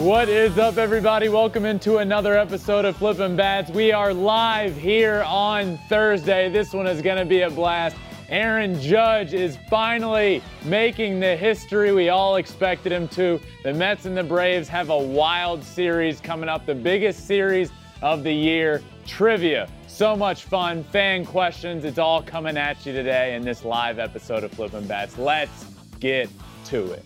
What 0.00 0.30
is 0.30 0.56
up, 0.56 0.78
everybody? 0.78 1.28
Welcome 1.28 1.66
into 1.66 1.98
another 1.98 2.34
episode 2.34 2.86
of 2.86 2.96
Flippin' 2.96 3.36
Bats. 3.36 3.70
We 3.70 3.92
are 3.92 4.14
live 4.14 4.74
here 4.74 5.22
on 5.26 5.76
Thursday. 5.90 6.48
This 6.48 6.72
one 6.72 6.86
is 6.86 7.02
going 7.02 7.18
to 7.18 7.26
be 7.26 7.42
a 7.42 7.50
blast. 7.50 7.96
Aaron 8.30 8.80
Judge 8.80 9.34
is 9.34 9.58
finally 9.68 10.42
making 10.64 11.20
the 11.20 11.36
history 11.36 11.92
we 11.92 12.08
all 12.08 12.36
expected 12.36 12.92
him 12.92 13.08
to. 13.08 13.38
The 13.62 13.74
Mets 13.74 14.06
and 14.06 14.16
the 14.16 14.22
Braves 14.22 14.68
have 14.68 14.88
a 14.88 14.98
wild 14.98 15.62
series 15.62 16.18
coming 16.18 16.48
up, 16.48 16.64
the 16.64 16.74
biggest 16.74 17.26
series 17.26 17.70
of 18.00 18.22
the 18.22 18.32
year. 18.32 18.82
Trivia, 19.06 19.68
so 19.86 20.16
much 20.16 20.44
fun, 20.44 20.82
fan 20.82 21.26
questions. 21.26 21.84
It's 21.84 21.98
all 21.98 22.22
coming 22.22 22.56
at 22.56 22.86
you 22.86 22.94
today 22.94 23.34
in 23.34 23.42
this 23.42 23.66
live 23.66 23.98
episode 23.98 24.44
of 24.44 24.52
Flippin' 24.52 24.86
Bats. 24.86 25.18
Let's 25.18 25.66
get 25.98 26.30
to 26.68 26.90
it. 26.92 27.04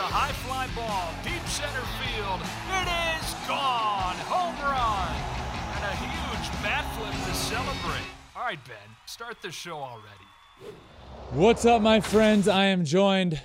A 0.00 0.02
high 0.02 0.32
fly 0.32 0.66
ball, 0.74 1.12
deep 1.22 1.46
center 1.46 1.84
field. 2.00 2.40
It 2.72 2.88
is 3.20 3.34
gone! 3.46 4.16
Home 4.32 4.56
run! 4.64 5.12
And 5.76 5.84
a 5.84 5.94
huge 6.00 6.62
bat 6.62 6.88
flip 6.96 7.12
to 7.12 7.34
celebrate. 7.34 8.08
All 8.34 8.42
right, 8.42 8.58
Ben, 8.64 8.96
start 9.04 9.42
the 9.42 9.52
show 9.52 9.76
already. 9.76 10.24
What's 11.32 11.66
up, 11.66 11.82
my 11.82 12.00
friends? 12.00 12.48
I 12.48 12.66
am 12.66 12.86
joined 12.86 13.42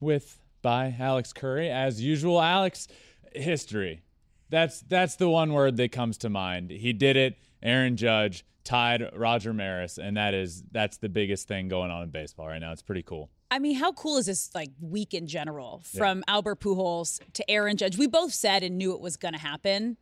with 0.00 0.38
by 0.62 0.96
Alex 0.98 1.34
Curry 1.34 1.70
as 1.70 2.00
usual. 2.00 2.40
Alex, 2.40 2.88
history. 3.34 4.00
That's 4.48 4.80
that's 4.80 5.16
the 5.16 5.28
one 5.28 5.52
word 5.52 5.76
that 5.76 5.92
comes 5.92 6.16
to 6.18 6.30
mind. 6.30 6.70
He 6.70 6.94
did 6.94 7.18
it. 7.18 7.36
Aaron 7.62 7.98
Judge 7.98 8.46
tied 8.64 9.06
Roger 9.14 9.52
Maris, 9.52 9.98
and 9.98 10.16
that 10.16 10.32
is 10.32 10.62
that's 10.72 10.96
the 10.96 11.10
biggest 11.10 11.46
thing 11.46 11.68
going 11.68 11.90
on 11.90 12.04
in 12.04 12.08
baseball 12.08 12.46
right 12.46 12.58
now. 12.58 12.72
It's 12.72 12.80
pretty 12.80 13.02
cool. 13.02 13.28
I 13.50 13.58
mean, 13.58 13.76
how 13.76 13.92
cool 13.92 14.16
is 14.16 14.26
this 14.26 14.50
like 14.54 14.70
week 14.80 15.12
in 15.14 15.26
general? 15.26 15.82
From 15.96 16.22
Albert 16.28 16.60
Pujols 16.60 17.20
to 17.34 17.50
Aaron 17.50 17.76
Judge. 17.76 17.96
We 17.98 18.06
both 18.06 18.32
said 18.32 18.62
and 18.62 18.78
knew 18.78 18.92
it 18.94 19.00
was 19.00 19.16
going 19.16 19.34
to 19.34 19.40
happen. 19.40 19.96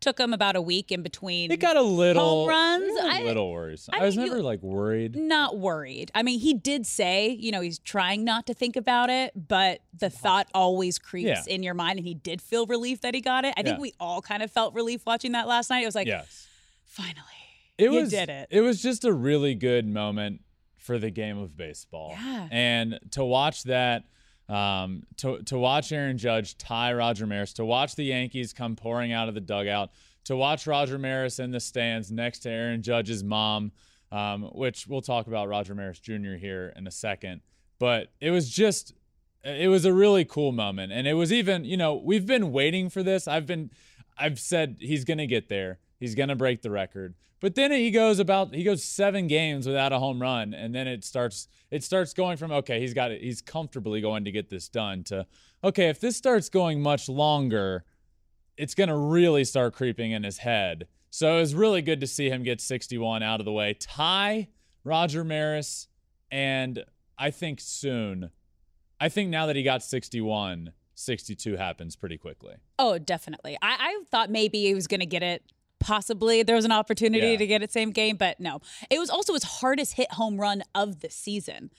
Took 0.00 0.18
him 0.18 0.32
about 0.32 0.56
a 0.56 0.62
week 0.62 0.90
in 0.90 1.02
between. 1.02 1.50
It 1.52 1.60
got 1.60 1.76
a 1.76 1.82
little 1.82 2.46
home 2.46 2.48
runs. 2.48 2.98
a 3.18 3.22
little 3.22 3.52
worrisome. 3.52 3.94
I 3.94 3.98
I, 4.00 4.04
was 4.06 4.16
mean, 4.16 4.26
you- 4.26 4.32
never 4.32 4.42
like 4.42 4.62
worried. 4.62 5.14
not 5.14 5.58
worried. 5.58 6.10
I 6.14 6.22
mean, 6.22 6.40
he 6.40 6.54
did 6.54 6.86
say, 6.86 7.28
you 7.38 7.50
know, 7.52 7.60
he's 7.60 7.78
trying 7.80 8.24
not 8.24 8.46
to 8.46 8.54
think 8.54 8.76
about 8.76 9.10
it, 9.10 9.32
but 9.48 9.80
the 9.98 10.08
thought 10.08 10.48
always 10.54 10.98
creeps 10.98 11.46
Yeah. 11.46 11.54
in 11.54 11.62
your 11.62 11.74
mind. 11.74 11.98
And 11.98 12.06
he 12.08 12.14
did 12.14 12.40
feel 12.40 12.64
relief 12.66 13.02
that 13.02 13.14
he 13.14 13.20
got 13.20 13.44
it. 13.44 13.52
I 13.58 13.62
think 13.62 13.76
Yeah. 13.76 13.80
we 13.82 13.92
all 14.00 14.22
kind 14.22 14.42
of 14.42 14.50
felt 14.50 14.72
relief 14.74 15.02
watching 15.06 15.32
that 15.32 15.46
last 15.46 15.68
night. 15.68 15.82
It 15.82 15.86
was 15.86 15.94
like, 15.94 16.06
yes. 16.06 16.48
finally, 16.86 17.16
It 17.76 17.92
you 17.92 18.00
was 18.00 18.08
did 18.10 18.30
it. 18.30 18.48
It 18.50 18.62
was 18.62 18.80
just 18.80 19.04
a 19.04 19.12
really 19.12 19.54
good 19.54 19.86
moment 19.86 20.40
for 20.80 20.98
the 20.98 21.10
game 21.10 21.38
of 21.38 21.56
baseball. 21.56 22.16
Yeah. 22.20 22.48
And 22.50 22.98
to 23.12 23.24
watch 23.24 23.64
that, 23.64 24.04
um, 24.48 25.04
to 25.18 25.42
to 25.42 25.58
watch 25.58 25.92
Aaron 25.92 26.18
Judge 26.18 26.58
tie 26.58 26.92
Roger 26.92 27.26
Maris, 27.26 27.52
to 27.54 27.64
watch 27.64 27.94
the 27.94 28.04
Yankees 28.04 28.52
come 28.52 28.74
pouring 28.74 29.12
out 29.12 29.28
of 29.28 29.34
the 29.34 29.40
dugout, 29.40 29.90
to 30.24 30.36
watch 30.36 30.66
Roger 30.66 30.98
Maris 30.98 31.38
in 31.38 31.50
the 31.50 31.60
stands 31.60 32.10
next 32.10 32.40
to 32.40 32.50
Aaron 32.50 32.82
Judge's 32.82 33.22
mom, 33.22 33.72
um, 34.10 34.50
which 34.54 34.86
we'll 34.86 35.02
talk 35.02 35.26
about 35.28 35.48
Roger 35.48 35.74
Maris 35.74 36.00
Jr. 36.00 36.34
here 36.38 36.72
in 36.76 36.86
a 36.86 36.90
second. 36.90 37.42
But 37.78 38.08
it 38.20 38.30
was 38.30 38.50
just 38.50 38.94
it 39.44 39.68
was 39.68 39.84
a 39.84 39.92
really 39.92 40.24
cool 40.24 40.52
moment 40.52 40.92
and 40.92 41.06
it 41.06 41.14
was 41.14 41.32
even 41.32 41.64
you 41.64 41.76
know 41.76 41.94
we've 41.94 42.26
been 42.26 42.52
waiting 42.52 42.90
for 42.90 43.02
this 43.02 43.26
i've 43.26 43.46
been 43.46 43.70
i've 44.18 44.38
said 44.38 44.76
he's 44.80 45.04
gonna 45.04 45.26
get 45.26 45.48
there 45.48 45.78
he's 46.00 46.14
gonna 46.14 46.34
break 46.34 46.62
the 46.62 46.70
record 46.70 47.14
but 47.40 47.54
then 47.54 47.70
he 47.70 47.90
goes 47.90 48.18
about 48.18 48.54
he 48.54 48.64
goes 48.64 48.82
seven 48.82 49.28
games 49.28 49.66
without 49.66 49.92
a 49.92 49.98
home 49.98 50.20
run 50.20 50.52
and 50.52 50.74
then 50.74 50.88
it 50.88 51.04
starts 51.04 51.46
it 51.70 51.84
starts 51.84 52.12
going 52.12 52.36
from 52.36 52.50
okay 52.50 52.80
he's 52.80 52.94
got 52.94 53.12
it 53.12 53.22
he's 53.22 53.40
comfortably 53.40 54.00
going 54.00 54.24
to 54.24 54.32
get 54.32 54.48
this 54.48 54.68
done 54.68 55.04
to 55.04 55.24
okay 55.62 55.88
if 55.88 56.00
this 56.00 56.16
starts 56.16 56.48
going 56.48 56.80
much 56.80 57.08
longer 57.08 57.84
it's 58.56 58.74
gonna 58.74 58.98
really 58.98 59.44
start 59.44 59.74
creeping 59.74 60.10
in 60.10 60.24
his 60.24 60.38
head 60.38 60.88
so 61.10 61.36
it 61.36 61.40
was 61.40 61.54
really 61.54 61.82
good 61.82 62.00
to 62.00 62.06
see 62.06 62.28
him 62.28 62.42
get 62.42 62.60
61 62.60 63.22
out 63.22 63.40
of 63.40 63.44
the 63.44 63.52
way 63.52 63.74
tie 63.74 64.48
roger 64.82 65.22
maris 65.22 65.86
and 66.32 66.84
i 67.16 67.30
think 67.30 67.60
soon 67.60 68.30
I 69.00 69.08
think 69.08 69.30
now 69.30 69.46
that 69.46 69.56
he 69.56 69.62
got 69.62 69.82
61, 69.82 70.72
62 70.94 71.56
happens 71.56 71.96
pretty 71.96 72.18
quickly. 72.18 72.54
oh, 72.78 72.98
definitely. 72.98 73.56
I, 73.62 73.76
I 73.80 74.02
thought 74.10 74.30
maybe 74.30 74.62
he 74.62 74.74
was 74.74 74.86
to 74.86 75.06
get 75.06 75.22
it. 75.22 75.42
Possibly 75.80 76.42
there 76.42 76.56
was 76.56 76.64
an 76.64 76.72
opportunity 76.72 77.32
Yeah. 77.32 77.36
to 77.38 77.46
get 77.46 77.62
it 77.62 77.72
same 77.72 77.90
game, 77.90 78.16
but 78.16 78.38
no. 78.38 78.60
It 78.90 78.98
was 78.98 79.10
also 79.10 79.32
his 79.34 79.42
hardest 79.44 79.94
hit 79.94 80.12
home 80.12 80.38
run 80.40 80.62
of 80.74 81.00
the 81.00 81.10
season. 81.10 81.70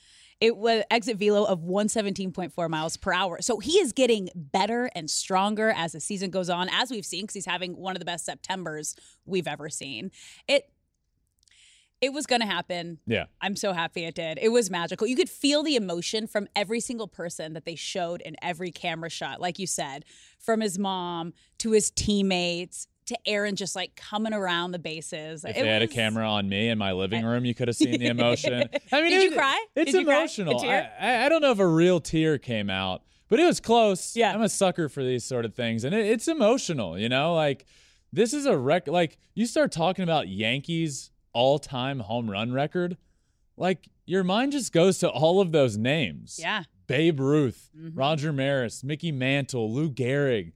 It 0.41 0.57
was 0.57 0.83
exit 0.89 1.17
velo 1.17 1.43
of 1.43 1.59
117.4 1.59 2.67
miles 2.67 2.97
per 2.97 3.13
hour. 3.13 3.41
So 3.43 3.59
he 3.59 3.73
is 3.73 3.93
getting 3.93 4.29
better 4.35 4.89
and 4.95 5.07
stronger 5.07 5.69
as 5.69 5.91
the 5.91 5.99
season 6.01 6.31
goes 6.31 6.49
on, 6.49 6.67
as 6.71 6.89
we've 6.89 7.05
seen, 7.05 7.21
because 7.25 7.35
he's 7.35 7.45
having 7.45 7.77
one 7.77 7.95
of 7.95 7.99
the 7.99 8.05
best 8.05 8.25
Septembers 8.25 8.95
we've 9.25 9.47
ever 9.47 9.69
seen. 9.69 10.11
It 10.47 10.67
it 12.01 12.11
was 12.11 12.25
gonna 12.25 12.47
happen. 12.47 12.97
Yeah. 13.05 13.25
I'm 13.41 13.55
so 13.55 13.73
happy 13.73 14.05
it 14.05 14.15
did. 14.15 14.39
It 14.41 14.49
was 14.49 14.71
magical. 14.71 15.05
You 15.05 15.15
could 15.15 15.29
feel 15.29 15.61
the 15.61 15.75
emotion 15.75 16.25
from 16.25 16.47
every 16.55 16.79
single 16.79 17.07
person 17.07 17.53
that 17.53 17.63
they 17.63 17.75
showed 17.75 18.21
in 18.21 18.35
every 18.41 18.71
camera 18.71 19.11
shot, 19.11 19.39
like 19.39 19.59
you 19.59 19.67
said, 19.67 20.03
from 20.39 20.61
his 20.61 20.79
mom 20.79 21.33
to 21.59 21.69
his 21.73 21.91
teammates 21.91 22.87
to 23.07 23.17
Aaron 23.25 23.55
just 23.55 23.75
like 23.75 23.95
coming 23.95 24.33
around 24.33 24.71
the 24.71 24.79
bases. 24.79 25.43
If 25.43 25.57
It 25.57 25.61
they 25.61 25.67
had 25.67 25.81
a 25.81 25.87
camera 25.87 26.29
on 26.29 26.47
me 26.47 26.69
in 26.69 26.77
my 26.77 26.91
living 26.91 27.25
room, 27.25 27.45
you 27.45 27.53
could 27.55 27.67
have 27.67 27.75
seen 27.75 27.99
the 27.99 28.07
emotion. 28.07 28.69
I 28.91 29.01
mean, 29.01 29.11
Did 29.11 29.21
it 29.21 29.31
you 29.31 29.35
cry? 29.35 29.65
It's 29.75 29.93
you 29.93 30.05
cry? 30.05 30.17
Emotional. 30.17 30.59
tear? 30.59 30.91
I, 30.99 31.25
I, 31.25 31.29
don't 31.29 31.41
know 31.41 31.51
if 31.51 31.59
a 31.59 31.67
real 31.67 31.99
tear 31.99 32.37
came 32.37 32.69
out, 32.69 33.03
but 33.27 33.39
it 33.39 33.45
was 33.45 33.59
close. 33.59 34.15
Yeah. 34.15 34.33
I'm 34.33 34.41
a 34.41 34.49
sucker 34.49 34.87
for 34.89 35.03
these 35.03 35.23
sort 35.23 35.45
of 35.45 35.53
things, 35.55 35.83
and 35.83 35.93
it, 35.95 36.05
it's 36.05 36.27
emotional. 36.27 36.97
You 36.97 37.09
know, 37.09 37.33
like 37.35 37.65
this 38.13 38.33
is 38.33 38.45
a 38.45 38.57
rec. 38.57 38.87
Like 38.87 39.17
you 39.33 39.45
start 39.45 39.71
talking 39.71 40.03
about 40.03 40.27
Yankees 40.27 41.11
all-time 41.33 41.99
home 42.01 42.29
run 42.29 42.51
record, 42.51 42.97
like 43.57 43.87
your 44.05 44.23
mind 44.23 44.51
just 44.51 44.73
goes 44.73 44.99
to 44.99 45.09
all 45.09 45.39
of 45.41 45.51
those 45.51 45.77
names. 45.77 46.37
Yeah. 46.41 46.63
Babe 46.87 47.19
Ruth, 47.21 47.69
Mhm. 47.77 47.91
Roger 47.95 48.33
Maris, 48.33 48.83
Mickey 48.83 49.11
Mantle, 49.13 49.73
Lou 49.73 49.89
Gehrig. 49.89 50.51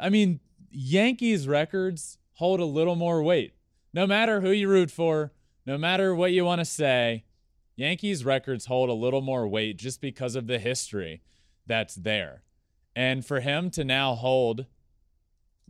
I 0.00 0.08
mean, 0.08 0.40
Yankees 0.70 1.48
records 1.48 2.18
hold 2.34 2.60
a 2.60 2.64
little 2.64 2.96
more 2.96 3.22
weight. 3.22 3.54
No 3.92 4.06
matter 4.06 4.40
who 4.40 4.50
you 4.50 4.68
root 4.68 4.90
for, 4.90 5.32
no 5.64 5.78
matter 5.78 6.14
what 6.14 6.32
you 6.32 6.44
want 6.44 6.60
to 6.60 6.64
say, 6.64 7.24
Yankees 7.76 8.24
records 8.24 8.66
hold 8.66 8.88
a 8.88 8.94
little 8.94 9.20
more 9.20 9.46
weight 9.46 9.76
just 9.76 10.00
because 10.00 10.34
of 10.34 10.46
the 10.46 10.58
history 10.58 11.22
that's 11.66 11.94
there. 11.94 12.42
And 12.94 13.24
for 13.24 13.40
him 13.40 13.70
to 13.70 13.84
now 13.84 14.14
hold 14.14 14.66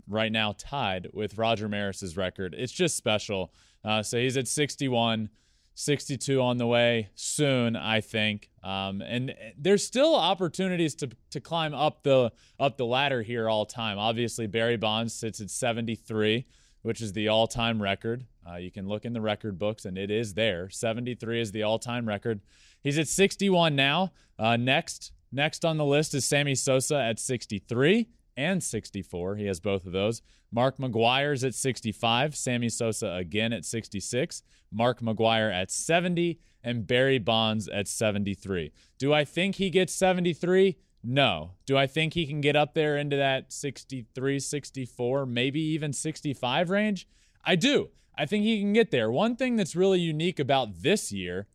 right 0.09 0.31
now 0.31 0.55
tied 0.57 1.09
with 1.13 1.39
Roger 1.39 1.69
Maris's 1.69 2.17
record, 2.17 2.55
it's 2.57 2.73
just 2.73 2.97
special. 2.97 3.53
Uh, 3.85 4.03
so 4.03 4.19
he's 4.19 4.37
at 4.37 4.47
61, 4.47 5.31
62 5.79 6.41
on 6.41 6.57
the 6.57 6.67
way 6.67 7.11
soon, 7.15 7.77
I 7.77 8.01
think. 8.01 8.49
Um, 8.65 9.03
and 9.03 9.35
there's 9.59 9.85
still 9.85 10.17
opportunities 10.17 10.95
to 10.97 11.11
to 11.31 11.41
climb 11.41 11.75
up 11.75 12.03
the 12.03 12.33
up 12.59 12.79
the 12.79 12.87
ladder 12.87 13.23
here 13.23 13.49
all 13.49 13.67
time. 13.67 13.99
Obviously, 13.99 14.47
Barry 14.47 14.79
Bonds 14.79 15.15
sits 15.15 15.41
at 15.41 15.51
73, 15.51 16.47
which 16.81 17.03
is 17.03 17.13
the 17.13 17.29
all-time 17.29 17.81
record. 17.81 18.25
Uh, 18.49 18.57
you 18.57 18.71
can 18.71 18.89
look 18.89 19.05
in 19.05 19.13
the 19.13 19.21
record 19.21 19.59
books, 19.59 19.85
and 19.85 19.99
it 19.99 20.11
is 20.11 20.33
there. 20.33 20.71
73 20.71 21.43
is 21.43 21.53
the 21.53 21.63
all-time 21.63 22.09
record. 22.09 22.41
He's 22.83 22.99
at 22.99 23.07
61 23.07 23.77
now. 23.77 24.13
Uh, 24.39 24.57
next 24.57 25.13
next 25.31 25.63
on 25.65 25.77
the 25.77 25.85
list 25.85 26.15
is 26.15 26.25
Sammy 26.25 26.55
Sosa 26.55 26.97
at 26.97 27.21
63 27.21 28.09
and 28.37 28.63
64. 28.63 29.37
He 29.37 29.47
has 29.47 29.61
both 29.61 29.87
of 29.87 29.93
those. 29.93 30.23
Mark 30.53 30.79
McGwire's 30.79 31.45
at 31.45 31.55
65. 31.55 32.37
Sammy 32.37 32.69
Sosa 32.69 33.13
again 33.13 33.53
at 33.53 33.65
66. 33.65 34.43
Mark 34.73 35.01
McGwire 35.01 35.53
at 35.53 35.71
70. 35.71 36.41
And 36.63 36.85
Barry 36.85 37.21
Bonds 37.21 37.69
at 37.69 37.87
73. 37.87 38.73
Do 38.99 39.13
I 39.13 39.25
think 39.25 39.55
he 39.55 39.71
gets 39.71 39.95
73? 39.95 40.77
No. 41.01 41.53
Do 41.65 41.77
I 41.77 41.87
think 41.87 42.15
he 42.15 42.27
can 42.27 42.41
get 42.41 42.57
up 42.57 42.75
there 42.75 42.97
into 42.97 43.17
that 43.17 43.53
63, 43.53 44.41
64, 44.41 45.27
maybe 45.27 45.61
even 45.61 45.93
65 45.93 46.71
range? 46.71 47.07
I 47.45 47.55
do. 47.55 47.91
I 48.19 48.27
think 48.27 48.43
he 48.43 48.59
can 48.59 48.73
get 48.73 48.91
there. 48.91 49.13
One 49.13 49.37
thing 49.37 49.55
that's 49.55 49.77
really 49.77 50.01
unique 50.01 50.41
about 50.41 50.83
this 50.83 51.13
year 51.13 51.47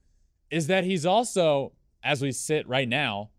is 0.50 0.68
that 0.68 0.86
he's 0.86 1.06
also, 1.06 1.74
as 2.02 2.22
we 2.22 2.32
sit 2.32 2.66
right 2.70 2.88
now, 2.88 3.32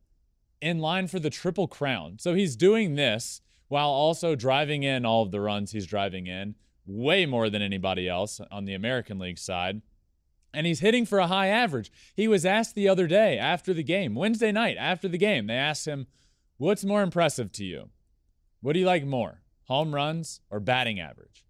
in 0.62 0.79
line 0.79 1.09
for 1.09 1.19
the 1.19 1.29
Triple 1.29 1.67
Crown. 1.67 2.17
So 2.19 2.35
he's 2.35 2.56
doing 2.56 2.94
this 2.94 3.43
while 3.69 3.88
also 3.88 4.35
driving 4.35 4.85
in 4.85 5.05
all 5.05 5.23
of 5.23 5.32
the 5.32 5.41
runs 5.41 5.73
he's 5.73 5.87
driving 5.87 6.29
in, 6.29 6.55
way 6.87 7.26
more 7.26 7.50
than 7.50 7.61
anybody 7.61 8.09
else 8.09 8.41
on 8.50 8.64
the 8.64 8.75
American 8.75 9.19
League 9.19 9.38
side. 9.38 9.82
And 10.55 10.67
he's 10.67 10.81
hitting 10.81 11.05
for 11.05 11.19
a 11.19 11.26
high 11.26 11.49
average. 11.49 11.91
He 12.14 12.29
was 12.29 12.47
asked 12.47 12.75
the 12.75 12.88
other 12.88 13.06
day 13.06 13.38
after 13.38 13.75
the 13.75 13.82
game, 13.82 14.14
Wednesday 14.14 14.53
night 14.53 14.76
after 14.79 15.09
the 15.09 15.19
game, 15.19 15.49
they 15.49 15.55
asked 15.55 15.87
him, 15.87 16.06
What's 16.59 16.85
more 16.85 17.03
impressive 17.03 17.50
to 17.53 17.64
you? 17.64 17.88
What 18.61 18.75
do 18.75 18.79
you 18.79 18.87
like 18.87 19.05
more, 19.05 19.41
home 19.64 19.94
runs 19.94 20.41
or 20.49 20.61
batting 20.61 21.00
average? 21.00 21.44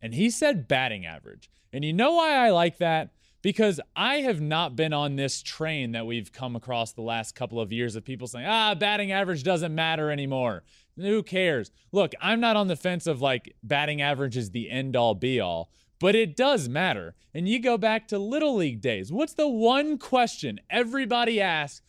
And 0.00 0.14
he 0.14 0.30
said 0.30 0.68
batting 0.68 1.04
average. 1.04 1.50
And 1.72 1.84
you 1.84 1.92
know 1.92 2.12
why 2.12 2.36
I 2.36 2.50
like 2.50 2.78
that? 2.78 3.10
Because 3.46 3.80
I 3.94 4.22
have 4.22 4.40
not 4.40 4.74
been 4.74 4.92
on 4.92 5.14
this 5.14 5.40
train 5.40 5.92
that 5.92 6.04
we've 6.04 6.32
come 6.32 6.56
across 6.56 6.90
the 6.90 7.02
last 7.02 7.36
couple 7.36 7.60
of 7.60 7.72
years 7.72 7.94
of 7.94 8.04
people 8.04 8.26
saying, 8.26 8.44
ah, 8.44 8.74
batting 8.74 9.12
average 9.12 9.44
doesn't 9.44 9.72
matter 9.72 10.10
anymore. 10.10 10.64
Who 10.96 11.22
cares? 11.22 11.70
Look, 11.92 12.12
I'm 12.20 12.40
not 12.40 12.56
on 12.56 12.66
the 12.66 12.74
fence 12.74 13.06
of 13.06 13.22
like 13.22 13.54
batting 13.62 14.02
average 14.02 14.36
is 14.36 14.50
the 14.50 14.68
end 14.68 14.96
all 14.96 15.14
be 15.14 15.38
all, 15.38 15.70
but 16.00 16.16
it 16.16 16.36
does 16.36 16.68
matter. 16.68 17.14
And 17.34 17.48
you 17.48 17.60
go 17.60 17.78
back 17.78 18.08
to 18.08 18.18
Little 18.18 18.56
League 18.56 18.80
days. 18.80 19.12
What's 19.12 19.34
the 19.34 19.46
one 19.46 19.96
question 19.96 20.58
everybody 20.68 21.40
asks 21.40 21.82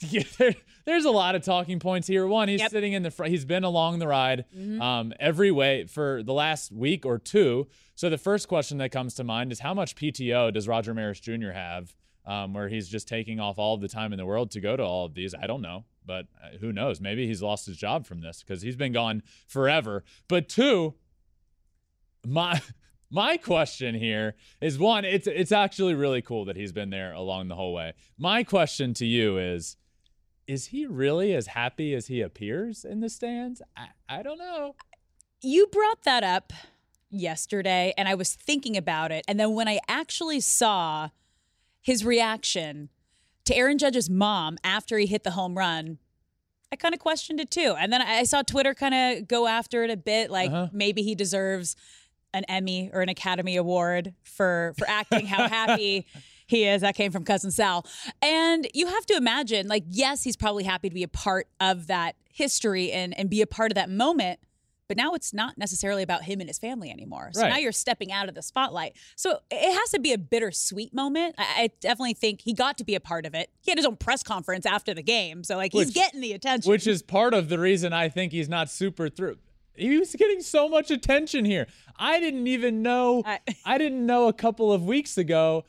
yeah, 0.00 0.22
there, 0.38 0.54
there's 0.84 1.04
a 1.04 1.10
lot 1.10 1.34
of 1.34 1.42
talking 1.42 1.78
points 1.78 2.06
here. 2.06 2.26
One, 2.26 2.48
he's 2.48 2.60
yep. 2.60 2.70
sitting 2.70 2.92
in 2.92 3.02
the 3.02 3.10
front. 3.10 3.30
He's 3.30 3.44
been 3.44 3.64
along 3.64 4.00
the 4.00 4.08
ride 4.08 4.44
mm-hmm. 4.54 4.82
um, 4.82 5.12
every 5.18 5.50
way 5.50 5.86
for 5.86 6.22
the 6.22 6.34
last 6.34 6.72
week 6.72 7.06
or 7.06 7.18
two. 7.18 7.68
So 7.94 8.10
the 8.10 8.18
first 8.18 8.48
question 8.48 8.78
that 8.78 8.90
comes 8.90 9.14
to 9.14 9.24
mind 9.24 9.52
is 9.52 9.60
how 9.60 9.74
much 9.74 9.94
PTO 9.94 10.52
does 10.52 10.66
Roger 10.66 10.94
Maris 10.94 11.20
Jr. 11.20 11.50
have, 11.52 11.94
um, 12.26 12.52
where 12.52 12.68
he's 12.68 12.88
just 12.88 13.06
taking 13.06 13.38
off 13.38 13.58
all 13.58 13.74
of 13.74 13.80
the 13.80 13.88
time 13.88 14.12
in 14.12 14.18
the 14.18 14.26
world 14.26 14.50
to 14.52 14.60
go 14.60 14.76
to 14.76 14.82
all 14.82 15.06
of 15.06 15.14
these? 15.14 15.34
I 15.34 15.46
don't 15.46 15.62
know, 15.62 15.84
but 16.04 16.26
uh, 16.42 16.58
who 16.58 16.72
knows? 16.72 17.00
Maybe 17.00 17.26
he's 17.26 17.42
lost 17.42 17.66
his 17.66 17.76
job 17.76 18.06
from 18.06 18.20
this 18.20 18.42
because 18.42 18.62
he's 18.62 18.76
been 18.76 18.92
gone 18.92 19.22
forever. 19.46 20.02
But 20.28 20.48
two, 20.48 20.94
my 22.26 22.60
my 23.10 23.36
question 23.36 23.94
here 23.94 24.34
is 24.60 24.78
one, 24.78 25.04
it's 25.04 25.28
it's 25.28 25.52
actually 25.52 25.94
really 25.94 26.22
cool 26.22 26.44
that 26.46 26.56
he's 26.56 26.72
been 26.72 26.90
there 26.90 27.12
along 27.12 27.48
the 27.48 27.54
whole 27.54 27.72
way. 27.72 27.92
My 28.18 28.42
question 28.42 28.92
to 28.94 29.06
you 29.06 29.38
is 29.38 29.76
is 30.46 30.66
he 30.66 30.84
really 30.84 31.32
as 31.34 31.46
happy 31.48 31.94
as 31.94 32.08
he 32.08 32.20
appears 32.20 32.84
in 32.84 33.00
the 33.00 33.08
stands? 33.08 33.62
I, 33.76 33.88
I 34.08 34.22
don't 34.22 34.38
know. 34.38 34.74
You 35.40 35.66
brought 35.68 36.04
that 36.04 36.22
up 36.22 36.52
yesterday, 37.18 37.92
and 37.96 38.08
I 38.08 38.14
was 38.14 38.34
thinking 38.34 38.76
about 38.76 39.12
it. 39.12 39.24
And 39.28 39.38
then 39.38 39.54
when 39.54 39.68
I 39.68 39.78
actually 39.88 40.40
saw 40.40 41.10
his 41.80 42.04
reaction 42.04 42.88
to 43.44 43.54
Aaron 43.54 43.78
Judge's 43.78 44.08
mom 44.08 44.58
after 44.64 44.98
he 44.98 45.06
hit 45.06 45.24
the 45.24 45.32
home 45.32 45.56
run, 45.56 45.98
I 46.72 46.76
kind 46.76 46.94
of 46.94 47.00
questioned 47.00 47.40
it 47.40 47.50
too. 47.50 47.76
And 47.78 47.92
then 47.92 48.02
I 48.02 48.24
saw 48.24 48.42
Twitter 48.42 48.74
kind 48.74 48.94
of 48.94 49.28
go 49.28 49.46
after 49.46 49.84
it 49.84 49.90
a 49.90 49.96
bit, 49.96 50.30
like 50.30 50.50
uh-huh. 50.50 50.68
maybe 50.72 51.02
he 51.02 51.14
deserves 51.14 51.76
an 52.32 52.44
Emmy 52.48 52.90
or 52.92 53.00
an 53.00 53.08
Academy 53.08 53.56
Award 53.56 54.12
for 54.24 54.74
for 54.76 54.88
acting 54.88 55.26
how 55.26 55.48
happy 55.48 56.06
he 56.46 56.64
is. 56.64 56.82
That 56.82 56.96
came 56.96 57.12
from 57.12 57.24
cousin 57.24 57.50
Sal. 57.50 57.86
And 58.20 58.66
you 58.74 58.88
have 58.88 59.06
to 59.06 59.14
imagine, 59.14 59.68
like, 59.68 59.84
yes, 59.88 60.24
he's 60.24 60.36
probably 60.36 60.64
happy 60.64 60.88
to 60.88 60.94
be 60.94 61.04
a 61.04 61.08
part 61.08 61.46
of 61.60 61.86
that 61.86 62.16
history 62.28 62.90
and 62.90 63.16
and 63.16 63.30
be 63.30 63.40
a 63.40 63.46
part 63.46 63.70
of 63.70 63.76
that 63.76 63.88
moment. 63.88 64.40
But 64.88 64.96
now 64.96 65.14
it's 65.14 65.32
not 65.32 65.56
necessarily 65.56 66.02
about 66.02 66.24
him 66.24 66.40
and 66.40 66.48
his 66.48 66.58
family 66.58 66.90
anymore. 66.90 67.30
So 67.32 67.42
right. 67.42 67.48
now 67.48 67.56
you're 67.56 67.72
stepping 67.72 68.12
out 68.12 68.28
of 68.28 68.34
the 68.34 68.42
spotlight. 68.42 68.96
So 69.16 69.38
it 69.50 69.72
has 69.72 69.90
to 69.90 70.00
be 70.00 70.12
a 70.12 70.18
bittersweet 70.18 70.92
moment. 70.92 71.36
I, 71.38 71.44
I, 71.56 71.70
definitely 71.80 72.14
think 72.14 72.42
he 72.42 72.52
got 72.52 72.76
to 72.78 72.84
be 72.84 72.94
a 72.94 73.00
part 73.00 73.24
of 73.24 73.34
it. 73.34 73.50
He 73.62 73.70
had 73.70 73.78
his 73.78 73.86
own 73.86 73.96
press 73.96 74.22
conference 74.22 74.66
after 74.66 74.92
the 74.92 75.02
game. 75.02 75.42
So, 75.42 75.56
like, 75.56 75.72
which, 75.72 75.86
he's 75.86 75.94
getting 75.94 76.20
the 76.20 76.32
attention. 76.32 76.70
Which 76.70 76.86
is 76.86 77.02
part 77.02 77.32
of 77.32 77.48
the 77.48 77.58
reason 77.58 77.92
I 77.92 78.08
think 78.08 78.32
he's 78.32 78.48
not 78.48 78.70
super 78.70 79.08
through. 79.08 79.38
He 79.74 79.98
was 79.98 80.14
getting 80.14 80.40
so 80.40 80.68
much 80.68 80.90
attention 80.90 81.44
here. 81.44 81.66
I 81.98 82.20
didn't 82.20 82.46
even 82.46 82.82
know. 82.82 83.22
I, 83.24 83.40
I 83.64 83.78
didn't 83.78 84.04
know 84.04 84.28
a 84.28 84.32
couple 84.32 84.72
of 84.72 84.84
weeks 84.84 85.16
ago 85.18 85.64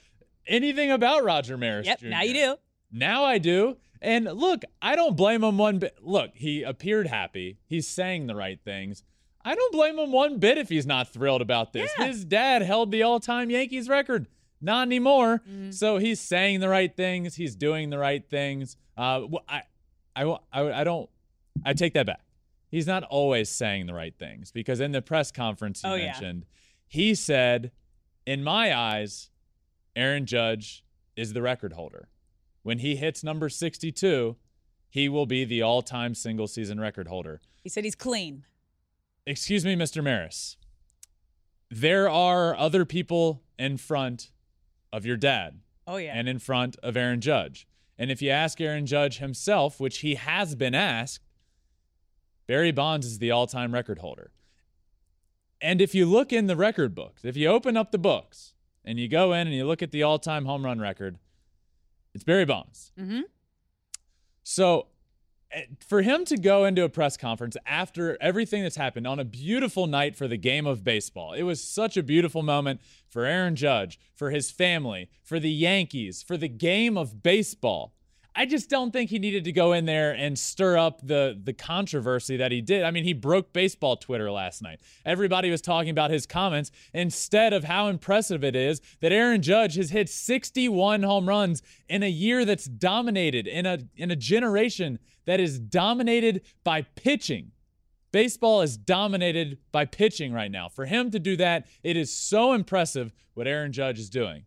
anything 0.47 0.91
about 0.91 1.23
Roger 1.23 1.57
Maris. 1.57 1.87
Yep, 1.87 1.99
Jr. 1.99 2.07
now 2.07 2.21
you 2.21 2.33
do. 2.33 2.55
Now 2.91 3.23
I 3.23 3.37
do. 3.37 3.77
And 4.05 4.25
look, 4.25 4.61
I 4.83 4.95
don't 4.95 5.17
blame 5.17 5.43
him 5.43 5.57
one 5.57 5.79
bit. 5.79 5.97
Look, 5.99 6.31
he 6.35 6.61
appeared 6.61 7.07
happy. 7.07 7.57
He's 7.65 7.87
saying 7.87 8.27
the 8.27 8.35
right 8.35 8.59
things. 8.63 9.03
I 9.43 9.55
don't 9.55 9.73
blame 9.73 9.97
him 9.97 10.11
one 10.11 10.37
bit 10.37 10.59
if 10.59 10.69
he's 10.69 10.85
not 10.85 11.09
thrilled 11.09 11.41
about 11.41 11.73
this. 11.73 11.91
Yeah. 11.97 12.05
His 12.05 12.23
dad 12.23 12.61
held 12.61 12.91
the 12.91 13.01
all-time 13.01 13.49
Yankees 13.49 13.89
record. 13.89 14.27
Not 14.61 14.83
anymore. 14.83 15.41
Mm. 15.49 15.73
So 15.73 15.97
he's 15.97 16.19
saying 16.19 16.59
the 16.59 16.69
right 16.69 16.95
things. 16.95 17.35
He's 17.35 17.55
doing 17.55 17.89
the 17.89 17.97
right 17.97 18.23
things. 18.29 18.77
Uh, 18.95 19.23
I, 19.49 19.63
I, 20.15 20.37
I, 20.53 20.81
I 20.81 20.83
don't. 20.83 21.09
I 21.65 21.73
take 21.73 21.93
that 21.95 22.05
back. 22.05 22.21
He's 22.69 22.85
not 22.85 23.03
always 23.03 23.49
saying 23.49 23.87
the 23.87 23.93
right 23.95 24.13
things 24.17 24.51
because 24.51 24.79
in 24.79 24.91
the 24.91 25.01
press 25.01 25.31
conference 25.31 25.81
you 25.83 25.89
oh, 25.89 25.97
mentioned, 25.97 26.45
yeah. 26.45 26.59
he 26.87 27.15
said, 27.15 27.71
"In 28.27 28.43
my 28.43 28.75
eyes, 28.75 29.31
Aaron 29.95 30.27
Judge 30.27 30.83
is 31.15 31.33
the 31.33 31.41
record 31.41 31.73
holder. 31.73 32.07
When 32.65 32.79
he 32.79 32.95
hits 32.95 33.23
number 33.23 33.47
62, 33.47 34.37
he 34.89 35.07
will 35.07 35.27
be 35.27 35.45
the 35.45 35.61
all 35.61 35.83
time 35.83 36.15
single 36.15 36.47
season 36.47 36.79
record 36.79 37.07
holder. 37.07 37.39
He 37.61 37.69
said 37.69 37.83
he's 37.83 37.93
clean. 37.93 38.43
Excuse 39.27 39.63
me, 39.63 39.75
Mr. 39.75 40.03
Maris. 40.03 40.57
There 41.69 42.09
are 42.09 42.55
other 42.55 42.83
people 42.83 43.43
in 43.59 43.77
front 43.77 44.31
of 44.91 45.05
your 45.05 45.15
dad. 45.15 45.59
Oh, 45.85 45.97
yeah. 45.97 46.13
And 46.15 46.27
in 46.27 46.39
front 46.39 46.75
of 46.81 46.97
Aaron 46.97 47.21
Judge. 47.21 47.67
And 47.99 48.09
if 48.09 48.19
you 48.19 48.31
ask 48.31 48.59
Aaron 48.59 48.87
Judge 48.87 49.19
himself, 49.19 49.79
which 49.79 49.99
he 49.99 50.15
has 50.15 50.55
been 50.55 50.73
asked, 50.73 51.21
Barry 52.47 52.71
Bonds 52.71 53.05
is 53.05 53.19
the 53.19 53.29
all 53.29 53.45
time 53.45 53.75
record 53.75 53.99
holder. 53.99 54.31
And 55.61 55.81
if 55.81 55.93
you 55.93 56.07
look 56.07 56.33
in 56.33 56.47
the 56.47 56.55
record 56.55 56.95
books, 56.95 57.23
if 57.23 57.37
you 57.37 57.47
open 57.47 57.77
up 57.77 57.91
the 57.91 57.99
books, 57.99 58.53
and 58.83 58.99
you 58.99 59.07
go 59.07 59.33
in 59.33 59.47
and 59.47 59.55
you 59.55 59.65
look 59.65 59.83
at 59.83 59.91
the 59.91 60.01
all-time 60.03 60.45
home 60.45 60.65
run 60.65 60.79
record, 60.79 61.17
it's 62.15 62.23
Barry 62.23 62.45
Bonds. 62.45 62.93
Mm-hmm. 62.97 63.21
So 64.41 64.87
eh, 65.51 65.63
for 65.85 66.01
him 66.01 66.23
to 66.25 66.37
go 66.37 66.63
into 66.63 66.83
a 66.83 66.89
press 66.89 67.17
conference 67.17 67.57
after 67.67 68.17
everything 68.21 68.63
that's 68.63 68.77
happened 68.77 69.05
on 69.05 69.19
a 69.19 69.25
beautiful 69.25 69.85
night 69.85 70.15
for 70.15 70.27
the 70.27 70.37
game 70.37 70.65
of 70.65 70.83
baseball, 70.83 71.33
it 71.33 71.43
was 71.43 71.61
such 71.61 71.97
a 71.97 72.03
beautiful 72.03 72.41
moment 72.41 72.79
for 73.09 73.25
Aaron 73.25 73.57
Judge, 73.57 73.99
for 74.15 74.29
his 74.31 74.49
family, 74.49 75.09
for 75.21 75.39
the 75.39 75.51
Yankees, 75.51 76.23
for 76.23 76.37
the 76.37 76.47
game 76.47 76.97
of 76.97 77.21
baseball. 77.21 77.94
I 78.37 78.45
just 78.45 78.69
don't 78.69 78.91
think 78.91 79.09
he 79.09 79.19
needed 79.19 79.45
to 79.45 79.53
go 79.53 79.71
in 79.71 79.85
there 79.85 80.11
and 80.11 80.37
stir 80.37 80.77
up 80.77 80.99
the 81.01 81.39
the 81.41 81.53
controversy 81.53 82.35
that 82.37 82.51
he 82.51 82.61
did. 82.61 82.83
I 82.83 82.91
mean, 82.91 83.05
he 83.05 83.13
broke 83.13 83.53
baseball 83.53 83.95
Twitter 83.95 84.29
last 84.29 84.61
night. 84.61 84.81
Everybody 85.05 85.49
was 85.49 85.61
talking 85.61 85.89
about 85.89 86.11
his 86.11 86.25
comments 86.25 86.69
instead 86.93 87.53
of 87.53 87.63
how 87.63 87.87
impressive 87.87 88.43
it 88.43 88.55
is 88.55 88.81
that 88.99 89.13
Aaron 89.13 89.41
Judge 89.41 89.75
has 89.75 89.91
hit 89.91 90.09
61 90.09 91.03
home 91.03 91.29
runs 91.29 91.61
in 91.87 92.03
a 92.03 92.09
year 92.09 92.43
that's 92.43 92.65
dominated 92.65 93.47
in 93.47 93.65
a 93.65 93.79
in 93.95 94.11
a 94.11 94.15
generation 94.17 94.99
that 95.25 95.39
is 95.39 95.57
dominated 95.57 96.41
by 96.63 96.81
pitching. 96.81 97.51
Baseball 98.11 98.61
is 98.61 98.77
dominated 98.77 99.59
by 99.71 99.85
pitching 99.85 100.33
right 100.33 100.51
now. 100.51 100.69
For 100.69 100.85
him 100.85 101.11
to 101.11 101.19
do 101.19 101.35
that, 101.37 101.67
it 101.83 101.97
is 101.97 102.13
so 102.13 102.53
impressive 102.53 103.13
what 103.33 103.47
Aaron 103.47 103.71
Judge 103.71 103.99
is 103.99 104.09
doing. 104.09 104.45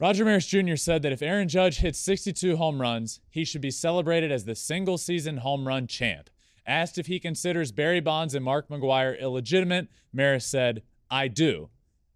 Roger 0.00 0.24
Maris 0.24 0.46
Jr. 0.46 0.76
said 0.76 1.02
that 1.02 1.12
if 1.12 1.22
Aaron 1.22 1.48
Judge 1.48 1.78
hits 1.78 1.98
62 1.98 2.56
home 2.56 2.80
runs, 2.80 3.20
he 3.30 3.44
should 3.44 3.60
be 3.60 3.72
celebrated 3.72 4.30
as 4.30 4.44
the 4.44 4.54
single 4.54 4.96
season 4.96 5.38
home 5.38 5.66
run 5.66 5.88
champ. 5.88 6.30
Asked 6.66 6.98
if 6.98 7.06
he 7.06 7.18
considers 7.18 7.72
Barry 7.72 8.00
Bonds 8.00 8.34
and 8.34 8.44
Mark 8.44 8.68
McGwire 8.68 9.18
illegitimate, 9.18 9.88
Maris 10.12 10.46
said, 10.46 10.82
I 11.10 11.26
do. 11.26 11.70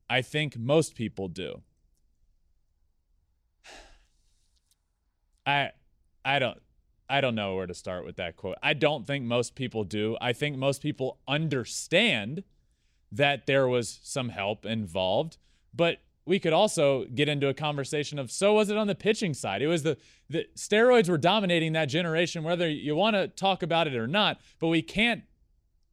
I 0.08 0.22
think 0.22 0.56
most 0.56 0.94
people 0.94 1.26
do. 1.26 1.62
I 5.46 5.70
I 6.24 6.38
don't 6.38 6.58
I 7.08 7.20
don't 7.20 7.34
know 7.34 7.56
where 7.56 7.66
to 7.66 7.74
start 7.74 8.04
with 8.04 8.16
that 8.16 8.36
quote. 8.36 8.58
I 8.62 8.74
don't 8.74 9.06
think 9.06 9.24
most 9.24 9.54
people 9.54 9.82
do. 9.84 10.16
I 10.20 10.32
think 10.32 10.56
most 10.56 10.82
people 10.82 11.18
understand 11.26 12.44
that 13.10 13.46
there 13.46 13.66
was 13.66 13.98
some 14.02 14.28
help 14.28 14.64
involved, 14.64 15.38
but 15.74 15.98
we 16.24 16.38
could 16.38 16.52
also 16.52 17.04
get 17.14 17.28
into 17.28 17.48
a 17.48 17.54
conversation 17.54 18.18
of 18.18 18.30
so 18.30 18.54
was 18.54 18.70
it 18.70 18.76
on 18.76 18.86
the 18.86 18.94
pitching 18.94 19.34
side? 19.34 19.62
It 19.62 19.66
was 19.66 19.82
the 19.82 19.96
the 20.28 20.46
steroids 20.56 21.08
were 21.08 21.18
dominating 21.18 21.72
that 21.72 21.86
generation 21.86 22.44
whether 22.44 22.68
you 22.68 22.94
want 22.94 23.16
to 23.16 23.28
talk 23.28 23.62
about 23.62 23.86
it 23.86 23.94
or 23.94 24.06
not, 24.06 24.40
but 24.58 24.68
we 24.68 24.82
can't 24.82 25.24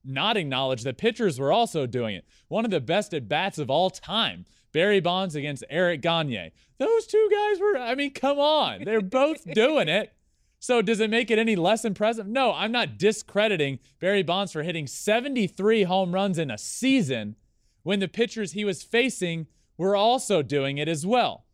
not 0.03 0.37
acknowledge 0.37 0.83
that 0.83 0.97
pitchers 0.97 1.39
were 1.39 1.51
also 1.51 1.85
doing 1.85 2.15
it. 2.15 2.25
One 2.47 2.65
of 2.65 2.71
the 2.71 2.79
best 2.79 3.13
at 3.13 3.27
bats 3.27 3.57
of 3.57 3.69
all 3.69 3.89
time, 3.89 4.45
Barry 4.71 4.99
Bonds 4.99 5.35
against 5.35 5.63
Eric 5.69 6.01
Gagne. 6.01 6.51
Those 6.77 7.07
two 7.07 7.27
guys 7.31 7.59
were 7.59 7.77
I 7.77 7.95
mean, 7.95 8.13
come 8.13 8.39
on. 8.39 8.83
They're 8.83 9.01
both 9.01 9.51
doing 9.53 9.89
it. 9.89 10.13
So 10.59 10.81
does 10.81 10.99
it 10.99 11.09
make 11.09 11.31
it 11.31 11.39
any 11.39 11.55
less 11.55 11.85
impressive? 11.85 12.27
No, 12.27 12.53
I'm 12.53 12.71
not 12.71 12.97
discrediting 12.97 13.79
Barry 13.99 14.23
Bonds 14.23 14.51
for 14.51 14.61
hitting 14.61 14.87
73 14.87 15.83
home 15.83 16.13
runs 16.13 16.37
in 16.37 16.51
a 16.51 16.57
season 16.57 17.35
when 17.83 17.99
the 17.99 18.09
pitchers 18.09 18.51
he 18.51 18.65
was 18.65 18.83
facing 18.83 19.47
were 19.79 19.95
also 19.95 20.43
doing 20.43 20.77
it 20.77 20.87
as 20.87 21.07
well. 21.07 21.45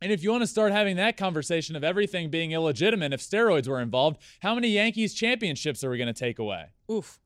And 0.00 0.10
if 0.10 0.22
you 0.22 0.30
want 0.30 0.42
to 0.42 0.46
start 0.46 0.72
having 0.72 0.96
that 0.96 1.16
conversation 1.16 1.76
of 1.76 1.84
everything 1.84 2.30
being 2.30 2.52
illegitimate 2.52 3.12
if 3.12 3.20
steroids 3.20 3.68
were 3.68 3.80
involved, 3.80 4.20
how 4.40 4.54
many 4.54 4.68
Yankees 4.68 5.14
championships 5.14 5.84
are 5.84 5.90
we 5.90 5.98
going 5.98 6.12
to 6.12 6.18
take 6.18 6.38
away? 6.38 6.66
Oof. 6.90 7.20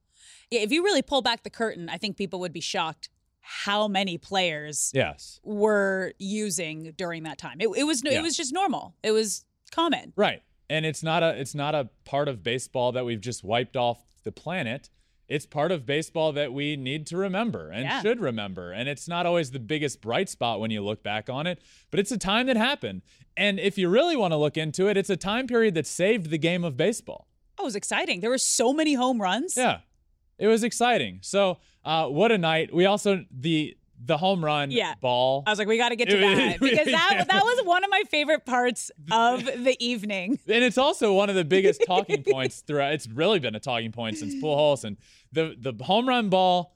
Yeah, 0.51 0.61
if 0.61 0.73
you 0.73 0.83
really 0.83 1.03
pull 1.03 1.23
back 1.23 1.45
the 1.45 1.51
curtain, 1.51 1.89
I 1.89 1.97
think 1.97 2.17
people 2.17 2.41
would 2.41 2.53
be 2.53 2.61
shocked 2.61 3.09
how 3.41 3.89
many 3.89 4.19
players 4.19 4.91
yes. 4.95 5.41
were 5.43 6.13
using 6.19 6.93
during 6.97 7.23
that 7.25 7.39
time. 7.39 7.57
It, 7.61 7.69
it 7.77 7.85
was 7.85 8.03
yeah. 8.05 8.13
it 8.13 8.23
was 8.23 8.37
just 8.37 8.53
normal. 8.53 8.95
It 9.03 9.13
was 9.13 9.45
common. 9.71 10.13
Right. 10.17 10.43
And 10.71 10.87
it's 10.87 11.03
not 11.03 11.23
a 11.23 11.39
it's 11.41 11.55
not 11.55 11.75
a 11.75 11.89
part 12.05 12.29
of 12.29 12.43
baseball 12.43 12.93
that 12.93 13.05
we've 13.05 13.21
just 13.21 13.45
wiped 13.45 13.77
off 13.77 14.05
the 14.25 14.33
planet 14.33 14.91
it's 15.33 15.47
part 15.47 15.73
of 15.73 15.87
baseball 15.87 16.33
that 16.33 16.53
we 16.53 16.77
need 16.77 17.07
to 17.07 17.17
remember 17.17 17.71
and 17.71 17.85
yeah. 17.85 18.03
should 18.03 18.21
remember. 18.21 18.71
And 18.71 18.87
it's 18.87 19.09
not 19.09 19.25
always 19.25 19.51
the 19.51 19.59
biggest 19.59 20.03
bright 20.03 20.29
spot 20.29 20.61
when 20.61 20.71
you 20.71 20.83
look 20.83 21.03
back 21.03 21.31
on 21.31 21.47
it, 21.47 21.59
but 21.91 21.99
it's 21.99 22.13
a 22.13 22.19
time 22.19 22.49
that 22.49 22.59
happened. 22.59 23.01
And 23.35 23.59
if 23.59 23.79
you 23.79 23.89
really 23.89 24.15
want 24.15 24.33
to 24.33 24.37
look 24.37 24.59
into 24.59 24.89
it, 24.89 24.99
it's 24.99 25.09
a 25.09 25.17
time 25.17 25.47
period 25.47 25.73
that 25.75 25.87
saved 25.87 26.29
the 26.29 26.37
game 26.37 26.65
of 26.65 26.77
baseball. 26.77 27.29
Oh, 27.59 27.63
it 27.63 27.65
was 27.65 27.77
exciting. 27.77 28.21
There 28.21 28.29
were 28.29 28.37
so 28.37 28.75
many 28.75 28.93
home 28.93 29.23
runs. 29.23 29.57
Yeah. 29.57 29.79
It 30.39 30.49
was 30.49 30.63
exciting. 30.65 31.21
So, 31.23 31.59
uh, 31.83 32.09
what 32.09 32.31
a 32.31 32.37
night. 32.37 32.75
We 32.75 32.85
also, 32.85 33.25
the 33.31 33.75
the 34.05 34.17
home 34.17 34.45
run 34.45 34.71
yeah. 34.71 34.95
ball. 35.01 35.45
I 35.47 35.51
was 35.51 35.59
like, 35.59 35.69
we 35.69 35.79
got 35.79 35.91
to 35.91 35.97
get 35.97 36.09
to 36.09 36.17
that 36.21 36.61
because 36.61 36.87
that 36.87 37.27
that 37.29 37.43
was 37.43 37.65
one 37.65 37.85
of 37.85 37.91
my 37.91 38.03
favorite 38.11 38.45
parts 38.45 38.91
of 39.11 39.45
the 39.65 39.77
evening. 39.79 40.39
And 40.49 40.65
it's 40.65 40.79
also 40.79 41.13
one 41.13 41.31
of 41.31 41.37
the 41.37 41.45
biggest 41.45 41.83
talking 41.87 42.23
points 42.23 42.61
throughout. 42.61 42.93
It's 42.95 43.09
really 43.09 43.39
been 43.39 43.55
a 43.55 43.61
talking 43.61 43.93
point 43.93 44.19
since 44.19 44.35
Pujols 44.35 44.85
and 44.85 44.97
the 45.33 45.55
the 45.59 45.85
home 45.85 46.09
run 46.09 46.29
ball 46.29 46.75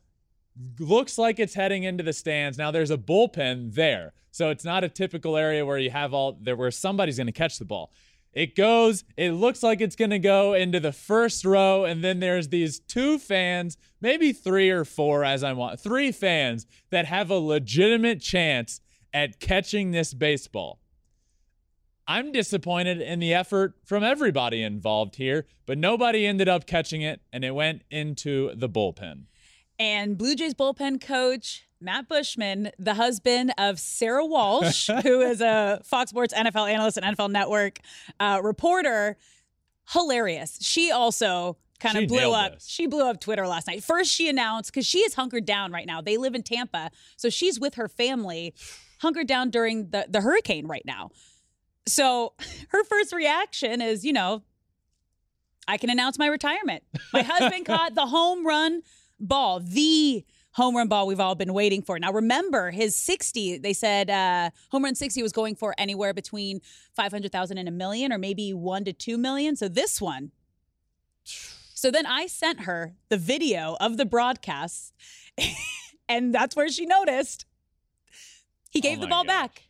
looks 0.78 1.18
like 1.18 1.38
it's 1.38 1.54
heading 1.54 1.82
into 1.82 2.02
the 2.02 2.12
stands. 2.12 2.56
Now 2.56 2.70
there's 2.70 2.90
a 2.90 2.98
bullpen 2.98 3.74
there, 3.74 4.14
so 4.30 4.50
it's 4.50 4.64
not 4.64 4.84
a 4.84 4.88
typical 4.88 5.36
area 5.36 5.66
where 5.66 5.78
you 5.78 5.90
have 5.90 6.14
all 6.14 6.38
there 6.40 6.56
where 6.56 6.70
somebody's 6.70 7.16
going 7.16 7.26
to 7.26 7.32
catch 7.32 7.58
the 7.58 7.64
ball. 7.64 7.90
It 8.36 8.54
goes, 8.54 9.02
it 9.16 9.30
looks 9.30 9.62
like 9.62 9.80
it's 9.80 9.96
going 9.96 10.10
to 10.10 10.18
go 10.18 10.52
into 10.52 10.78
the 10.78 10.92
first 10.92 11.42
row. 11.42 11.86
And 11.86 12.04
then 12.04 12.20
there's 12.20 12.48
these 12.48 12.78
two 12.78 13.18
fans, 13.18 13.78
maybe 13.98 14.34
three 14.34 14.68
or 14.68 14.84
four, 14.84 15.24
as 15.24 15.42
I 15.42 15.54
want, 15.54 15.80
three 15.80 16.12
fans 16.12 16.66
that 16.90 17.06
have 17.06 17.30
a 17.30 17.38
legitimate 17.38 18.20
chance 18.20 18.82
at 19.14 19.40
catching 19.40 19.90
this 19.90 20.12
baseball. 20.12 20.80
I'm 22.06 22.30
disappointed 22.30 23.00
in 23.00 23.20
the 23.20 23.32
effort 23.32 23.78
from 23.86 24.04
everybody 24.04 24.62
involved 24.62 25.16
here, 25.16 25.46
but 25.64 25.78
nobody 25.78 26.26
ended 26.26 26.46
up 26.46 26.66
catching 26.66 27.00
it, 27.00 27.22
and 27.32 27.42
it 27.42 27.54
went 27.54 27.84
into 27.90 28.54
the 28.54 28.68
bullpen. 28.68 29.24
And 29.78 30.16
Blue 30.16 30.34
Jays 30.34 30.54
bullpen 30.54 31.00
coach 31.00 31.66
Matt 31.80 32.08
Buschmann, 32.08 32.70
the 32.78 32.94
husband 32.94 33.52
of 33.58 33.78
Sarah 33.78 34.24
Walsh, 34.24 34.88
who 35.02 35.20
is 35.20 35.40
a 35.40 35.80
Fox 35.84 36.10
Sports 36.10 36.32
NFL 36.32 36.70
analyst 36.70 36.98
and 36.98 37.16
NFL 37.16 37.30
Network 37.30 37.80
uh, 38.18 38.40
reporter. 38.42 39.16
Hilarious. 39.90 40.58
She 40.62 40.90
also 40.90 41.58
kind 41.78 41.98
of 41.98 42.08
blew 42.08 42.32
up. 42.32 42.54
This. 42.54 42.66
She 42.66 42.86
blew 42.86 43.04
up 43.08 43.20
Twitter 43.20 43.46
last 43.46 43.66
night. 43.66 43.84
First, 43.84 44.10
she 44.10 44.28
announced 44.28 44.72
because 44.72 44.86
she 44.86 44.98
is 45.00 45.14
hunkered 45.14 45.44
down 45.44 45.70
right 45.70 45.86
now. 45.86 46.00
They 46.00 46.16
live 46.16 46.34
in 46.34 46.42
Tampa, 46.42 46.90
so 47.16 47.28
she's 47.28 47.60
with 47.60 47.74
her 47.74 47.88
family, 47.88 48.54
hunkered 49.00 49.28
down 49.28 49.50
during 49.50 49.90
the 49.90 50.06
the 50.08 50.22
hurricane 50.22 50.66
right 50.66 50.84
now. 50.84 51.10
So 51.86 52.32
her 52.70 52.82
first 52.84 53.12
reaction 53.12 53.80
is, 53.80 54.04
you 54.04 54.12
know, 54.12 54.42
I 55.68 55.76
can 55.76 55.90
announce 55.90 56.18
my 56.18 56.26
retirement. 56.26 56.82
My 57.12 57.22
husband 57.22 57.66
caught 57.66 57.94
the 57.94 58.06
home 58.06 58.46
run 58.46 58.82
ball, 59.18 59.60
the 59.60 60.24
home 60.52 60.74
run 60.74 60.88
ball 60.88 61.06
we've 61.06 61.20
all 61.20 61.34
been 61.34 61.52
waiting 61.52 61.82
for. 61.82 61.98
Now, 61.98 62.12
remember 62.12 62.70
his 62.70 62.96
60, 62.96 63.58
they 63.58 63.74
said 63.74 64.08
uh, 64.08 64.50
home 64.70 64.84
run 64.84 64.94
60 64.94 65.22
was 65.22 65.32
going 65.32 65.54
for 65.54 65.74
anywhere 65.76 66.14
between 66.14 66.60
500,000 66.94 67.58
and 67.58 67.68
a 67.68 67.72
million 67.72 68.12
or 68.12 68.18
maybe 68.18 68.54
one 68.54 68.84
to 68.84 68.92
two 68.92 69.18
million. 69.18 69.54
So 69.54 69.68
this 69.68 70.00
one. 70.00 70.32
So 71.24 71.90
then 71.90 72.06
I 72.06 72.26
sent 72.26 72.60
her 72.60 72.94
the 73.10 73.18
video 73.18 73.76
of 73.80 73.98
the 73.98 74.06
broadcast, 74.06 74.94
and 76.08 76.34
that's 76.34 76.56
where 76.56 76.70
she 76.70 76.86
noticed 76.86 77.44
he 78.70 78.80
gave 78.80 78.98
oh 78.98 79.02
the 79.02 79.06
ball 79.08 79.24
gosh. 79.24 79.28
back. 79.28 79.62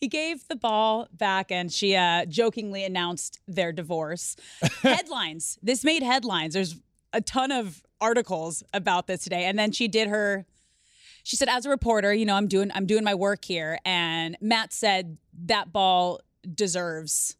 He 0.00 0.08
gave 0.08 0.48
the 0.48 0.56
ball 0.56 1.06
back, 1.12 1.52
and 1.52 1.72
she 1.72 1.94
uh, 1.94 2.24
jokingly 2.26 2.84
announced 2.84 3.38
their 3.46 3.70
divorce. 3.70 4.34
headlines. 4.82 5.58
This 5.62 5.84
made 5.84 6.02
headlines. 6.02 6.54
There's 6.54 6.76
a 7.12 7.20
ton 7.20 7.52
of 7.52 7.83
articles 8.00 8.62
about 8.72 9.06
this 9.06 9.24
today. 9.24 9.44
And 9.44 9.58
then 9.58 9.72
she 9.72 9.88
did 9.88 10.08
her 10.08 10.46
she 11.24 11.36
said 11.36 11.48
as 11.48 11.64
a 11.64 11.70
reporter, 11.70 12.12
you 12.12 12.26
know, 12.26 12.34
I'm 12.34 12.46
doing 12.46 12.70
I'm 12.74 12.86
doing 12.86 13.02
my 13.02 13.14
work 13.14 13.44
here 13.44 13.78
and 13.84 14.36
Matt 14.40 14.72
said 14.72 15.16
that 15.46 15.72
ball 15.72 16.20
deserves 16.54 17.36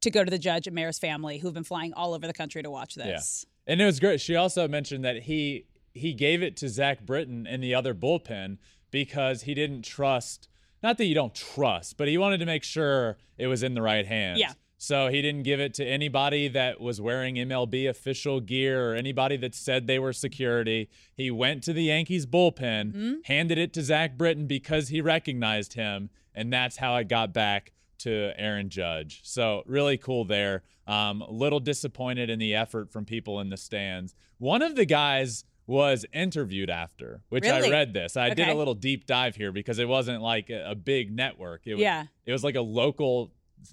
to 0.00 0.10
go 0.10 0.24
to 0.24 0.30
the 0.30 0.38
judge 0.38 0.66
and 0.66 0.74
Maris 0.74 0.98
family 0.98 1.38
who've 1.38 1.52
been 1.52 1.64
flying 1.64 1.92
all 1.92 2.14
over 2.14 2.26
the 2.26 2.32
country 2.32 2.62
to 2.62 2.70
watch 2.70 2.94
this. 2.94 3.44
Yeah. 3.46 3.72
And 3.72 3.80
it 3.80 3.84
was 3.84 4.00
great. 4.00 4.20
She 4.20 4.34
also 4.34 4.66
mentioned 4.66 5.04
that 5.04 5.24
he 5.24 5.66
he 5.92 6.14
gave 6.14 6.42
it 6.42 6.56
to 6.58 6.68
Zach 6.68 7.04
Britton 7.04 7.46
in 7.46 7.60
the 7.60 7.74
other 7.74 7.94
bullpen 7.94 8.58
because 8.90 9.42
he 9.42 9.54
didn't 9.54 9.82
trust 9.82 10.48
not 10.82 10.96
that 10.96 11.04
you 11.04 11.14
don't 11.14 11.34
trust, 11.34 11.98
but 11.98 12.08
he 12.08 12.16
wanted 12.16 12.38
to 12.38 12.46
make 12.46 12.64
sure 12.64 13.18
it 13.36 13.48
was 13.48 13.62
in 13.62 13.74
the 13.74 13.82
right 13.82 14.06
hands. 14.06 14.40
Yeah. 14.40 14.52
So 14.82 15.08
he 15.08 15.20
didn't 15.20 15.42
give 15.42 15.60
it 15.60 15.74
to 15.74 15.84
anybody 15.84 16.48
that 16.48 16.80
was 16.80 17.02
wearing 17.02 17.34
MLB 17.34 17.86
official 17.86 18.40
gear 18.40 18.90
or 18.90 18.94
anybody 18.94 19.36
that 19.36 19.54
said 19.54 19.86
they 19.86 19.98
were 19.98 20.14
security. 20.14 20.88
He 21.14 21.30
went 21.30 21.62
to 21.64 21.74
the 21.74 21.82
Yankees 21.82 22.24
bullpen, 22.24 22.94
mm-hmm. 22.94 23.14
handed 23.24 23.58
it 23.58 23.74
to 23.74 23.82
Zach 23.82 24.16
Britton 24.16 24.46
because 24.46 24.88
he 24.88 25.02
recognized 25.02 25.74
him, 25.74 26.08
and 26.34 26.50
that's 26.50 26.78
how 26.78 26.96
it 26.96 27.08
got 27.08 27.34
back 27.34 27.72
to 27.98 28.32
Aaron 28.38 28.70
Judge. 28.70 29.20
So 29.22 29.64
really 29.66 29.98
cool 29.98 30.24
there. 30.24 30.62
Um, 30.86 31.20
a 31.20 31.30
little 31.30 31.60
disappointed 31.60 32.30
in 32.30 32.38
the 32.38 32.54
effort 32.54 32.90
from 32.90 33.04
people 33.04 33.38
in 33.38 33.50
the 33.50 33.58
stands. 33.58 34.14
One 34.38 34.62
of 34.62 34.76
the 34.76 34.86
guys 34.86 35.44
was 35.66 36.06
interviewed 36.14 36.70
after, 36.70 37.20
which 37.28 37.44
really? 37.44 37.68
I 37.68 37.70
read 37.70 37.92
this. 37.92 38.16
I 38.16 38.28
okay. 38.28 38.34
did 38.34 38.48
a 38.48 38.54
little 38.54 38.74
deep 38.74 39.04
dive 39.04 39.36
here 39.36 39.52
because 39.52 39.78
it 39.78 39.86
wasn't 39.86 40.22
like 40.22 40.48
a, 40.48 40.70
a 40.70 40.74
big 40.74 41.14
network. 41.14 41.66
It 41.66 41.74
was, 41.74 41.82
yeah. 41.82 42.06
It 42.24 42.32
was 42.32 42.42
like 42.42 42.56
a 42.56 42.62
local 42.62 43.30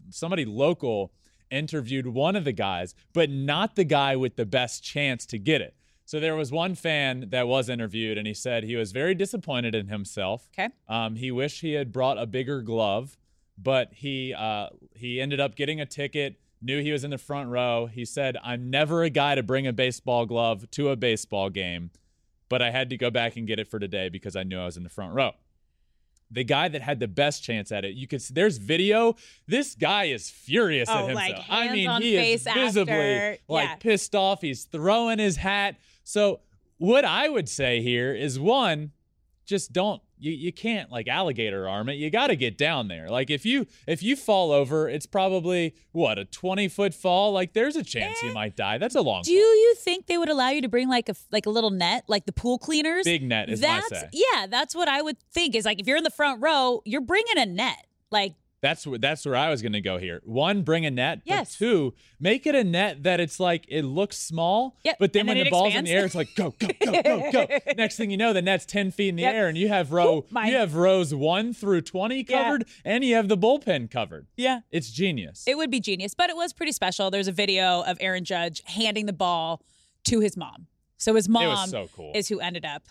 somebody 0.10 0.46
local 0.46 1.12
interviewed 1.50 2.08
one 2.08 2.36
of 2.36 2.44
the 2.44 2.52
guys, 2.52 2.94
but 3.14 3.30
not 3.30 3.76
the 3.76 3.84
guy 3.84 4.16
with 4.16 4.36
the 4.36 4.46
best 4.46 4.84
chance 4.84 5.26
to 5.28 5.40
get 5.40 5.62
it. 5.62 5.76
So 6.06 6.22
there 6.22 6.36
was 6.36 6.52
one 6.52 6.76
fan 6.76 7.28
that 7.32 7.50
was 7.50 7.68
interviewed, 7.68 8.18
and 8.18 8.26
he 8.26 8.34
said 8.34 8.64
he 8.64 8.78
was 8.78 8.94
very 8.94 9.14
disappointed 9.14 9.76
in 9.76 9.88
himself. 9.88 10.50
Okay. 10.58 10.70
Um, 10.88 11.18
he 11.18 11.32
wished 11.32 11.60
he 11.60 11.74
had 11.74 11.92
brought 11.92 12.18
a 12.18 12.26
bigger 12.26 12.62
glove, 12.62 13.18
but 13.58 13.90
he 13.94 14.34
uh, 14.34 14.70
he 14.96 15.20
ended 15.20 15.42
up 15.42 15.56
getting 15.56 15.82
a 15.82 15.86
ticket. 15.86 16.40
Knew 16.62 16.82
he 16.82 16.94
was 16.94 17.04
in 17.04 17.12
the 17.12 17.18
front 17.18 17.50
row. 17.50 17.88
He 17.88 18.06
said, 18.06 18.38
"I'm 18.42 18.70
never 18.70 19.04
a 19.04 19.10
guy 19.10 19.36
to 19.36 19.44
bring 19.44 19.68
a 19.68 19.74
baseball 19.74 20.26
glove 20.26 20.72
to 20.72 20.90
a 20.90 20.96
baseball 20.96 21.50
game, 21.50 21.92
but 22.48 22.62
I 22.62 22.72
had 22.72 22.90
to 22.92 22.98
go 22.98 23.12
back 23.12 23.36
and 23.36 23.46
get 23.46 23.60
it 23.60 23.68
for 23.68 23.78
today 23.78 24.08
because 24.08 24.38
I 24.38 24.44
knew 24.44 24.60
I 24.60 24.66
was 24.66 24.78
in 24.78 24.84
the 24.84 24.90
front 24.90 25.14
row." 25.14 25.34
The 26.32 26.44
guy 26.44 26.68
that 26.68 26.82
had 26.82 27.00
the 27.00 27.08
best 27.08 27.44
chance 27.44 27.72
at 27.72 27.86
it. 27.86 27.96
You 27.96 28.08
could 28.08 28.22
see 28.22 28.34
there's 28.34 28.58
video. 28.58 29.16
This 29.48 29.76
guy 29.76 30.06
is 30.06 30.30
furious 30.30 30.90
Oh, 30.92 31.08
at 31.08 31.16
like, 31.16 31.28
himself. 31.36 31.46
I 31.50 31.64
hands 31.66 31.72
mean, 31.74 31.88
on 31.90 32.02
he 32.02 32.16
is 32.16 32.44
face 32.44 32.54
visibly 32.54 32.94
after- 32.94 33.38
like 33.48 33.70
yeah. 33.70 33.76
pissed 33.76 34.16
off. 34.16 34.42
He's 34.42 34.66
throwing 34.66 35.20
his 35.20 35.38
hat. 35.38 35.76
So 36.04 36.42
what 36.78 37.06
I 37.06 37.30
would 37.30 37.48
say 37.50 37.82
here 37.82 38.14
is 38.14 38.40
one, 38.40 38.92
just 39.48 39.74
don't 39.74 40.02
you, 40.20 40.32
you 40.32 40.52
can't 40.52 40.92
like 40.92 41.08
alligator 41.08 41.68
arm 41.68 41.90
it. 41.90 41.94
You 41.94 42.10
got 42.10 42.28
to 42.28 42.36
get 42.36 42.58
down 42.58 42.88
there. 42.88 43.10
Like 43.10 43.30
if 43.30 43.46
you 43.46 43.66
if 43.88 44.04
you 44.04 44.16
fall 44.16 44.52
over, 44.52 44.90
it's 44.90 45.06
probably 45.06 45.76
what 45.92 46.20
a 46.20 46.26
20 46.26 46.68
foot 46.68 46.94
fall. 46.94 47.32
Like 47.32 47.54
there's 47.54 47.76
a 47.76 47.84
chance 47.84 48.22
you 48.22 48.30
eh, 48.30 48.34
might 48.34 48.56
die. 48.56 48.78
That's 48.78 48.96
a 48.96 49.02
long 49.02 49.24
Do 49.24 49.32
fall. 49.32 49.40
you 49.40 49.76
think 49.76 50.08
they 50.08 50.18
would 50.18 50.30
allow 50.30 50.50
you 50.50 50.62
to 50.62 50.70
bring 50.70 50.90
like 50.90 51.10
a 51.10 51.16
like 51.32 51.46
a 51.46 51.50
little 51.50 51.72
net, 51.72 52.04
like 52.08 52.26
the 52.26 52.34
pool 52.34 52.58
cleaners? 52.58 53.06
Big 53.06 53.24
net 53.24 53.50
is 53.50 53.62
my 53.62 53.82
that's 53.90 54.06
yeah, 54.14 54.48
that's 54.48 54.76
what 54.76 54.88
I 54.88 55.02
would 55.02 55.18
think. 55.32 55.56
Is 55.56 55.66
like 55.66 55.80
if 55.80 55.88
you're 55.88 55.98
in 55.98 56.04
the 56.04 56.10
front 56.10 56.42
row, 56.42 56.82
you're 56.86 57.02
bringing 57.02 57.38
a 57.38 57.46
net. 57.46 57.86
Like 58.12 58.36
That's 58.60 58.88
where 58.88 58.98
that's 58.98 59.24
where 59.26 59.36
I 59.36 59.50
was 59.50 59.62
gonna 59.62 59.82
go 59.82 59.98
here. 60.00 60.20
One, 60.26 60.64
bring 60.64 60.86
a 60.86 60.90
net. 60.92 61.22
Yes. 61.26 61.56
But 61.56 61.66
two, 61.66 61.94
make 62.20 62.48
it 62.48 62.56
a 62.56 62.64
net 62.64 63.04
that 63.04 63.20
it's 63.20 63.40
like 63.40 63.66
it 63.68 63.84
looks 63.84 64.18
small. 64.18 64.78
Yep, 64.84 64.98
But 65.00 65.14
then 65.14 65.22
and 65.22 65.28
when 65.30 65.38
the 65.44 65.50
ball's 65.52 65.76
in 65.76 65.86
the 65.86 65.92
air, 65.92 66.06
it's 66.06 66.16
like 66.16 66.30
go, 66.36 66.56
go, 66.58 66.68
go, 66.84 67.02
go, 67.04 67.32
go. 67.32 67.48
Next 67.78 67.98
thing 67.98 68.10
you 68.10 68.18
know, 68.18 68.34
the 68.34 68.42
net's 68.42 68.66
ten 68.66 68.90
feet 68.90 69.10
in 69.10 69.16
the 69.16 69.22
Yep. 69.24 69.36
air, 69.36 69.48
and 69.48 69.58
you 69.58 69.68
have 69.68 69.92
row 69.92 70.26
mine- 70.32 70.48
you 70.50 70.56
have 70.58 70.74
rows 70.76 71.14
one 71.14 71.54
through 71.54 71.82
twenty 71.82 72.26
Yeah. 72.28 72.44
covered, 72.46 72.66
and 72.84 73.04
you 73.04 73.14
have 73.16 73.28
the 73.28 73.38
bullpen 73.38 73.92
covered. 73.92 74.26
yeah, 74.36 74.62
It's 74.72 74.90
genius. 74.92 75.44
it 75.48 75.56
would 75.56 75.70
be 75.70 75.80
genius, 75.80 76.16
but 76.16 76.30
it 76.32 76.36
was 76.36 76.52
pretty 76.52 76.72
special. 76.72 77.12
There's 77.12 77.28
a 77.28 77.32
video 77.32 77.84
of 77.84 77.98
Aaron 78.02 78.24
Judge 78.24 78.64
handing 78.66 79.06
the 79.06 79.14
ball 79.14 79.62
to 80.06 80.20
his 80.20 80.36
mom. 80.36 80.66
So 80.98 81.14
his 81.14 81.30
mom 81.30 81.70
so 81.70 81.90
cool. 81.96 82.12
is 82.16 82.28
who 82.30 82.40
ended 82.40 82.66
up 82.66 82.82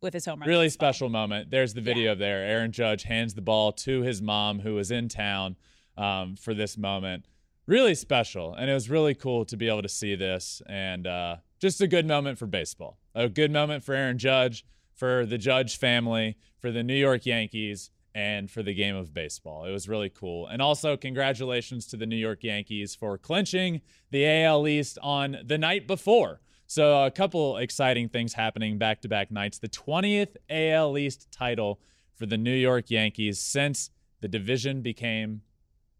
with 0.00 0.14
his 0.14 0.26
home 0.26 0.40
run. 0.40 0.48
really 0.48 0.68
special 0.68 1.08
moment. 1.08 1.50
There's 1.50 1.74
the 1.74 1.80
video 1.80 2.14
there. 2.14 2.44
Aaron 2.44 2.72
Judge 2.72 3.04
hands 3.04 3.34
the 3.34 3.42
ball 3.42 3.72
to 3.72 4.02
his 4.02 4.20
mom, 4.20 4.60
who 4.60 4.74
was 4.74 4.90
in 4.90 5.08
town 5.08 5.56
um, 5.96 6.36
for 6.36 6.54
this 6.54 6.76
moment. 6.76 7.26
Really 7.66 7.94
special, 7.94 8.54
and 8.54 8.70
it 8.70 8.74
was 8.74 8.88
really 8.88 9.14
cool 9.14 9.44
to 9.46 9.56
be 9.56 9.68
able 9.68 9.82
to 9.82 9.88
see 9.88 10.14
this, 10.14 10.62
and 10.68 11.06
uh, 11.06 11.36
just 11.58 11.80
a 11.80 11.88
good 11.88 12.06
moment 12.06 12.38
for 12.38 12.46
baseball. 12.46 12.98
A 13.14 13.28
good 13.28 13.50
moment 13.50 13.82
for 13.82 13.94
Aaron 13.94 14.18
Judge, 14.18 14.64
for 14.94 15.26
the 15.26 15.38
Judge 15.38 15.76
family, 15.76 16.36
for 16.60 16.70
the 16.70 16.84
New 16.84 16.94
York 16.94 17.26
Yankees, 17.26 17.90
and 18.14 18.50
for 18.50 18.62
the 18.62 18.72
game 18.72 18.94
of 18.94 19.12
baseball. 19.12 19.64
It 19.64 19.72
was 19.72 19.88
really 19.88 20.10
cool, 20.10 20.46
and 20.46 20.62
also 20.62 20.96
congratulations 20.96 21.86
to 21.88 21.96
the 21.96 22.06
New 22.06 22.16
York 22.16 22.44
Yankees 22.44 22.94
for 22.94 23.18
clinching 23.18 23.80
the 24.10 24.26
AL 24.26 24.68
East 24.68 24.96
on 25.02 25.38
the 25.44 25.58
night 25.58 25.88
before. 25.88 26.40
So 26.68 27.04
a 27.04 27.12
couple 27.12 27.58
exciting 27.58 28.08
things 28.08 28.34
happening 28.34 28.76
back 28.76 29.00
to 29.02 29.08
back 29.08 29.30
nights. 29.30 29.58
The 29.58 29.68
20th 29.68 30.36
AL 30.50 30.98
East 30.98 31.28
title 31.30 31.78
for 32.16 32.26
the 32.26 32.36
New 32.36 32.54
York 32.54 32.90
Yankees 32.90 33.38
since 33.38 33.90
the 34.20 34.26
division 34.26 34.82
became 34.82 35.42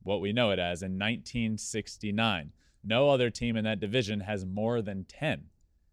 what 0.02 0.20
we 0.20 0.32
know 0.32 0.50
it 0.50 0.58
as 0.58 0.82
in 0.82 0.98
1969. 0.98 2.52
No 2.82 3.10
other 3.10 3.30
team 3.30 3.56
in 3.56 3.64
that 3.64 3.78
division 3.78 4.20
has 4.20 4.44
more 4.44 4.82
than 4.82 5.04
10. 5.04 5.44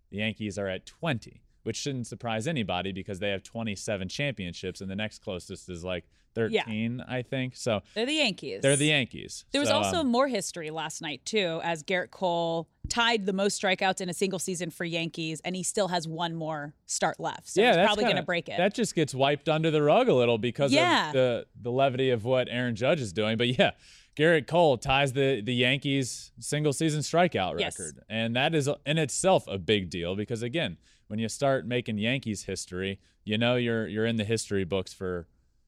The 0.09 0.17
Yankees 0.17 0.57
are 0.57 0.67
at 0.67 0.87
20, 0.87 1.43
which 1.63 1.77
shouldn't 1.77 2.07
surprise 2.07 2.47
anybody 2.47 2.91
because 2.91 3.19
they 3.19 3.29
have 3.29 3.43
27 3.43 4.07
championships 4.09 4.81
and 4.81 4.89
the 4.89 4.95
next 4.95 5.19
closest 5.23 5.69
is 5.69 5.83
like 5.83 6.05
13, 6.35 7.03
I 7.07 7.21
think. 7.21 7.55
So 7.55 7.81
They're 7.93 8.05
the 8.07 8.13
Yankees. 8.13 8.61
they're 8.61 8.75
the 8.75 8.87
Yankees. 8.87 9.45
There 9.51 9.61
was 9.61 9.69
So, 9.69 9.75
also 9.75 9.97
um, 9.99 10.07
more 10.07 10.27
history 10.27 10.71
last 10.71 11.01
night 11.01 11.23
too, 11.25 11.61
as 11.63 11.83
Gerrit 11.83 12.09
Cole 12.11 12.67
tied 12.89 13.25
the 13.25 13.33
most 13.33 13.61
strikeouts 13.61 14.01
in 14.01 14.09
a 14.09 14.13
single 14.13 14.39
season 14.39 14.69
for 14.71 14.83
Yankees, 14.83 15.41
and 15.45 15.55
he 15.55 15.61
still 15.63 15.89
has 15.89 16.07
one 16.07 16.33
more 16.35 16.73
start 16.85 17.19
left. 17.19 17.49
So 17.49 17.61
he's 17.63 17.75
that's 17.75 17.85
probably 17.87 18.05
going 18.05 18.15
to 18.17 18.23
break 18.23 18.49
it. 18.49 18.57
That 18.57 18.73
just 18.73 18.95
gets 18.95 19.13
wiped 19.13 19.47
under 19.47 19.69
the 19.71 19.81
rug 19.83 20.09
a 20.09 20.13
little 20.13 20.37
because 20.39 20.73
Yeah. 20.73 21.07
of 21.07 21.13
the 21.13 21.45
the 21.61 21.71
levity 21.71 22.09
of 22.09 22.25
what 22.25 22.47
Aaron 22.49 22.75
Judge 22.75 22.99
is 22.99 23.13
doing. 23.13 23.37
But 23.37 23.57
yeah, 23.59 23.71
Gerrit 24.17 24.47
Cole 24.47 24.77
ties 24.77 25.13
the 25.13 25.41
the 25.41 25.53
Yankees 25.53 26.31
single 26.39 26.73
season 26.73 27.01
strikeout 27.01 27.59
Yes. 27.59 27.79
record, 27.79 27.99
and 28.09 28.35
that 28.35 28.55
is 28.55 28.67
in 28.87 28.97
itself 28.97 29.45
a 29.47 29.57
big 29.59 29.89
deal 29.91 30.15
because 30.15 30.41
again, 30.41 30.77
when 31.13 31.19
you 31.19 31.29
start 31.29 31.67
making 31.67 31.99
Yankees 31.99 32.45
history, 32.45 32.99
you 33.23 33.37
know 33.37 33.55
you're 33.55 33.87
you're 33.87 34.07
in 34.07 34.15
the 34.15 34.23
history 34.23 34.63
books 34.63 34.91
for 34.93 35.27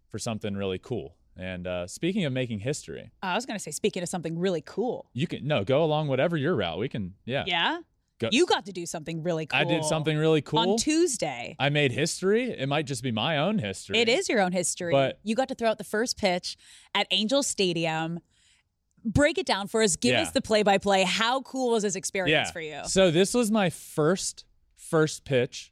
for 0.10 0.18
something 0.18 0.56
really 0.58 0.80
cool. 0.80 1.18
And 1.38 1.68
uh, 1.68 1.86
speaking 1.86 2.26
of 2.26 2.34
making 2.34 2.62
history, 2.62 3.12
I 3.22 3.36
was 3.36 3.46
going 3.46 3.56
to 3.56 3.62
say, 3.62 3.70
speaking 3.70 4.02
of 4.02 4.10
something 4.10 4.40
really 4.40 4.62
cool. 4.66 5.08
you 5.14 5.28
can 5.28 5.46
no 5.46 5.64
go 5.64 5.84
along 5.84 6.08
whatever 6.08 6.36
your 6.36 6.56
route. 6.56 6.80
We 6.80 6.90
can 6.90 7.14
yeah. 7.26 7.44
Yeah. 7.46 7.82
Go- 8.18 8.30
You 8.32 8.48
got 8.48 8.66
to 8.66 8.72
do 8.72 8.88
something 8.88 9.22
really 9.22 9.46
cool. 9.46 9.60
I 9.60 9.66
did 9.66 9.86
something 9.86 10.18
really 10.18 10.42
cool. 10.42 10.58
on 10.58 10.78
Tuesday. 10.78 11.56
I 11.60 11.70
made 11.70 11.92
history. 11.92 12.50
It 12.50 12.68
might 12.68 12.88
just 12.88 13.04
be 13.04 13.12
my 13.12 13.38
own 13.38 13.60
history. 13.60 14.00
It 14.00 14.10
is 14.10 14.28
your 14.28 14.42
own 14.42 14.52
history. 14.52 14.94
But- 14.94 15.20
you 15.22 15.36
got 15.36 15.50
to 15.50 15.54
throw 15.54 15.70
out 15.70 15.78
the 15.78 15.84
first 15.84 16.18
pitch 16.18 16.58
at 16.96 17.06
Angel 17.12 17.44
Stadium. 17.44 18.20
Break 19.04 19.38
it 19.38 19.46
down 19.46 19.68
for 19.68 19.84
us. 19.84 19.96
Give 19.96 20.14
Yeah. 20.14 20.24
us 20.24 20.32
the 20.32 20.42
play 20.42 20.64
by 20.64 20.80
play. 20.80 21.04
How 21.04 21.42
cool 21.42 21.70
was 21.74 21.84
this 21.84 21.96
experience 21.96 22.50
for 22.50 22.62
you? 22.62 22.82
So 22.86 23.12
this 23.12 23.36
was 23.36 23.52
my 23.52 23.70
first 23.70 24.44
first 24.76 25.26
pitch 25.26 25.72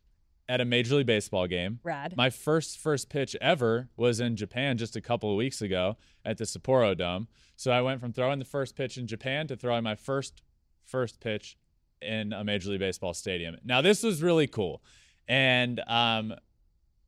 at 0.49 0.61
a 0.61 0.65
Major 0.65 0.95
League 0.95 1.05
Baseball 1.05 1.47
game. 1.47 1.79
Rad. 1.83 2.15
My 2.17 2.29
first 2.29 2.77
first 2.77 3.09
pitch 3.09 3.35
ever 3.41 3.89
was 3.95 4.19
in 4.19 4.35
Japan 4.35 4.77
just 4.77 4.95
a 4.95 5.01
couple 5.01 5.31
of 5.31 5.37
weeks 5.37 5.61
ago 5.61 5.97
at 6.25 6.37
the 6.37 6.43
Sapporo 6.43 6.97
Dome. 6.97 7.27
So 7.55 7.71
I 7.71 7.81
went 7.81 8.01
from 8.01 8.13
throwing 8.13 8.39
the 8.39 8.45
first 8.45 8.75
pitch 8.75 8.97
in 8.97 9.07
Japan 9.07 9.47
to 9.47 9.55
throwing 9.55 9.83
my 9.83 9.95
first 9.95 10.41
first 10.83 11.19
pitch 11.19 11.57
in 12.01 12.33
a 12.33 12.43
Major 12.43 12.69
League 12.69 12.79
Baseball 12.79 13.13
stadium. 13.13 13.55
Now 13.63 13.81
this 13.81 14.03
was 14.03 14.21
really 14.21 14.47
cool, 14.47 14.83
and 15.27 15.79
um, 15.87 16.33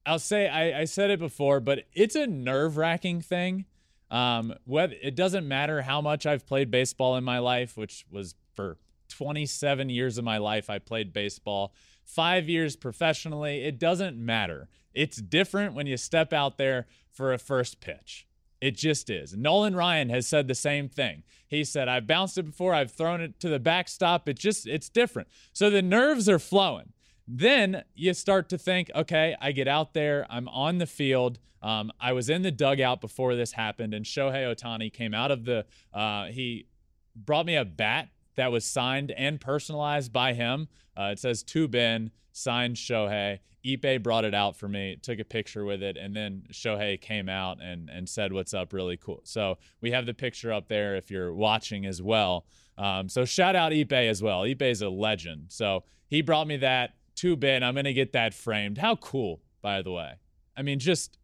I'll 0.06 0.20
say 0.20 0.48
I, 0.48 0.82
I 0.82 0.86
said 0.86 1.10
it 1.10 1.20
before, 1.20 1.60
but 1.60 1.84
it's 1.94 2.16
a 2.16 2.28
nerve 2.28 2.78
wracking 2.78 3.22
thing. 3.22 3.66
Um, 4.12 4.54
whether 4.66 4.96
it 5.02 5.16
doesn't 5.16 5.48
matter 5.48 5.82
how 5.82 6.00
much 6.00 6.26
I've 6.26 6.46
played 6.46 6.70
baseball 6.70 7.18
in 7.18 7.24
my 7.24 7.40
life, 7.40 7.76
which 7.76 8.06
was 8.10 8.36
for 8.54 8.78
27 9.10 9.90
years 9.90 10.18
of 10.18 10.24
my 10.24 10.38
life, 10.38 10.70
I 10.70 10.80
played 10.80 11.14
baseball. 11.14 11.74
Five 12.04 12.48
years 12.48 12.76
professionally, 12.76 13.64
it 13.64 13.80
doesn't 13.80 14.18
matter. 14.18 14.70
It's 14.94 15.18
different 15.18 15.74
when 15.74 15.88
you 15.88 15.98
step 15.98 16.34
out 16.34 16.58
there 16.58 16.88
for 17.12 17.34
a 17.34 17.38
first 17.38 17.82
pitch. 17.82 18.28
It 18.62 18.78
just 18.78 19.10
is. 19.10 19.36
Nolan 19.36 19.76
Ryan 19.76 20.10
has 20.10 20.28
said 20.28 20.48
the 20.48 20.56
same 20.56 20.90
thing. 20.90 21.24
He 21.48 21.64
said, 21.64 21.88
I've 21.88 22.08
bounced 22.08 22.38
it 22.38 22.44
before, 22.44 22.74
I've 22.74 22.92
thrown 22.92 23.22
it 23.22 23.40
to 23.42 23.50
the 23.50 23.60
backstop. 23.60 24.28
It 24.28 24.40
just, 24.40 24.66
it's 24.66 24.90
different. 24.90 25.28
So 25.54 25.70
the 25.70 25.82
nerves 25.82 26.28
are 26.30 26.40
flowing. 26.40 26.94
Then 27.28 27.84
you 27.96 28.14
start 28.14 28.50
to 28.50 28.58
think, 28.58 28.92
okay, 28.96 29.36
I 29.42 29.52
get 29.52 29.68
out 29.68 29.94
there, 29.94 30.26
I'm 30.30 30.48
on 30.48 30.78
the 30.78 30.86
field. 30.86 31.40
Um, 31.62 31.92
I 32.00 32.14
was 32.14 32.30
in 32.30 32.44
the 32.44 32.52
dugout 32.52 33.02
before 33.02 33.36
this 33.36 33.52
happened, 33.52 33.94
and 33.94 34.06
Shohei 34.06 34.54
Ohtani 34.54 34.94
came 34.94 35.14
out 35.14 35.32
of 35.32 35.46
the, 35.46 35.66
uh, 35.94 36.26
he 36.26 36.68
brought 37.16 37.46
me 37.46 37.56
a 37.56 37.66
bat 37.66 38.10
that 38.36 38.52
was 38.52 38.66
signed 38.66 39.12
and 39.12 39.40
personalized 39.40 40.12
by 40.12 40.34
him. 40.34 40.68
Uh, 40.98 41.10
it 41.14 41.20
says 41.20 41.44
to 41.44 41.68
Ben, 41.68 42.12
signed 42.32 42.76
Shohei. 42.76 43.40
Ippei 43.66 44.02
brought 44.02 44.26
it 44.26 44.36
out 44.36 44.56
for 44.56 44.68
me, 44.68 44.98
took 45.02 45.20
a 45.20 45.26
picture 45.26 45.66
with 45.66 45.82
it, 45.82 45.98
and 45.98 46.16
then 46.16 46.44
Shohei 46.52 47.02
came 47.02 47.28
out 47.28 47.62
and 47.62 47.90
and 47.90 48.08
said, 48.08 48.32
"What's 48.32 48.54
up?" 48.54 48.74
Really 48.74 48.98
cool. 48.98 49.22
So 49.24 49.58
we 49.82 49.92
have 49.92 50.06
the 50.06 50.14
picture 50.14 50.54
up 50.54 50.68
there 50.68 50.96
if 50.96 51.10
you're 51.10 51.34
watching 51.34 51.86
as 51.86 52.02
well. 52.02 52.46
Um, 52.78 53.10
so 53.10 53.26
shout 53.26 53.56
out 53.56 53.72
Ippei 53.72 54.08
as 54.10 54.22
well. 54.22 54.42
Ippei 54.42 54.70
is 54.70 54.82
a 54.82 54.90
legend. 54.90 55.46
So 55.48 55.84
he 56.08 56.22
brought 56.22 56.48
me 56.48 56.58
that 56.58 56.96
to 57.16 57.36
Ben. 57.36 57.64
I'm 57.64 57.74
gonna 57.74 57.94
get 57.94 58.14
that 58.14 58.34
framed. 58.34 58.78
How 58.78 58.96
cool, 58.98 59.42
by 59.62 59.82
the 59.82 59.92
way. 59.92 60.14
I 60.56 60.62
mean, 60.62 60.78
just 60.78 61.18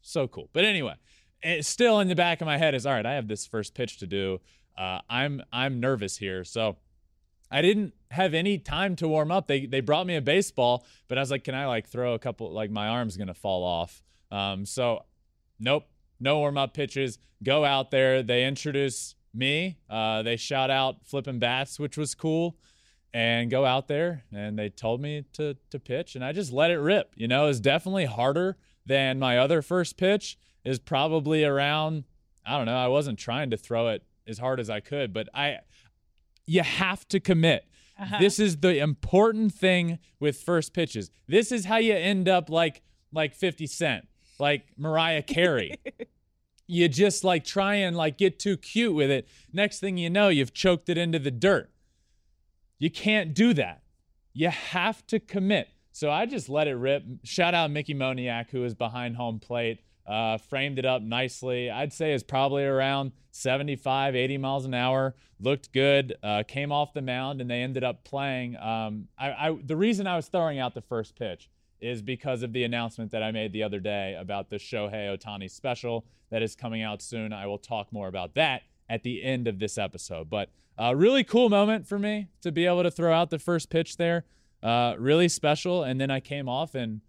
so 0.00 0.26
cool. 0.26 0.48
But 0.52 0.64
anyway, 0.64 0.94
it's 1.42 1.68
still 1.68 2.00
in 2.00 2.08
the 2.08 2.14
back 2.14 2.40
of 2.40 2.46
my 2.46 2.58
head 2.58 2.74
is 2.74 2.86
all 2.86 2.92
right. 2.92 3.06
I 3.06 3.14
have 3.14 3.28
this 3.28 3.46
first 3.46 3.74
pitch 3.74 3.98
to 3.98 4.06
do. 4.06 4.40
Uh, 4.76 5.00
I'm 5.08 5.42
I'm 5.52 5.80
nervous 5.80 6.16
here, 6.16 6.44
so 6.44 6.76
I 7.50 7.60
didn't 7.60 7.92
have 8.10 8.32
any 8.34 8.58
time 8.58 8.96
to 8.96 9.08
warm 9.08 9.30
up. 9.30 9.46
They 9.46 9.66
they 9.66 9.80
brought 9.80 10.06
me 10.06 10.16
a 10.16 10.22
baseball, 10.22 10.86
but 11.08 11.18
I 11.18 11.20
was 11.20 11.30
like, 11.30 11.44
can 11.44 11.54
I 11.54 11.66
like 11.66 11.86
throw 11.86 12.14
a 12.14 12.18
couple? 12.18 12.50
Like 12.50 12.70
my 12.70 12.88
arm's 12.88 13.16
gonna 13.16 13.34
fall 13.34 13.62
off. 13.64 14.02
Um, 14.30 14.64
so 14.64 15.04
nope, 15.60 15.84
no 16.18 16.38
warm 16.38 16.56
up 16.56 16.72
pitches. 16.72 17.18
Go 17.42 17.64
out 17.64 17.90
there. 17.90 18.22
They 18.22 18.46
introduce 18.46 19.14
me. 19.34 19.78
Uh, 19.90 20.22
they 20.22 20.36
shout 20.36 20.70
out 20.70 21.06
flipping 21.06 21.38
bats, 21.38 21.78
which 21.78 21.96
was 21.96 22.14
cool. 22.14 22.56
And 23.14 23.50
go 23.50 23.66
out 23.66 23.88
there, 23.88 24.24
and 24.32 24.58
they 24.58 24.70
told 24.70 25.02
me 25.02 25.26
to 25.34 25.58
to 25.70 25.78
pitch, 25.78 26.14
and 26.14 26.24
I 26.24 26.32
just 26.32 26.50
let 26.50 26.70
it 26.70 26.78
rip. 26.78 27.12
You 27.14 27.28
know, 27.28 27.48
it's 27.48 27.60
definitely 27.60 28.06
harder 28.06 28.56
than 28.86 29.18
my 29.18 29.36
other 29.36 29.60
first 29.60 29.98
pitch. 29.98 30.38
Is 30.64 30.78
probably 30.78 31.44
around. 31.44 32.04
I 32.46 32.56
don't 32.56 32.66
know. 32.66 32.76
I 32.76 32.88
wasn't 32.88 33.18
trying 33.18 33.50
to 33.50 33.56
throw 33.56 33.88
it 33.88 34.04
as 34.26 34.38
hard 34.38 34.60
as 34.60 34.70
I 34.70 34.80
could, 34.80 35.12
but 35.12 35.28
I 35.34 35.58
you 36.46 36.62
have 36.62 37.06
to 37.08 37.20
commit. 37.20 37.64
Uh-huh. 37.98 38.18
This 38.18 38.38
is 38.38 38.58
the 38.58 38.78
important 38.78 39.52
thing 39.54 39.98
with 40.18 40.38
first 40.38 40.74
pitches. 40.74 41.10
This 41.28 41.52
is 41.52 41.66
how 41.66 41.76
you 41.76 41.94
end 41.94 42.28
up 42.28 42.50
like 42.50 42.82
like 43.12 43.34
50 43.34 43.66
Cent, 43.66 44.08
like 44.38 44.64
Mariah 44.76 45.22
Carey. 45.26 45.76
you 46.66 46.88
just 46.88 47.24
like 47.24 47.44
try 47.44 47.74
and 47.76 47.96
like 47.96 48.18
get 48.18 48.38
too 48.38 48.56
cute 48.56 48.94
with 48.94 49.10
it. 49.10 49.28
Next 49.52 49.80
thing 49.80 49.98
you 49.98 50.10
know, 50.10 50.28
you've 50.28 50.54
choked 50.54 50.88
it 50.88 50.98
into 50.98 51.18
the 51.18 51.30
dirt. 51.30 51.70
You 52.78 52.90
can't 52.90 53.34
do 53.34 53.54
that. 53.54 53.82
You 54.32 54.48
have 54.48 55.06
to 55.08 55.20
commit. 55.20 55.68
So 55.92 56.10
I 56.10 56.24
just 56.26 56.48
let 56.48 56.66
it 56.66 56.74
rip. 56.74 57.04
Shout 57.22 57.54
out 57.54 57.70
Mickey 57.70 57.94
Moniak, 57.94 58.50
who 58.50 58.64
is 58.64 58.74
behind 58.74 59.16
home 59.16 59.38
plate. 59.38 59.80
Uh, 60.06 60.38
framed 60.38 60.78
it 60.78 60.84
up 60.84 61.02
nicely. 61.02 61.70
I'd 61.70 61.92
say 61.92 62.12
is 62.12 62.22
probably 62.22 62.64
around 62.64 63.12
75, 63.30 64.16
80 64.16 64.38
miles 64.38 64.64
an 64.64 64.74
hour. 64.74 65.14
Looked 65.40 65.72
good. 65.72 66.16
Uh, 66.22 66.42
came 66.46 66.72
off 66.72 66.92
the 66.92 67.02
mound, 67.02 67.40
and 67.40 67.50
they 67.50 67.62
ended 67.62 67.84
up 67.84 68.04
playing. 68.04 68.56
Um, 68.56 69.08
I, 69.18 69.30
I, 69.30 69.58
the 69.62 69.76
reason 69.76 70.06
I 70.06 70.16
was 70.16 70.28
throwing 70.28 70.58
out 70.58 70.74
the 70.74 70.80
first 70.80 71.16
pitch 71.16 71.48
is 71.80 72.00
because 72.00 72.42
of 72.42 72.52
the 72.52 72.62
announcement 72.62 73.10
that 73.10 73.22
I 73.22 73.32
made 73.32 73.52
the 73.52 73.62
other 73.62 73.80
day 73.80 74.16
about 74.18 74.50
the 74.50 74.56
Shohei 74.56 75.16
Ohtani 75.16 75.50
special 75.50 76.06
that 76.30 76.42
is 76.42 76.54
coming 76.54 76.82
out 76.82 77.02
soon. 77.02 77.32
I 77.32 77.46
will 77.46 77.58
talk 77.58 77.92
more 77.92 78.08
about 78.08 78.34
that 78.34 78.62
at 78.88 79.02
the 79.02 79.22
end 79.22 79.48
of 79.48 79.58
this 79.58 79.78
episode. 79.78 80.30
But 80.30 80.50
a 80.78 80.84
uh, 80.84 80.92
really 80.92 81.24
cool 81.24 81.50
moment 81.50 81.86
for 81.86 81.98
me 81.98 82.28
to 82.40 82.52
be 82.52 82.66
able 82.66 82.82
to 82.84 82.90
throw 82.90 83.12
out 83.12 83.30
the 83.30 83.38
first 83.38 83.68
pitch 83.68 83.96
there. 83.96 84.24
Uh, 84.62 84.94
really 84.98 85.28
special. 85.28 85.82
And 85.82 86.00
then 86.00 86.10
I 86.10 86.20
came 86.20 86.48
off 86.48 86.74
and 86.74 87.00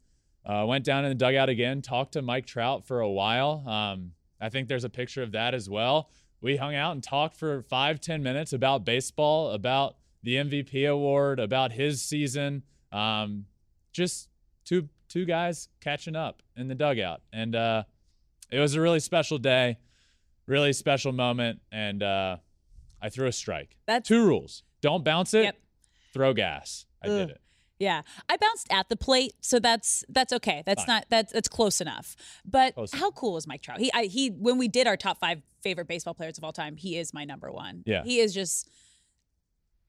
uh, 0.45 0.65
went 0.67 0.83
down 0.85 1.05
in 1.05 1.09
the 1.09 1.15
dugout 1.15 1.49
again, 1.49 1.81
talked 1.81 2.13
to 2.13 2.21
Mike 2.21 2.45
Trout 2.45 2.85
for 2.85 2.99
a 3.01 3.09
while. 3.09 3.63
Um, 3.67 4.11
I 4.41 4.49
think 4.49 4.67
there's 4.67 4.83
a 4.83 4.89
picture 4.89 5.23
of 5.23 5.31
that 5.33 5.53
as 5.53 5.69
well. 5.69 6.09
We 6.41 6.57
hung 6.57 6.75
out 6.75 6.91
and 6.91 7.01
talked 7.03 7.37
for 7.37 7.61
five, 7.63 8.01
ten 8.01 8.21
minutes 8.21 8.51
about 8.53 8.83
baseball, 8.83 9.51
about 9.51 9.95
the 10.23 10.35
MVP 10.35 10.89
award, 10.89 11.39
about 11.39 11.71
his 11.71 12.01
season. 12.01 12.63
Um, 12.91 13.45
just 13.93 14.27
two 14.65 14.89
two 15.07 15.25
guys 15.25 15.69
catching 15.79 16.15
up 16.15 16.41
in 16.57 16.67
the 16.67 16.75
dugout, 16.75 17.21
and 17.31 17.55
uh, 17.55 17.83
it 18.51 18.59
was 18.59 18.75
a 18.75 18.81
really 18.81 18.99
special 18.99 19.37
day, 19.37 19.77
really 20.47 20.73
special 20.73 21.11
moment, 21.13 21.61
and 21.71 22.03
uh, 22.03 22.37
I 23.01 23.09
threw 23.09 23.27
a 23.27 23.31
strike. 23.31 23.77
That's 23.85 24.07
two 24.09 24.25
rules: 24.25 24.63
don't 24.81 25.03
bounce 25.05 25.33
it, 25.33 25.43
Yep. 25.43 25.57
throw 26.13 26.33
gas. 26.33 26.85
I 27.01 27.07
Ugh. 27.07 27.17
did 27.19 27.29
it. 27.35 27.41
Yeah, 27.79 28.03
I 28.29 28.37
bounced 28.37 28.67
at 28.71 28.87
the 28.89 28.95
plate, 28.95 29.33
so 29.41 29.59
that's 29.59 30.05
that's 30.07 30.31
okay. 30.33 30.63
That's 30.65 30.83
Fine. 30.85 30.95
not 30.95 31.05
that's 31.09 31.33
that's 31.33 31.47
close 31.49 31.81
enough. 31.81 32.15
But 32.45 32.75
Close 32.75 32.93
how 32.93 33.11
cool 33.11 33.35
is 33.37 33.45
Mike 33.47 33.61
Trout? 33.61 33.79
He 33.79 33.91
I, 33.93 34.03
he 34.05 34.29
when 34.29 34.57
we 34.57 34.67
did 34.67 34.87
our 34.87 34.95
top 34.95 35.19
five 35.19 35.41
favorite 35.63 35.87
baseball 35.87 36.13
players 36.13 36.37
of 36.37 36.43
all 36.43 36.53
time, 36.53 36.77
he 36.77 36.97
is 36.97 37.13
my 37.13 37.25
number 37.25 37.51
one. 37.51 37.83
Yeah. 37.85 38.03
he 38.03 38.19
is 38.19 38.33
just 38.33 38.69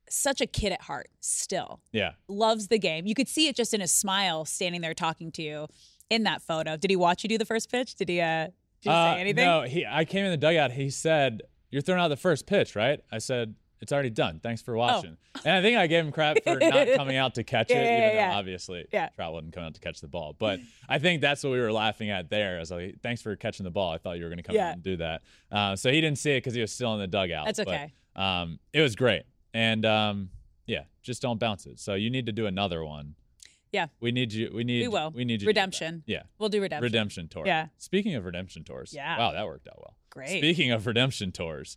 such 0.08 0.40
a 0.40 0.46
kid 0.46 0.72
at 0.72 0.82
heart. 0.82 1.08
Still 1.20 1.80
Yeah. 1.92 2.12
loves 2.28 2.68
the 2.68 2.78
game. 2.78 3.06
You 3.06 3.14
could 3.14 3.28
see 3.28 3.48
it 3.48 3.56
just 3.56 3.72
in 3.74 3.80
his 3.80 3.92
smile, 3.92 4.44
standing 4.44 4.80
there 4.80 4.94
talking 4.94 5.32
to 5.32 5.42
you 5.42 5.66
in 6.10 6.24
that 6.24 6.42
photo. 6.42 6.76
Did 6.76 6.90
he 6.90 6.96
watch 6.96 7.22
you 7.22 7.28
do 7.28 7.38
the 7.38 7.44
first 7.46 7.70
pitch? 7.70 7.94
Did 7.96 8.08
he? 8.08 8.20
uh 8.20 8.44
Did 8.46 8.52
he 8.82 8.90
Uh, 8.90 9.14
say 9.14 9.20
anything? 9.20 9.44
No, 9.46 9.62
he. 9.62 9.86
I 9.86 10.04
came 10.04 10.24
in 10.24 10.30
the 10.30 10.36
dugout. 10.36 10.72
He 10.72 10.90
said, 10.90 11.42
"You're 11.70 11.82
throwing 11.82 12.00
out 12.02 12.08
the 12.08 12.16
first 12.16 12.46
pitch, 12.46 12.76
right?" 12.76 13.00
I 13.10 13.18
said, 13.18 13.54
"It's 13.84 13.92
already 13.92 14.10
done. 14.10 14.40
Thanks 14.42 14.60
for 14.62 14.76
watching." 14.76 15.16
And 15.44 15.54
I 15.56 15.62
think 15.62 15.76
I 15.78 15.86
gave 15.86 16.04
him 16.04 16.10
crap 16.10 16.38
for 16.42 16.56
not 16.58 16.88
coming 16.96 17.16
out 17.16 17.36
to 17.36 17.44
catch 17.44 17.70
Oh. 17.70 17.74
Yeah, 17.74 17.80
it, 17.80 17.84
yeah, 17.84 17.96
even 18.06 18.16
yeah. 18.16 18.30
though 18.32 18.38
obviously 18.38 18.86
Yeah. 18.92 19.08
Trout 19.10 19.32
wasn't 19.32 19.52
come 19.54 19.62
out 19.64 19.74
to 19.74 19.80
catch 19.80 20.00
the 20.00 20.08
ball. 20.08 20.34
But 20.38 20.58
I 20.88 20.98
think 20.98 21.20
that's 21.20 21.44
what 21.44 21.50
we 21.50 21.60
were 21.60 21.72
laughing 21.72 22.10
at 22.10 22.28
there. 22.30 22.56
I 22.56 22.58
was 22.60 22.70
like, 22.72 23.00
"Thanks 23.02 23.22
for 23.22 23.36
catching 23.36 23.64
the 23.64 23.70
ball. 23.70 23.92
I 23.92 23.98
thought 23.98 24.18
you 24.18 24.24
were 24.24 24.30
going 24.30 24.38
to 24.38 24.42
come 24.42 24.56
out 24.56 24.74
and 24.74 24.82
do 24.82 24.96
that." 24.96 25.22
Uh, 25.52 25.76
so 25.76 25.92
he 25.92 26.00
didn't 26.00 26.18
see 26.18 26.32
it 26.32 26.38
because 26.38 26.54
he 26.54 26.60
was 26.60 26.72
still 26.72 26.92
in 26.94 27.00
the 27.00 27.06
dugout. 27.06 27.46
That's 27.46 27.58
But, 27.60 27.68
okay. 27.68 27.92
um, 28.16 28.58
it 28.72 28.80
was 28.80 28.96
great, 28.96 29.22
and 29.52 29.86
um, 29.86 30.30
yeah, 30.66 30.84
just 31.02 31.22
don't 31.22 31.38
bounce 31.38 31.66
it. 31.66 31.78
So 31.78 31.94
you 31.94 32.10
need 32.10 32.26
to 32.26 32.32
do 32.32 32.46
another 32.46 32.84
one. 32.84 33.14
Yeah. 33.72 33.88
We 33.98 34.12
need 34.12 34.32
you. 34.32 34.52
We 34.54 34.62
need. 34.62 34.82
We 34.82 34.88
will. 34.88 35.10
We 35.10 35.24
need 35.24 35.32
you. 35.32 35.38
to 35.38 35.44
do 35.46 35.46
that. 35.46 35.60
Redemption. 35.60 36.04
Yeah. 36.06 36.22
We'll 36.38 36.48
do 36.48 36.62
redemption. 36.62 36.84
Redemption 36.84 37.28
tour. 37.28 37.42
Yeah. 37.44 37.66
Speaking 37.78 38.14
of 38.14 38.24
redemption 38.24 38.62
tours. 38.62 38.92
Yeah. 38.94 39.18
Wow, 39.18 39.32
that 39.32 39.44
worked 39.46 39.66
out 39.66 39.78
well. 39.78 39.96
Great. 40.10 40.38
Speaking 40.38 40.70
of 40.70 40.86
redemption 40.86 41.32
tours, 41.32 41.76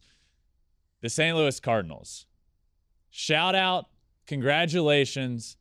the 1.02 1.10
St. 1.10 1.36
Louis 1.36 1.60
Cardinals. 1.60 2.26
Shout 3.10 3.56
out, 3.56 3.86
congratulations 4.26 5.58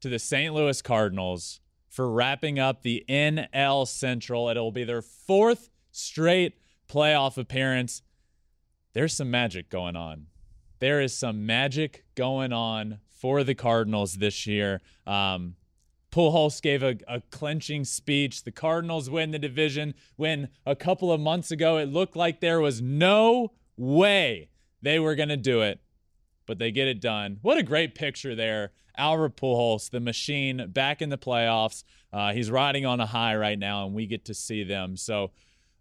to 0.00 0.08
the 0.08 0.18
St. 0.18 0.54
Louis 0.54 0.80
Cardinals 0.82 1.60
for 1.88 2.10
wrapping 2.10 2.58
up 2.58 2.82
the 2.82 3.04
NL 3.08 3.86
Central. 3.86 4.48
It'll 4.48 4.72
be 4.72 4.84
their 4.84 5.02
fourth 5.02 5.70
straight 5.90 6.54
playoff 6.88 7.36
appearance. 7.38 8.02
There's 8.92 9.14
some 9.14 9.30
magic 9.30 9.70
going 9.70 9.96
on. 9.96 10.26
There 10.80 11.00
is 11.00 11.16
some 11.16 11.44
magic 11.44 12.04
going 12.14 12.52
on 12.52 13.00
for 13.08 13.42
the 13.42 13.54
Cardinals 13.54 14.14
this 14.14 14.46
year. 14.46 14.80
Um, 15.06 15.56
Pujols 16.12 16.62
gave 16.62 16.82
a, 16.82 16.96
a 17.06 17.20
clenching 17.30 17.84
speech. 17.84 18.44
The 18.44 18.52
Cardinals 18.52 19.10
win 19.10 19.30
the 19.30 19.38
division 19.38 19.94
when 20.16 20.48
a 20.64 20.76
couple 20.76 21.12
of 21.12 21.20
months 21.20 21.50
ago 21.50 21.76
it 21.78 21.88
looked 21.88 22.16
like 22.16 22.40
there 22.40 22.60
was 22.60 22.80
no 22.80 23.52
way 23.76 24.48
they 24.82 24.98
were 24.98 25.14
going 25.14 25.28
to 25.28 25.36
do 25.36 25.62
it, 25.62 25.80
but 26.46 26.58
they 26.58 26.70
get 26.70 26.88
it 26.88 27.00
done. 27.00 27.38
What 27.42 27.58
a 27.58 27.62
great 27.62 27.94
picture 27.94 28.34
there. 28.34 28.72
Albert 28.96 29.36
Pujols, 29.36 29.90
the 29.90 30.00
machine, 30.00 30.66
back 30.68 31.00
in 31.00 31.08
the 31.08 31.18
playoffs. 31.18 31.84
Uh, 32.12 32.32
he's 32.32 32.50
riding 32.50 32.84
on 32.84 33.00
a 33.00 33.06
high 33.06 33.36
right 33.36 33.58
now, 33.58 33.86
and 33.86 33.94
we 33.94 34.06
get 34.06 34.24
to 34.24 34.34
see 34.34 34.64
them. 34.64 34.96
So, 34.96 35.30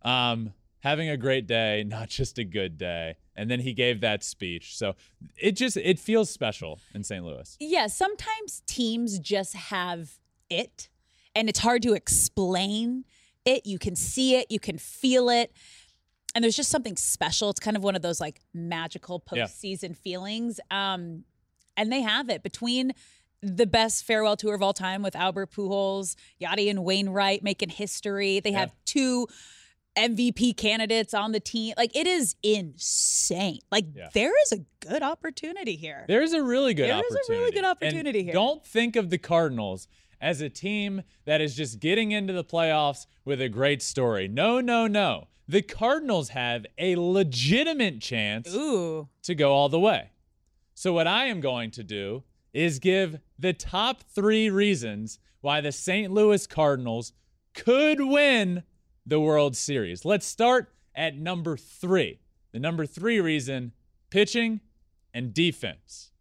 um, 0.03 0.53
having 0.79 1.09
a 1.09 1.17
great 1.17 1.47
day, 1.47 1.83
not 1.87 2.09
just 2.09 2.37
a 2.37 2.43
good 2.43 2.77
day. 2.77 3.17
And 3.35 3.51
then 3.51 3.59
he 3.59 3.73
gave 3.73 4.01
that 4.01 4.23
speech. 4.23 4.77
So 4.77 4.95
it 5.35 5.51
just 5.51 5.77
it 5.77 5.99
feels 5.99 6.29
special 6.29 6.79
in 6.95 7.03
St. 7.03 7.23
Louis. 7.23 7.55
Yeah, 7.59 7.85
sometimes 7.87 8.63
teams 8.65 9.19
just 9.19 9.53
have 9.55 10.17
it 10.49 10.89
and 11.35 11.47
it's 11.47 11.59
hard 11.59 11.83
to 11.83 11.93
explain 11.93 13.05
it. 13.45 13.65
You 13.65 13.77
can 13.77 13.95
see 13.95 14.35
it, 14.35 14.47
you 14.49 14.59
can 14.59 14.79
feel 14.79 15.29
it. 15.29 15.51
And 16.37 16.43
there's 16.43 16.55
just 16.55 16.69
something 16.69 16.95
special. 16.97 17.49
It's 17.49 17.59
kind 17.59 17.75
of 17.75 17.81
one 17.81 17.95
of 17.95 18.03
those 18.03 18.21
like 18.21 18.41
magical 18.53 19.23
Yeah. 19.33 19.45
postseason 19.45 19.97
feelings. 19.97 20.59
Um, 20.69 21.23
and 21.75 21.91
they 21.91 22.01
have 22.03 22.29
it 22.29 22.43
between 22.43 22.91
the 23.41 23.65
best 23.65 24.03
farewell 24.03 24.37
tour 24.37 24.53
of 24.53 24.61
all 24.61 24.71
time 24.73 25.01
with 25.01 25.15
Albert 25.15 25.49
Pujols, 25.51 26.15
Yadi 26.39 26.69
and 26.69 26.83
Wainwright 26.83 27.41
making 27.41 27.69
history. 27.69 28.39
They 28.39 28.51
Yeah. 28.51 28.59
have 28.59 28.75
two 28.85 29.27
MVP 29.95 30.53
candidates 30.55 31.15
on 31.15 31.31
the 31.31 31.39
team. 31.39 31.73
Like 31.75 31.95
it 31.95 32.05
is 32.05 32.35
insane. 32.43 33.57
Like 33.71 33.85
Yeah. 33.95 34.09
there 34.13 34.33
is 34.43 34.51
a 34.51 34.59
good 34.79 35.01
opportunity 35.01 35.75
here. 35.75 36.05
There's 36.07 36.33
a 36.33 36.43
really 36.43 36.75
good 36.75 36.87
There 36.87 36.97
is 36.99 37.15
opportunity. 37.15 37.33
a 37.33 37.37
really 37.39 37.51
good 37.51 37.57
And 37.57 37.65
opportunity 37.65 38.23
here. 38.25 38.33
Don't 38.33 38.63
think 38.63 38.95
of 38.95 39.09
the 39.09 39.17
Cardinals 39.17 39.87
as 40.21 40.41
a 40.41 40.49
team 40.51 41.01
that 41.25 41.41
is 41.41 41.55
just 41.55 41.79
getting 41.79 42.11
into 42.11 42.31
the 42.31 42.43
playoffs 42.43 43.07
with 43.25 43.41
a 43.41 43.49
great 43.49 43.81
story. 43.81 44.27
No, 44.27 44.61
no, 44.61 44.85
no. 44.85 45.29
The 45.47 45.61
Cardinals 45.61 46.29
have 46.29 46.65
a 46.77 46.97
legitimate 46.97 48.01
chance 48.01 48.53
Ooh. 48.53 49.07
to 49.23 49.33
go 49.33 49.53
all 49.53 49.69
the 49.69 49.79
way. 49.79 50.11
So, 50.73 50.93
what 50.93 51.07
I 51.07 51.25
am 51.25 51.39
going 51.39 51.71
to 51.71 51.83
do 51.83 52.23
is 52.53 52.79
give 52.79 53.19
the 53.39 53.53
top 53.53 54.03
three 54.03 54.49
reasons 54.49 55.19
why 55.41 55.61
the 55.61 55.71
St. 55.71 56.11
Louis 56.11 56.45
Cardinals 56.47 57.13
could 57.53 58.01
win 58.01 58.63
the 59.05 59.19
World 59.19 59.55
Series. 59.55 60.03
Let's 60.03 60.25
start 60.25 60.73
at 60.93 61.15
number 61.15 61.55
three. 61.55 62.19
The 62.51 62.59
number 62.59 62.85
three 62.85 63.21
reason 63.21 63.71
pitching 64.09 64.59
and 65.13 65.33
defense. 65.33 66.11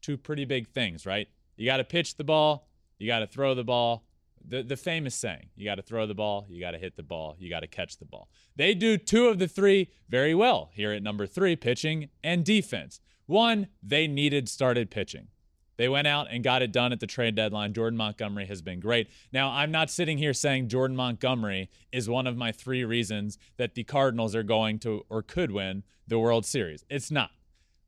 Two 0.00 0.16
pretty 0.16 0.44
big 0.44 0.68
things, 0.68 1.04
right? 1.04 1.28
You 1.56 1.66
got 1.66 1.78
to 1.78 1.84
pitch 1.84 2.16
the 2.16 2.24
ball, 2.24 2.68
you 2.98 3.06
got 3.06 3.18
to 3.18 3.26
throw 3.26 3.54
the 3.54 3.64
ball. 3.64 4.05
The, 4.48 4.62
the 4.62 4.76
famous 4.76 5.14
saying 5.14 5.48
you 5.56 5.64
got 5.64 5.74
to 5.74 5.82
throw 5.82 6.06
the 6.06 6.14
ball, 6.14 6.46
you 6.48 6.60
got 6.60 6.70
to 6.72 6.78
hit 6.78 6.96
the 6.96 7.02
ball, 7.02 7.36
you 7.38 7.50
got 7.50 7.60
to 7.60 7.66
catch 7.66 7.98
the 7.98 8.04
ball. 8.04 8.28
They 8.54 8.74
do 8.74 8.96
two 8.96 9.26
of 9.26 9.38
the 9.38 9.48
three 9.48 9.90
very 10.08 10.34
well 10.34 10.70
here 10.72 10.92
at 10.92 11.02
number 11.02 11.26
three 11.26 11.56
pitching 11.56 12.10
and 12.22 12.44
defense. 12.44 13.00
One, 13.26 13.68
they 13.82 14.06
needed 14.06 14.48
started 14.48 14.90
pitching. 14.90 15.28
They 15.76 15.88
went 15.88 16.06
out 16.06 16.28
and 16.30 16.42
got 16.42 16.62
it 16.62 16.72
done 16.72 16.92
at 16.92 17.00
the 17.00 17.06
trade 17.06 17.34
deadline. 17.34 17.74
Jordan 17.74 17.96
Montgomery 17.98 18.46
has 18.46 18.62
been 18.62 18.80
great. 18.80 19.08
Now, 19.32 19.50
I'm 19.50 19.70
not 19.70 19.90
sitting 19.90 20.16
here 20.16 20.32
saying 20.32 20.68
Jordan 20.68 20.96
Montgomery 20.96 21.68
is 21.92 22.08
one 22.08 22.26
of 22.26 22.36
my 22.36 22.50
three 22.50 22.84
reasons 22.84 23.38
that 23.58 23.74
the 23.74 23.84
Cardinals 23.84 24.34
are 24.34 24.42
going 24.42 24.78
to 24.80 25.04
or 25.10 25.22
could 25.22 25.50
win 25.50 25.82
the 26.06 26.18
World 26.18 26.46
Series. 26.46 26.84
It's 26.88 27.10
not. 27.10 27.30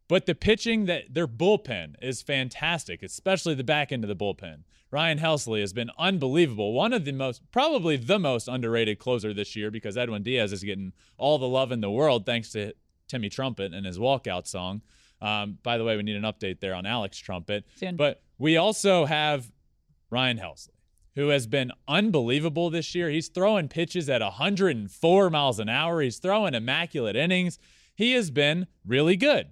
But 0.08 0.26
the 0.26 0.34
pitching 0.34 0.86
that 0.86 1.14
their 1.14 1.28
bullpen 1.28 1.94
is 2.00 2.22
fantastic, 2.22 3.02
especially 3.02 3.54
the 3.54 3.64
back 3.64 3.92
end 3.92 4.04
of 4.04 4.08
the 4.08 4.16
bullpen. 4.16 4.64
Ryan 4.90 5.18
Helsley 5.18 5.60
has 5.60 5.72
been 5.72 5.90
unbelievable. 5.98 6.72
One 6.72 6.92
of 6.92 7.04
the 7.04 7.12
most, 7.12 7.42
probably 7.52 7.96
the 7.96 8.18
most 8.18 8.48
underrated 8.48 8.98
closer 8.98 9.34
this 9.34 9.54
year 9.54 9.70
because 9.70 9.96
Edwin 9.98 10.22
Diaz 10.22 10.52
is 10.52 10.64
getting 10.64 10.92
all 11.18 11.38
the 11.38 11.48
love 11.48 11.72
in 11.72 11.80
the 11.80 11.90
world 11.90 12.24
thanks 12.24 12.50
to 12.52 12.72
Timmy 13.06 13.28
Trumpet 13.28 13.74
and 13.74 13.84
his 13.84 13.98
walkout 13.98 14.46
song. 14.46 14.82
Um, 15.20 15.58
by 15.62 15.78
the 15.78 15.84
way, 15.84 15.96
we 15.96 16.02
need 16.02 16.16
an 16.16 16.22
update 16.22 16.60
there 16.60 16.74
on 16.74 16.86
Alex 16.86 17.18
Trumpet. 17.18 17.64
But 17.96 18.22
we 18.38 18.56
also 18.56 19.04
have 19.04 19.50
Ryan 20.10 20.38
Helsley, 20.38 20.76
who 21.16 21.28
has 21.28 21.46
been 21.46 21.72
unbelievable 21.86 22.70
this 22.70 22.94
year. 22.94 23.10
He's 23.10 23.28
throwing 23.28 23.68
pitches 23.68 24.08
at 24.08 24.22
104 24.22 25.30
miles 25.30 25.58
an 25.58 25.68
hour. 25.68 26.00
He's 26.00 26.18
throwing 26.18 26.54
immaculate 26.54 27.16
innings. 27.16 27.58
He 27.94 28.12
has 28.12 28.30
been 28.30 28.68
really 28.86 29.16
good. 29.16 29.48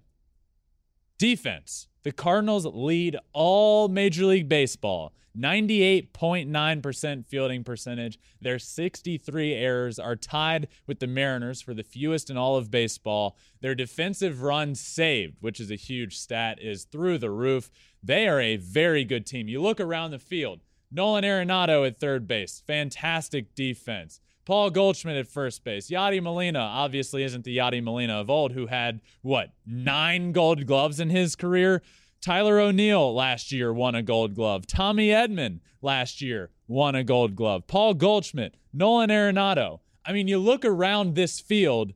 Defense. 1.18 1.88
The 2.06 2.12
Cardinals 2.12 2.64
lead 2.64 3.16
all 3.32 3.88
Major 3.88 4.26
League 4.26 4.48
Baseball. 4.48 5.12
98.9% 5.36 7.26
fielding 7.26 7.64
percentage. 7.64 8.20
Their 8.40 8.60
63 8.60 9.54
errors 9.54 9.98
are 9.98 10.14
tied 10.14 10.68
with 10.86 11.00
the 11.00 11.08
Mariners 11.08 11.60
for 11.60 11.74
the 11.74 11.82
fewest 11.82 12.30
in 12.30 12.36
all 12.36 12.54
of 12.54 12.70
baseball. 12.70 13.36
Their 13.60 13.74
defensive 13.74 14.42
runs 14.42 14.78
saved, 14.78 15.38
which 15.40 15.58
is 15.58 15.72
a 15.72 15.74
huge 15.74 16.16
stat, 16.16 16.62
is 16.62 16.84
through 16.84 17.18
the 17.18 17.32
roof. 17.32 17.72
They 18.04 18.28
are 18.28 18.40
a 18.40 18.54
very 18.54 19.04
good 19.04 19.26
team. 19.26 19.48
You 19.48 19.60
look 19.60 19.80
around 19.80 20.12
the 20.12 20.20
field. 20.20 20.60
Nolan 20.92 21.24
Arenado 21.24 21.84
at 21.84 21.98
third 21.98 22.28
base, 22.28 22.62
fantastic 22.64 23.52
defense. 23.56 24.20
Paul 24.46 24.70
Goldschmidt 24.70 25.16
at 25.16 25.26
first 25.26 25.64
base. 25.64 25.90
Yadi 25.90 26.22
Molina 26.22 26.60
obviously 26.60 27.24
isn't 27.24 27.44
the 27.44 27.58
Yadi 27.58 27.82
Molina 27.82 28.20
of 28.20 28.30
old 28.30 28.52
who 28.52 28.66
had, 28.66 29.00
what, 29.20 29.50
nine 29.66 30.30
gold 30.30 30.66
gloves 30.66 31.00
in 31.00 31.10
his 31.10 31.34
career? 31.34 31.82
Tyler 32.20 32.60
O'Neill 32.60 33.12
last 33.12 33.50
year 33.50 33.72
won 33.72 33.96
a 33.96 34.02
gold 34.02 34.34
glove. 34.34 34.64
Tommy 34.66 35.08
Edman 35.08 35.60
last 35.82 36.22
year 36.22 36.50
won 36.68 36.94
a 36.94 37.02
gold 37.02 37.34
glove. 37.34 37.66
Paul 37.66 37.94
Goldschmidt, 37.94 38.56
Nolan 38.72 39.10
Arenado. 39.10 39.80
I 40.04 40.12
mean, 40.12 40.28
you 40.28 40.38
look 40.38 40.64
around 40.64 41.16
this 41.16 41.40
field, 41.40 41.92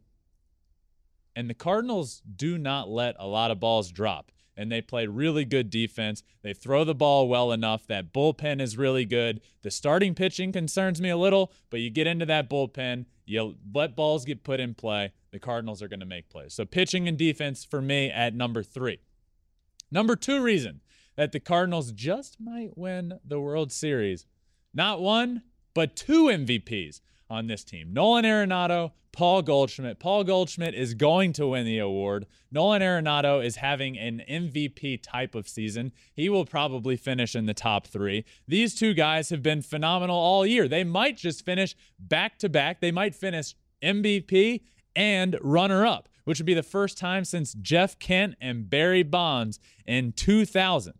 and 1.36 1.48
the 1.48 1.54
Cardinals 1.54 2.20
do 2.36 2.58
not 2.58 2.88
let 2.88 3.14
a 3.20 3.28
lot 3.28 3.52
of 3.52 3.60
balls 3.60 3.92
drop. 3.92 4.32
And 4.56 4.70
they 4.70 4.82
play 4.82 5.06
really 5.06 5.44
good 5.44 5.70
defense. 5.70 6.22
They 6.42 6.52
throw 6.52 6.84
the 6.84 6.94
ball 6.94 7.28
well 7.28 7.52
enough. 7.52 7.86
That 7.86 8.12
bullpen 8.12 8.60
is 8.60 8.76
really 8.76 9.04
good. 9.04 9.40
The 9.62 9.70
starting 9.70 10.14
pitching 10.14 10.52
concerns 10.52 11.00
me 11.00 11.08
a 11.08 11.16
little, 11.16 11.52
but 11.70 11.80
you 11.80 11.88
get 11.88 12.06
into 12.06 12.26
that 12.26 12.50
bullpen, 12.50 13.06
you 13.24 13.56
let 13.72 13.96
balls 13.96 14.24
get 14.24 14.44
put 14.44 14.60
in 14.60 14.74
play. 14.74 15.12
The 15.30 15.38
Cardinals 15.38 15.82
are 15.82 15.88
going 15.88 16.00
to 16.00 16.06
make 16.06 16.28
plays. 16.28 16.52
So, 16.52 16.64
pitching 16.64 17.06
and 17.06 17.16
defense 17.16 17.64
for 17.64 17.80
me 17.80 18.10
at 18.10 18.34
number 18.34 18.62
three. 18.62 18.98
Number 19.90 20.16
two 20.16 20.42
reason 20.42 20.80
that 21.16 21.32
the 21.32 21.40
Cardinals 21.40 21.92
just 21.92 22.40
might 22.40 22.76
win 22.76 23.20
the 23.24 23.40
World 23.40 23.72
Series. 23.72 24.26
Not 24.74 25.00
one, 25.00 25.42
but 25.74 25.96
two 25.96 26.24
MVPs 26.24 27.00
on 27.30 27.46
this 27.46 27.64
team. 27.64 27.92
Nolan 27.92 28.24
Arenado, 28.24 28.92
Paul 29.12 29.42
Goldschmidt. 29.42 29.98
Paul 30.00 30.24
Goldschmidt 30.24 30.74
is 30.74 30.94
going 30.94 31.32
to 31.34 31.46
win 31.46 31.64
the 31.64 31.78
award. 31.78 32.26
Nolan 32.50 32.82
Arenado 32.82 33.44
is 33.44 33.56
having 33.56 33.98
an 33.98 34.22
MVP 34.28 35.02
type 35.02 35.34
of 35.34 35.48
season. 35.48 35.92
He 36.12 36.28
will 36.28 36.44
probably 36.44 36.96
finish 36.96 37.34
in 37.34 37.46
the 37.46 37.54
top 37.54 37.86
three. 37.86 38.24
These 38.46 38.74
two 38.74 38.92
guys 38.92 39.30
have 39.30 39.42
been 39.42 39.62
phenomenal 39.62 40.16
all 40.16 40.44
year. 40.44 40.68
They 40.68 40.84
might 40.84 41.16
just 41.16 41.44
finish 41.44 41.76
back 41.98 42.38
to 42.40 42.48
back. 42.48 42.80
They 42.80 42.92
might 42.92 43.14
finish 43.14 43.54
MVP 43.82 44.62
and 44.96 45.38
runner 45.40 45.86
up, 45.86 46.08
which 46.24 46.38
would 46.38 46.46
be 46.46 46.54
the 46.54 46.62
first 46.62 46.98
time 46.98 47.24
since 47.24 47.54
Jeff 47.54 47.98
Kent 47.98 48.34
and 48.40 48.68
Barry 48.68 49.02
Bonds 49.02 49.58
in 49.86 50.12
2000. 50.12 50.94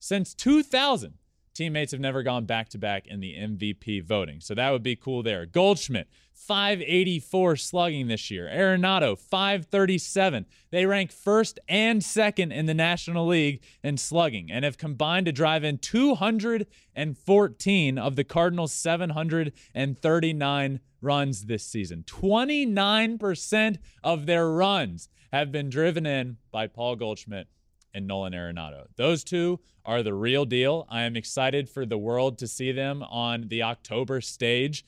Since 0.00 0.34
2000, 0.34 1.14
teammates 1.58 1.92
have 1.92 2.00
never 2.00 2.22
gone 2.22 2.46
back 2.46 2.70
to 2.70 2.78
back 2.78 3.06
in 3.08 3.18
the 3.18 3.34
MVP 3.34 4.04
voting. 4.04 4.38
So 4.40 4.54
that 4.54 4.70
would 4.70 4.84
be 4.84 4.94
cool 4.94 5.24
there. 5.24 5.44
Goldschmidt, 5.44 6.06
584 6.32 7.56
slugging 7.56 8.06
this 8.06 8.30
year. 8.30 8.48
Arenado, 8.48 9.18
537. 9.18 10.46
They 10.70 10.86
rank 10.86 11.10
first 11.10 11.58
and 11.68 12.04
second 12.04 12.52
in 12.52 12.66
the 12.66 12.74
National 12.74 13.26
League 13.26 13.60
in 13.82 13.96
slugging 13.96 14.52
and 14.52 14.64
have 14.64 14.78
combined 14.78 15.26
to 15.26 15.32
drive 15.32 15.64
in 15.64 15.78
214 15.78 17.98
of 17.98 18.14
the 18.14 18.24
Cardinals' 18.24 18.72
739 18.72 20.80
runs 21.00 21.46
this 21.46 21.64
season. 21.64 22.04
29% 22.06 23.78
of 24.04 24.26
their 24.26 24.48
runs 24.48 25.08
have 25.32 25.50
been 25.50 25.70
driven 25.70 26.06
in 26.06 26.36
by 26.52 26.68
Paul 26.68 26.94
Goldschmidt 26.94 27.48
and 27.94 28.06
Nolan 28.06 28.32
Arenado. 28.32 28.86
Those 28.96 29.24
two 29.24 29.60
are 29.84 30.02
the 30.02 30.14
real 30.14 30.44
deal. 30.44 30.86
I 30.90 31.02
am 31.02 31.16
excited 31.16 31.68
for 31.68 31.86
the 31.86 31.98
world 31.98 32.38
to 32.38 32.46
see 32.46 32.72
them 32.72 33.02
on 33.02 33.48
the 33.48 33.62
October 33.62 34.20
stage 34.20 34.84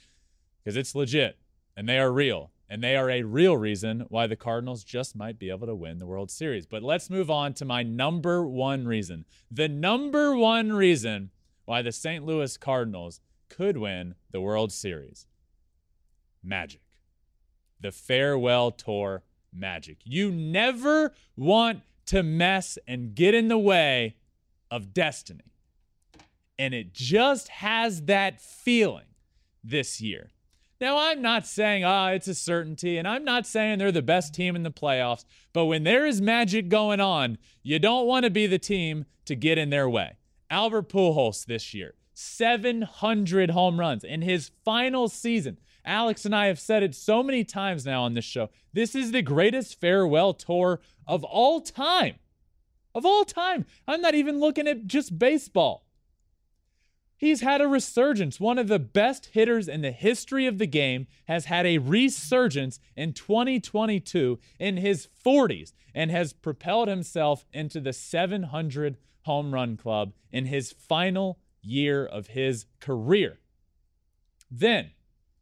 because 0.62 0.76
it's 0.76 0.94
legit 0.94 1.38
and 1.76 1.88
they 1.88 1.98
are 1.98 2.12
real. 2.12 2.50
And 2.68 2.84
they 2.84 2.94
are 2.94 3.10
a 3.10 3.24
real 3.24 3.56
reason 3.56 4.04
why 4.10 4.28
the 4.28 4.36
Cardinals 4.36 4.84
just 4.84 5.16
might 5.16 5.40
be 5.40 5.50
able 5.50 5.66
to 5.66 5.74
win 5.74 5.98
the 5.98 6.06
World 6.06 6.30
Series. 6.30 6.66
But 6.66 6.84
let's 6.84 7.10
move 7.10 7.28
on 7.28 7.52
to 7.54 7.64
my 7.64 7.82
number 7.82 8.46
one 8.46 8.86
reason. 8.86 9.24
The 9.50 9.68
number 9.68 10.36
one 10.36 10.72
reason 10.72 11.30
why 11.64 11.82
the 11.82 11.90
St. 11.90 12.24
Louis 12.24 12.56
Cardinals 12.56 13.20
could 13.48 13.76
win 13.76 14.14
the 14.30 14.40
World 14.40 14.70
Series 14.70 15.26
magic. 16.44 16.80
The 17.80 17.90
farewell 17.92 18.70
tour 18.70 19.24
magic. 19.52 19.98
You 20.04 20.30
never 20.30 21.12
want 21.36 21.80
to 22.10 22.24
mess 22.24 22.76
and 22.88 23.14
get 23.14 23.34
in 23.34 23.46
the 23.46 23.56
way 23.56 24.16
of 24.68 24.92
destiny. 24.92 25.52
And 26.58 26.74
it 26.74 26.92
just 26.92 27.46
has 27.46 28.02
that 28.02 28.40
feeling 28.40 29.06
this 29.62 30.00
year. 30.00 30.30
Now, 30.80 30.98
I'm 30.98 31.22
not 31.22 31.46
saying, 31.46 31.84
ah, 31.84 32.08
oh, 32.08 32.12
it's 32.12 32.26
a 32.26 32.34
certainty, 32.34 32.98
and 32.98 33.06
I'm 33.06 33.22
not 33.22 33.46
saying 33.46 33.78
they're 33.78 33.92
the 33.92 34.02
best 34.02 34.34
team 34.34 34.56
in 34.56 34.64
the 34.64 34.72
playoffs, 34.72 35.24
but 35.52 35.66
when 35.66 35.84
there 35.84 36.04
is 36.04 36.20
magic 36.20 36.68
going 36.68 36.98
on, 36.98 37.38
you 37.62 37.78
don't 37.78 38.08
want 38.08 38.24
to 38.24 38.30
be 38.30 38.48
the 38.48 38.58
team 38.58 39.04
to 39.26 39.36
get 39.36 39.56
in 39.56 39.70
their 39.70 39.88
way. 39.88 40.16
Albert 40.50 40.88
Pujols 40.88 41.46
this 41.46 41.74
year, 41.74 41.94
700 42.14 43.50
home 43.50 43.78
runs 43.78 44.02
in 44.02 44.22
his 44.22 44.50
final 44.64 45.08
season. 45.08 45.58
Alex 45.84 46.24
and 46.24 46.34
I 46.34 46.46
have 46.46 46.60
said 46.60 46.82
it 46.82 46.94
so 46.94 47.22
many 47.22 47.44
times 47.44 47.86
now 47.86 48.02
on 48.02 48.14
this 48.14 48.24
show. 48.24 48.50
This 48.72 48.94
is 48.94 49.12
the 49.12 49.22
greatest 49.22 49.80
farewell 49.80 50.34
tour 50.34 50.80
of 51.06 51.24
all 51.24 51.60
time. 51.60 52.16
Of 52.94 53.06
all 53.06 53.24
time. 53.24 53.66
I'm 53.86 54.00
not 54.00 54.14
even 54.14 54.40
looking 54.40 54.66
at 54.66 54.86
just 54.86 55.18
baseball. 55.18 55.86
He's 57.16 57.42
had 57.42 57.60
a 57.60 57.68
resurgence. 57.68 58.40
One 58.40 58.58
of 58.58 58.68
the 58.68 58.78
best 58.78 59.26
hitters 59.32 59.68
in 59.68 59.82
the 59.82 59.90
history 59.90 60.46
of 60.46 60.56
the 60.56 60.66
game 60.66 61.06
has 61.26 61.44
had 61.44 61.66
a 61.66 61.76
resurgence 61.76 62.80
in 62.96 63.12
2022 63.12 64.38
in 64.58 64.78
his 64.78 65.06
40s 65.22 65.72
and 65.94 66.10
has 66.10 66.32
propelled 66.32 66.88
himself 66.88 67.44
into 67.52 67.78
the 67.78 67.92
700 67.92 68.96
home 69.26 69.52
run 69.52 69.76
club 69.76 70.14
in 70.32 70.46
his 70.46 70.72
final 70.72 71.38
year 71.60 72.06
of 72.06 72.28
his 72.28 72.64
career. 72.80 73.38
Then 74.50 74.92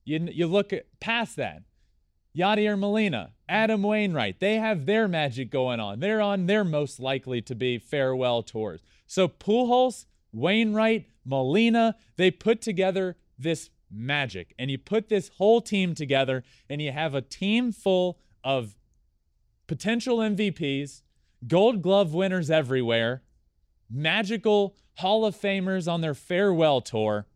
you, 0.08 0.28
you 0.32 0.46
look 0.46 0.72
at, 0.72 0.86
past 1.00 1.36
that. 1.36 1.62
Yadier 2.36 2.78
Molina, 2.78 3.32
Adam 3.48 3.82
Wainwright, 3.82 4.40
they 4.40 4.56
have 4.56 4.86
their 4.86 5.08
magic 5.08 5.50
going 5.50 5.80
on. 5.80 6.00
They're 6.00 6.20
on 6.20 6.46
their 6.46 6.64
most 6.64 7.00
likely 7.00 7.42
to 7.42 7.54
be 7.54 7.78
farewell 7.78 8.42
tours. 8.42 8.80
So 9.06 9.28
Pujols, 9.28 10.06
Wainwright, 10.32 11.06
Molina, 11.24 11.96
they 12.16 12.30
put 12.30 12.62
together 12.62 13.16
this 13.38 13.70
magic. 13.90 14.54
And 14.58 14.70
you 14.70 14.78
put 14.78 15.08
this 15.08 15.30
whole 15.36 15.60
team 15.60 15.94
together 15.94 16.44
and 16.70 16.80
you 16.80 16.92
have 16.92 17.14
a 17.14 17.22
team 17.22 17.72
full 17.72 18.18
of 18.44 18.76
potential 19.66 20.18
MVPs, 20.18 21.02
gold 21.46 21.82
glove 21.82 22.14
winners 22.14 22.50
everywhere, 22.50 23.22
magical 23.90 24.76
Hall 24.98 25.24
of 25.24 25.36
Famers 25.36 25.90
on 25.90 26.00
their 26.00 26.14
farewell 26.14 26.80
tour. 26.80 27.26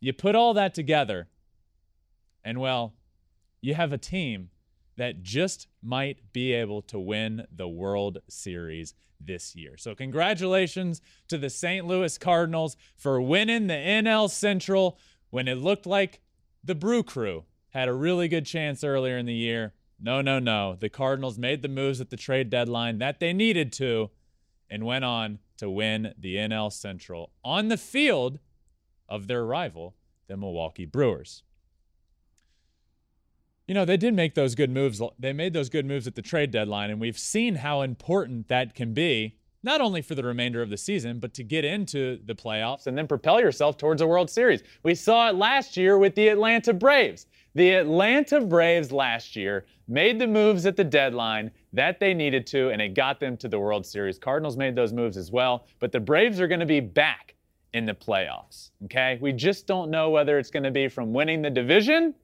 You 0.00 0.12
put 0.12 0.34
all 0.34 0.54
that 0.54 0.74
together 0.74 1.28
and 2.44 2.60
well, 2.60 2.94
you 3.60 3.74
have 3.74 3.92
a 3.92 3.98
team 3.98 4.50
that 4.96 5.22
just 5.22 5.68
might 5.82 6.32
be 6.32 6.52
able 6.52 6.82
to 6.82 6.98
win 6.98 7.46
the 7.50 7.68
World 7.68 8.18
Series 8.28 8.94
this 9.20 9.54
year. 9.54 9.76
So, 9.76 9.94
congratulations 9.94 11.00
to 11.28 11.38
the 11.38 11.50
St. 11.50 11.86
Louis 11.86 12.18
Cardinals 12.18 12.76
for 12.96 13.20
winning 13.20 13.68
the 13.68 13.74
NL 13.74 14.28
Central 14.28 14.98
when 15.30 15.48
it 15.48 15.58
looked 15.58 15.86
like 15.86 16.20
the 16.62 16.74
Brew 16.74 17.02
Crew 17.02 17.44
had 17.70 17.88
a 17.88 17.94
really 17.94 18.28
good 18.28 18.44
chance 18.44 18.84
earlier 18.84 19.16
in 19.16 19.26
the 19.26 19.34
year. 19.34 19.72
No, 19.98 20.20
no, 20.20 20.38
no. 20.38 20.76
The 20.78 20.88
Cardinals 20.88 21.38
made 21.38 21.62
the 21.62 21.68
moves 21.68 22.00
at 22.00 22.10
the 22.10 22.16
trade 22.16 22.50
deadline 22.50 22.98
that 22.98 23.20
they 23.20 23.32
needed 23.32 23.72
to 23.74 24.10
and 24.68 24.84
went 24.84 25.04
on 25.04 25.38
to 25.58 25.70
win 25.70 26.12
the 26.18 26.36
NL 26.36 26.72
Central 26.72 27.30
on 27.44 27.68
the 27.68 27.76
field 27.76 28.40
of 29.08 29.26
their 29.26 29.44
rival, 29.44 29.94
the 30.26 30.36
Milwaukee 30.36 30.86
Brewers 30.86 31.44
you 33.66 33.74
know, 33.74 33.84
they 33.84 33.96
did 33.96 34.14
make 34.14 34.34
those 34.34 34.54
good 34.54 34.70
moves. 34.70 35.00
They 35.18 35.32
made 35.32 35.52
those 35.52 35.68
good 35.68 35.86
moves 35.86 36.06
at 36.06 36.14
the 36.14 36.22
trade 36.22 36.50
deadline, 36.50 36.90
and 36.90 37.00
we've 37.00 37.18
seen 37.18 37.56
how 37.56 37.82
important 37.82 38.48
that 38.48 38.74
can 38.74 38.92
be, 38.92 39.36
not 39.62 39.80
only 39.80 40.02
for 40.02 40.14
the 40.14 40.24
remainder 40.24 40.60
of 40.60 40.70
the 40.70 40.76
season, 40.76 41.20
but 41.20 41.32
to 41.34 41.44
get 41.44 41.64
into 41.64 42.18
the 42.24 42.34
playoffs 42.34 42.86
and 42.86 42.98
then 42.98 43.06
propel 43.06 43.40
yourself 43.40 43.76
towards 43.76 44.02
a 44.02 44.06
World 44.06 44.28
Series. 44.28 44.62
We 44.82 44.94
saw 44.94 45.28
it 45.28 45.36
last 45.36 45.76
year 45.76 45.96
with 45.98 46.14
the 46.16 46.28
Atlanta 46.28 46.72
Braves. 46.72 47.26
The 47.54 47.70
Atlanta 47.74 48.40
Braves 48.40 48.90
last 48.90 49.36
year 49.36 49.66
made 49.86 50.18
the 50.18 50.26
moves 50.26 50.66
at 50.66 50.76
the 50.76 50.84
deadline 50.84 51.50
that 51.72 52.00
they 52.00 52.14
needed 52.14 52.46
to, 52.48 52.70
and 52.70 52.82
it 52.82 52.94
got 52.94 53.20
them 53.20 53.36
to 53.36 53.48
the 53.48 53.58
World 53.58 53.86
Series. 53.86 54.18
Cardinals 54.18 54.56
made 54.56 54.74
those 54.74 54.92
moves 54.92 55.16
as 55.16 55.30
well, 55.30 55.66
but 55.78 55.92
the 55.92 56.00
Braves 56.00 56.40
are 56.40 56.48
going 56.48 56.60
to 56.60 56.66
be 56.66 56.80
back 56.80 57.34
in 57.72 57.86
the 57.86 57.94
playoffs. 57.94 58.70
Okay? 58.84 59.18
We 59.20 59.32
just 59.32 59.66
don't 59.66 59.90
know 59.90 60.10
whether 60.10 60.38
it's 60.38 60.50
going 60.50 60.64
to 60.64 60.70
be 60.70 60.88
from 60.88 61.12
winning 61.12 61.42
the 61.42 61.50
division 61.50 62.14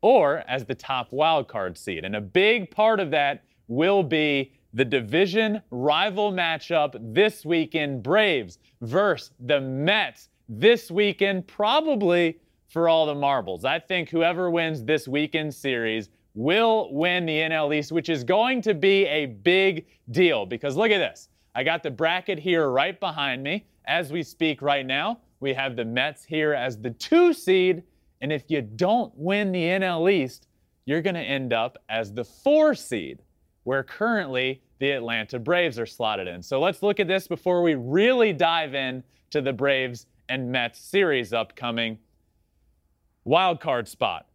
or 0.00 0.44
as 0.48 0.64
the 0.64 0.74
top 0.74 1.12
wild 1.12 1.48
card 1.48 1.76
seed. 1.76 2.04
And 2.04 2.16
a 2.16 2.20
big 2.20 2.70
part 2.70 3.00
of 3.00 3.10
that 3.10 3.44
will 3.68 4.02
be 4.02 4.52
the 4.74 4.84
division 4.84 5.62
rival 5.70 6.32
matchup 6.32 6.96
this 7.14 7.44
weekend 7.44 8.02
Braves 8.02 8.58
versus 8.82 9.30
the 9.40 9.60
Mets 9.60 10.28
this 10.48 10.90
weekend, 10.90 11.46
probably 11.46 12.38
for 12.68 12.88
all 12.88 13.06
the 13.06 13.14
marbles. 13.14 13.64
I 13.64 13.78
think 13.78 14.10
whoever 14.10 14.50
wins 14.50 14.84
this 14.84 15.08
weekend 15.08 15.54
series 15.54 16.10
will 16.34 16.92
win 16.92 17.24
the 17.24 17.38
NL 17.38 17.74
East, 17.74 17.90
which 17.90 18.10
is 18.10 18.22
going 18.22 18.60
to 18.62 18.74
be 18.74 19.06
a 19.06 19.26
big 19.26 19.86
deal 20.10 20.44
because 20.44 20.76
look 20.76 20.90
at 20.90 20.98
this. 20.98 21.30
I 21.54 21.64
got 21.64 21.82
the 21.82 21.90
bracket 21.90 22.38
here 22.38 22.68
right 22.68 23.00
behind 23.00 23.42
me 23.42 23.64
as 23.86 24.12
we 24.12 24.22
speak 24.22 24.60
right 24.60 24.84
now. 24.84 25.20
We 25.40 25.54
have 25.54 25.74
the 25.74 25.84
Mets 25.86 26.24
here 26.24 26.52
as 26.52 26.78
the 26.78 26.90
two 26.90 27.32
seed 27.32 27.82
And 28.20 28.32
if 28.32 28.44
you 28.48 28.62
don't 28.62 29.12
win 29.16 29.52
the 29.52 29.62
NL 29.62 30.10
East, 30.10 30.48
you're 30.84 31.02
going 31.02 31.14
to 31.14 31.20
end 31.20 31.52
up 31.52 31.78
as 31.88 32.12
the 32.12 32.24
four 32.24 32.74
seed, 32.74 33.22
where 33.64 33.82
currently 33.82 34.62
the 34.78 34.92
Atlanta 34.92 35.38
Braves 35.38 35.78
are 35.78 35.86
slotted 35.86 36.28
in. 36.28 36.42
So 36.42 36.60
let's 36.60 36.82
look 36.82 37.00
at 37.00 37.08
this 37.08 37.26
before 37.26 37.62
we 37.62 37.74
really 37.74 38.32
dive 38.32 38.74
in 38.74 39.02
to 39.30 39.40
the 39.40 39.52
Braves 39.52 40.06
and 40.28 40.50
Mets 40.50 40.78
series 40.78 41.32
upcoming. 41.32 41.98
Wild 43.24 43.60
card 43.60 43.88
spot. 43.88 44.26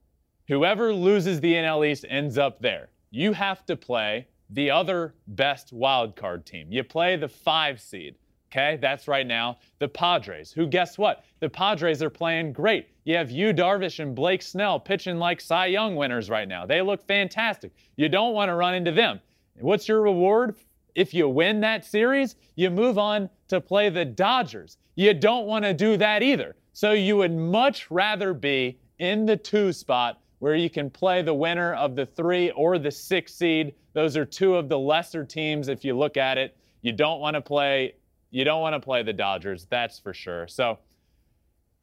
Whoever 0.47 0.93
loses 0.93 1.39
the 1.39 1.53
NL 1.53 1.87
East 1.87 2.05
ends 2.09 2.37
up 2.37 2.61
there. 2.61 2.89
You 3.09 3.33
have 3.33 3.65
to 3.67 3.75
play 3.75 4.27
the 4.49 4.69
other 4.69 5.13
best 5.27 5.71
wild 5.71 6.15
card 6.15 6.45
team. 6.45 6.67
You 6.71 6.83
play 6.83 7.15
the 7.15 7.29
five 7.29 7.79
seed. 7.79 8.15
Okay, 8.51 8.77
that's 8.81 9.07
right 9.07 9.25
now 9.25 9.59
the 9.79 9.87
Padres, 9.87 10.51
who 10.51 10.67
guess 10.67 10.97
what? 10.97 11.23
The 11.39 11.49
Padres 11.49 12.03
are 12.03 12.09
playing 12.09 12.51
great. 12.51 12.89
You 13.05 13.15
have 13.15 13.31
Yu 13.31 13.53
Darvish 13.53 13.99
and 13.99 14.13
Blake 14.13 14.41
Snell 14.41 14.77
pitching 14.77 15.17
like 15.17 15.39
Cy 15.39 15.67
Young 15.67 15.95
winners 15.95 16.29
right 16.29 16.47
now. 16.47 16.65
They 16.65 16.81
look 16.81 17.01
fantastic. 17.07 17.71
You 17.95 18.09
don't 18.09 18.33
want 18.33 18.49
to 18.49 18.55
run 18.55 18.75
into 18.75 18.91
them. 18.91 19.21
What's 19.61 19.87
your 19.87 20.01
reward? 20.01 20.55
If 20.95 21.13
you 21.13 21.29
win 21.29 21.61
that 21.61 21.85
series, 21.85 22.35
you 22.55 22.69
move 22.69 22.97
on 22.97 23.29
to 23.47 23.61
play 23.61 23.89
the 23.89 24.03
Dodgers. 24.03 24.77
You 24.95 25.13
don't 25.13 25.47
want 25.47 25.63
to 25.63 25.73
do 25.73 25.95
that 25.95 26.21
either. 26.21 26.57
So 26.73 26.91
you 26.91 27.15
would 27.17 27.33
much 27.33 27.89
rather 27.89 28.33
be 28.33 28.79
in 28.99 29.25
the 29.25 29.37
two 29.37 29.71
spot 29.71 30.21
where 30.39 30.55
you 30.55 30.69
can 30.69 30.89
play 30.89 31.21
the 31.21 31.33
winner 31.33 31.73
of 31.75 31.95
the 31.95 32.05
three 32.05 32.51
or 32.51 32.77
the 32.77 32.91
six 32.91 33.33
seed. 33.33 33.75
Those 33.93 34.17
are 34.17 34.25
two 34.25 34.55
of 34.55 34.67
the 34.67 34.77
lesser 34.77 35.23
teams 35.23 35.69
if 35.69 35.85
you 35.85 35.97
look 35.97 36.17
at 36.17 36.37
it. 36.37 36.57
You 36.81 36.91
don't 36.91 37.21
want 37.21 37.35
to 37.35 37.41
play 37.41 37.93
you 38.31 38.43
don't 38.43 38.61
want 38.61 38.73
to 38.73 38.79
play 38.79 39.03
the 39.03 39.13
Dodgers, 39.13 39.67
that's 39.69 39.99
for 39.99 40.13
sure. 40.13 40.47
So 40.47 40.79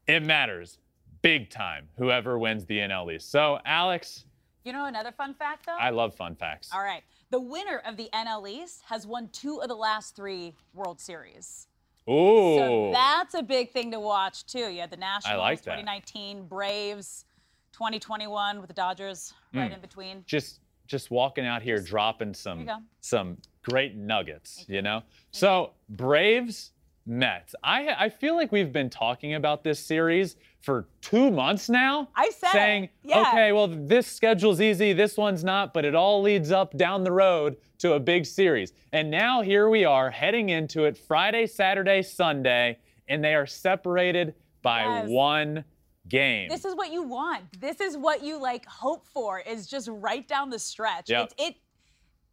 it 0.06 0.24
matters 0.24 0.78
big 1.22 1.50
time 1.50 1.88
whoever 1.96 2.38
wins 2.38 2.64
the 2.64 2.78
NL 2.78 3.14
East. 3.14 3.30
So 3.30 3.58
Alex, 3.64 4.24
You 4.64 4.72
know 4.72 4.86
another 4.86 5.12
fun 5.12 5.34
fact 5.34 5.66
though? 5.66 5.76
I 5.78 5.90
love 5.90 6.14
fun 6.14 6.34
facts. 6.34 6.70
All 6.74 6.82
right. 6.82 7.02
The 7.30 7.40
winner 7.40 7.82
of 7.86 7.96
the 7.96 8.08
NL 8.14 8.48
East 8.48 8.82
has 8.86 9.06
won 9.06 9.28
two 9.32 9.60
of 9.60 9.68
the 9.68 9.76
last 9.76 10.16
three 10.16 10.54
World 10.74 11.00
Series. 11.00 11.68
Ooh. 12.08 12.56
So 12.56 12.90
that's 12.92 13.34
a 13.34 13.42
big 13.42 13.70
thing 13.70 13.90
to 13.90 14.00
watch 14.00 14.46
too. 14.46 14.70
You 14.70 14.80
had 14.80 14.90
the 14.90 14.96
Nationals, 14.96 15.38
like 15.38 15.58
that. 15.62 15.76
2019, 15.76 16.46
Braves, 16.46 17.26
2021 17.72 18.60
with 18.60 18.68
the 18.68 18.74
Dodgers 18.74 19.34
right 19.52 19.68
hmm. 19.68 19.74
in 19.74 19.80
between. 19.80 20.24
just 20.26 20.60
just 20.86 21.10
walking 21.10 21.44
out 21.44 21.60
here 21.60 21.78
dropping 21.78 22.32
some 22.32 22.66
some 23.00 23.36
great 23.68 23.94
nuggets, 23.96 24.64
you 24.68 24.82
know. 24.82 25.02
So 25.30 25.72
Braves, 25.88 26.72
Mets. 27.06 27.54
I 27.64 27.88
I 27.98 28.08
feel 28.10 28.34
like 28.36 28.52
we've 28.52 28.72
been 28.72 28.90
talking 28.90 29.34
about 29.34 29.64
this 29.64 29.78
series 29.80 30.36
for 30.60 30.88
two 31.00 31.30
months 31.30 31.68
now. 31.70 32.08
I 32.14 32.30
said 32.30 32.50
saying, 32.50 32.88
Yeah. 33.02 33.20
okay, 33.22 33.52
well 33.52 33.68
this 33.68 34.06
schedule's 34.06 34.60
easy, 34.60 34.92
this 34.92 35.16
one's 35.16 35.42
not, 35.44 35.72
but 35.72 35.84
it 35.84 35.94
all 35.94 36.20
leads 36.20 36.50
up 36.52 36.76
down 36.76 37.04
the 37.04 37.12
road 37.12 37.56
to 37.78 37.94
a 37.94 38.00
big 38.00 38.26
series. 38.26 38.72
And 38.92 39.10
now 39.10 39.40
here 39.40 39.68
we 39.70 39.84
are 39.84 40.10
heading 40.10 40.50
into 40.50 40.84
it 40.84 40.98
Friday, 40.98 41.46
Saturday, 41.46 42.02
Sunday, 42.02 42.78
and 43.08 43.24
they 43.24 43.34
are 43.34 43.46
separated 43.46 44.34
by 44.62 44.82
Yes. 44.82 45.08
one 45.08 45.64
game. 46.08 46.48
This 46.48 46.64
is 46.64 46.74
what 46.74 46.90
you 46.92 47.02
want. 47.04 47.44
This 47.60 47.80
is 47.80 47.96
what 47.96 48.22
you 48.22 48.38
like 48.38 48.66
hope 48.66 49.06
for 49.06 49.40
is 49.40 49.66
just 49.66 49.88
right 49.90 50.26
down 50.26 50.50
the 50.50 50.58
stretch. 50.58 51.08
Yep. 51.08 51.32
It's, 51.38 51.48
it 51.48 51.54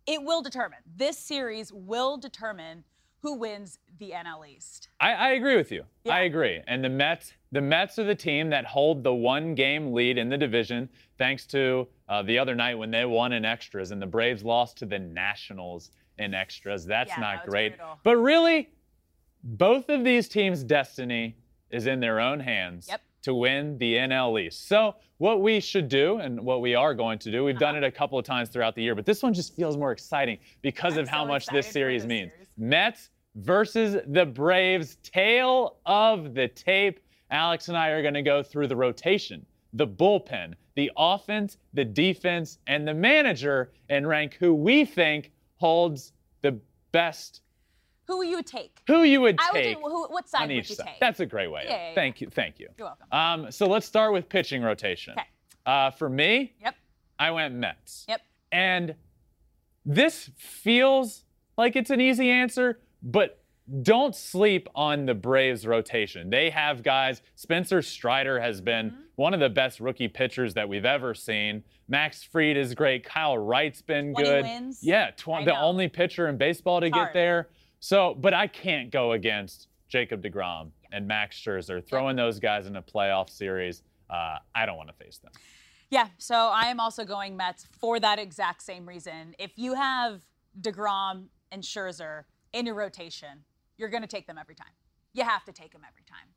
it 0.08 0.22
will 0.24 0.42
determine. 0.42 0.80
This 0.96 1.18
series 1.18 1.72
will 1.74 2.18
determine 2.18 2.84
who 3.22 3.34
wins 3.36 3.80
the 3.98 4.12
NL 4.12 4.48
East. 4.48 4.90
I, 5.00 5.14
I 5.14 5.30
agree 5.32 5.56
with 5.56 5.72
you. 5.72 5.84
Yeah. 6.04 6.14
I 6.16 6.20
agree. 6.22 6.62
And 6.68 6.84
the 6.84 6.90
Mets, 6.90 7.34
the 7.52 7.62
Mets 7.62 7.98
are 7.98 8.04
the 8.04 8.14
team 8.14 8.50
that 8.52 8.66
hold 8.66 9.04
the 9.04 9.14
one 9.14 9.56
game 9.56 9.94
lead 9.94 10.18
in 10.20 10.30
the 10.30 10.38
division, 10.38 10.88
thanks 11.18 11.48
to 11.48 11.88
uh, 12.08 12.22
the 12.22 12.38
other 12.38 12.54
night 12.54 12.76
when 12.76 12.92
they 12.92 13.04
won 13.06 13.34
in 13.34 13.44
extras, 13.44 13.90
and 13.92 14.00
the 14.00 14.06
Braves 14.06 14.44
lost 14.44 14.78
to 14.78 14.86
the 14.86 15.00
Nationals 15.00 15.90
in 16.20 16.36
extras. 16.36 16.86
That's 16.86 17.10
Yeah, 17.10 17.22
not 17.22 17.36
that 17.46 17.50
great. 17.50 17.70
brutal. 17.78 18.00
But 18.04 18.18
really, 18.18 18.70
both 19.44 19.90
of 19.90 20.04
these 20.04 20.28
teams' 20.28 20.64
destiny 20.64 21.36
is 21.72 21.88
in 21.88 22.00
their 22.00 22.20
own 22.20 22.40
hands 22.40 22.88
Yep. 22.90 23.02
To 23.26 23.34
win 23.34 23.76
the 23.80 23.96
NL 23.96 24.40
East. 24.40 24.68
So, 24.68 24.96
what 25.18 25.42
we 25.42 25.60
should 25.60 25.90
do, 25.90 26.18
and 26.20 26.40
what 26.40 26.62
we 26.62 26.76
are 26.76 26.94
going 26.94 27.18
to 27.20 27.32
do, 27.32 27.44
we've 27.44 27.58
done 27.58 27.76
it 27.76 27.80
Uh-huh. 27.80 27.88
a 27.88 27.92
couple 27.92 28.20
of 28.20 28.26
times 28.26 28.50
throughout 28.50 28.76
the 28.76 28.84
year, 28.84 28.94
but 28.94 29.04
this 29.04 29.24
one 29.24 29.34
just 29.34 29.56
feels 29.56 29.78
more 29.78 29.92
exciting 29.92 30.38
because 30.62 30.94
I'm 30.94 31.00
of 31.00 31.08
how 31.10 31.24
so 31.24 31.28
much 31.30 31.48
this 31.48 31.66
series 31.66 32.04
this 32.04 32.08
means. 32.10 32.32
series. 32.34 32.48
Mets 32.56 33.10
versus 33.34 33.98
the 34.10 34.28
Braves, 34.28 34.98
tale 35.02 35.78
of 35.88 36.36
the 36.36 36.48
tape. 36.50 37.00
Alex 37.32 37.68
and 37.68 37.76
I 37.76 37.90
are 37.90 38.04
going 38.04 38.14
to 38.14 38.22
go 38.22 38.44
through 38.44 38.68
the 38.68 38.76
rotation, 38.76 39.44
the 39.74 39.88
bullpen, 39.88 40.54
the 40.76 40.92
offense, 40.96 41.58
the 41.74 41.84
defense, 41.84 42.60
and 42.68 42.88
the 42.88 42.94
manager, 42.94 43.72
and 43.90 44.08
rank 44.08 44.36
who 44.36 44.54
we 44.54 44.86
think 44.86 45.32
holds 45.56 46.14
the 46.44 46.60
best. 46.92 47.42
Who 48.08 48.24
you 48.24 48.36
would 48.36 48.46
take? 48.48 48.80
Who 48.88 49.04
you 49.04 49.22
would 49.22 49.38
I 49.40 49.50
would 49.52 49.64
take 49.64 49.78
do, 49.78 49.84
who, 49.84 50.08
what 50.08 50.30
side 50.30 50.44
on 50.44 50.48
would 50.50 50.58
each 50.58 50.70
you 50.70 50.76
side. 50.76 50.86
take? 50.88 51.00
That's 51.00 51.20
a 51.20 51.26
great 51.26 51.50
way. 51.52 51.64
Yeah, 51.66 51.90
yeah. 51.90 51.96
Thank 51.96 52.22
you. 52.22 52.30
Thank 52.30 52.60
you. 52.60 52.68
You're 52.78 52.88
welcome. 52.88 53.08
Um, 53.46 53.52
so 53.52 53.66
let's 53.68 53.86
start 53.86 54.14
with 54.14 54.30
pitching 54.30 54.62
rotation. 54.62 55.14
Okay. 55.14 55.28
Uh, 55.66 55.90
for 55.92 56.10
me, 56.10 56.54
Yep. 56.62 56.76
I 57.18 57.32
went 57.32 57.56
Mets. 57.56 58.06
Yep. 58.08 58.22
And 58.52 58.96
this 59.86 60.30
feels 60.38 61.24
like 61.58 61.76
it's 61.76 61.90
an 61.90 62.02
easy 62.02 62.30
answer, 62.30 62.80
but 63.04 63.42
don't 63.82 64.16
sleep 64.16 64.68
on 64.76 65.06
the 65.08 65.16
Braves 65.16 65.66
rotation. 65.66 66.30
They 66.30 66.50
have 66.52 66.84
guys. 66.84 67.22
Spencer 67.36 67.82
Strider 67.82 68.40
has 68.40 68.62
been 68.62 68.92
Mm-hmm. 68.92 69.02
one 69.16 69.34
of 69.34 69.40
the 69.40 69.50
best 69.50 69.80
rookie 69.80 70.08
pitchers 70.10 70.54
that 70.56 70.68
we've 70.70 70.86
ever 70.86 71.14
seen. 71.16 71.64
Max 71.88 72.22
Fried 72.24 72.58
is 72.58 72.76
great. 72.76 73.04
Kyle 73.06 73.38
Wright's 73.38 73.82
been 73.82 74.14
20 74.14 74.30
good. 74.30 74.44
wins. 74.44 74.80
Yeah, 74.84 75.12
tw- 75.12 75.46
the 75.46 75.58
only 75.58 75.88
pitcher 75.88 76.28
in 76.28 76.38
baseball 76.38 76.82
to 76.82 76.90
get 76.90 76.96
hard. 76.96 77.14
there. 77.16 77.48
So, 77.86 78.16
but 78.16 78.34
I 78.34 78.48
can't 78.48 78.90
go 78.90 79.12
against 79.12 79.68
Jacob 79.90 80.24
DeGrom 80.24 80.72
and 80.92 81.08
Max 81.08 81.38
Scherzer 81.38 81.86
throwing 81.86 82.16
those 82.16 82.40
guys 82.40 82.66
in 82.66 82.78
a 82.78 82.82
playoff 82.82 83.30
series. 83.30 83.84
Uh, 84.10 84.40
I 84.56 84.66
don't 84.66 84.76
want 84.76 84.90
to 84.90 84.96
face 84.96 85.20
them. 85.20 85.32
Yeah, 85.92 86.08
so 86.18 86.34
I 86.36 86.64
am 86.64 86.80
also 86.80 87.06
going 87.06 87.38
Mets 87.38 87.68
for 87.80 88.00
that 88.00 88.18
exact 88.18 88.64
same 88.64 88.90
reason. 88.90 89.36
If 89.38 89.52
you 89.60 89.76
have 89.76 90.22
DeGrom 90.62 91.26
and 91.52 91.62
Scherzer 91.62 92.24
in 92.54 92.66
your 92.66 92.74
rotation, 92.74 93.46
you're 93.78 93.90
going 93.90 94.02
to 94.02 94.08
take 94.08 94.26
them 94.26 94.40
every 94.40 94.56
time. 94.56 94.74
You 95.14 95.24
have 95.24 95.46
to 95.46 95.52
take 95.52 95.72
them 95.72 95.82
every 95.88 96.06
time. 96.06 96.28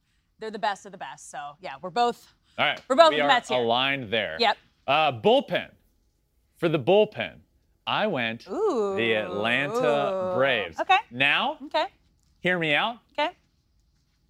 They're 0.41 0.51
the 0.51 0.59
best 0.59 0.85
of 0.85 0.93
the 0.93 0.99
best. 0.99 1.31
So, 1.31 1.39
yeah, 1.63 1.77
we're 1.81 1.89
both. 1.89 2.31
All 2.59 2.67
right. 2.67 2.79
We're 2.89 2.97
both 2.97 3.13
we 3.15 3.23
Mets 3.23 3.49
here. 3.49 3.57
aligned 3.57 4.13
there. 4.13 4.37
Yep. 4.39 4.59
Uh, 4.87 5.13
bullpen. 5.13 5.71
For 6.59 6.69
the 6.69 6.79
bullpen, 6.79 7.37
I 7.89 8.07
went 8.07 8.47
Ooh. 8.49 8.95
the 8.97 9.15
Atlanta 9.15 10.35
Braves. 10.37 10.79
Okay. 10.79 10.99
Now, 11.11 11.57
Okay. 11.65 11.87
hear 12.41 12.59
me 12.59 12.75
out. 12.75 12.99
Okay. 13.19 13.31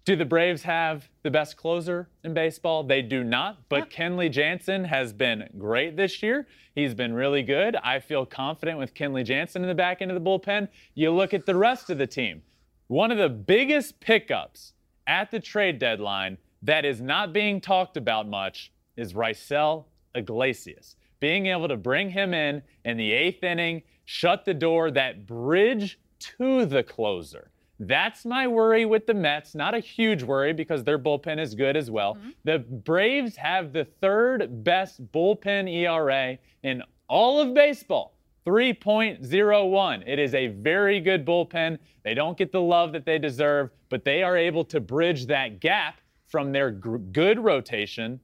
Do 0.05 0.15
the 0.15 0.25
Braves 0.25 0.63
have 0.63 1.09
the 1.23 1.29
best 1.29 1.57
closer 1.57 2.07
in 2.23 2.33
baseball? 2.33 2.83
They 2.83 3.01
do 3.01 3.21
not, 3.21 3.67
but 3.67 3.89
Kenley 3.89 4.31
Jansen 4.31 4.85
has 4.85 5.11
been 5.11 5.49
great 5.57 5.97
this 5.97 6.23
year. 6.23 6.47
He's 6.73 6.93
been 6.93 7.13
really 7.13 7.43
good. 7.43 7.75
I 7.75 7.99
feel 7.99 8.25
confident 8.25 8.79
with 8.79 8.93
Kenley 8.93 9.25
Jansen 9.25 9.61
in 9.61 9.67
the 9.67 9.75
back 9.75 10.01
end 10.01 10.09
of 10.09 10.15
the 10.15 10.27
bullpen. 10.27 10.69
You 10.95 11.11
look 11.11 11.33
at 11.33 11.45
the 11.45 11.55
rest 11.55 11.89
of 11.89 11.97
the 11.97 12.07
team. 12.07 12.41
One 12.87 13.11
of 13.11 13.17
the 13.17 13.29
biggest 13.29 13.99
pickups 13.99 14.73
at 15.05 15.31
the 15.31 15.39
trade 15.41 15.79
deadline 15.79 16.37
that 16.61 16.85
is 16.85 17.01
not 17.01 17.33
being 17.33 17.59
talked 17.59 17.97
about 17.97 18.25
much 18.25 18.71
is 18.95 19.13
Raisel 19.13 19.83
Iglesias. 20.15 20.95
Being 21.19 21.47
able 21.47 21.67
to 21.67 21.77
bring 21.77 22.09
him 22.09 22.33
in 22.33 22.61
in 22.85 22.97
the 22.97 23.11
eighth 23.11 23.43
inning, 23.43 23.83
shut 24.05 24.45
the 24.45 24.53
door, 24.53 24.91
that 24.91 25.25
bridge 25.25 25.99
to 26.37 26.65
the 26.65 26.83
closer. 26.83 27.51
That's 27.79 28.25
my 28.25 28.45
worry 28.47 28.85
with 28.85 29.07
the 29.07 29.13
Mets. 29.13 29.55
Not 29.55 29.73
a 29.73 29.79
huge 29.79 30.21
worry 30.21 30.51
because 30.51 30.83
their 30.83 30.99
bullpen 30.99 31.39
is 31.39 31.55
good 31.55 31.77
as 31.77 31.89
well. 31.89 32.15
Mm-hmm. 32.15 32.29
The 32.43 32.59
Braves 32.59 33.37
have 33.37 33.71
the 33.71 33.85
third 33.85 34.63
best 34.63 35.11
bullpen 35.13 35.71
ERA 35.73 36.37
in 36.63 36.83
all 37.07 37.39
of 37.39 37.53
baseball. 37.53 38.15
3.01. 38.45 40.03
It 40.07 40.19
is 40.19 40.33
a 40.33 40.47
very 40.47 40.99
good 40.99 41.25
bullpen. 41.25 41.77
They 42.03 42.13
don't 42.13 42.37
get 42.37 42.51
the 42.51 42.61
love 42.61 42.91
that 42.93 43.05
they 43.05 43.19
deserve, 43.19 43.69
but 43.89 44.03
they 44.03 44.23
are 44.23 44.35
able 44.35 44.65
to 44.65 44.79
bridge 44.79 45.27
that 45.27 45.59
gap 45.59 46.01
from 46.27 46.51
their 46.51 46.71
good 46.71 47.39
rotation 47.39 48.19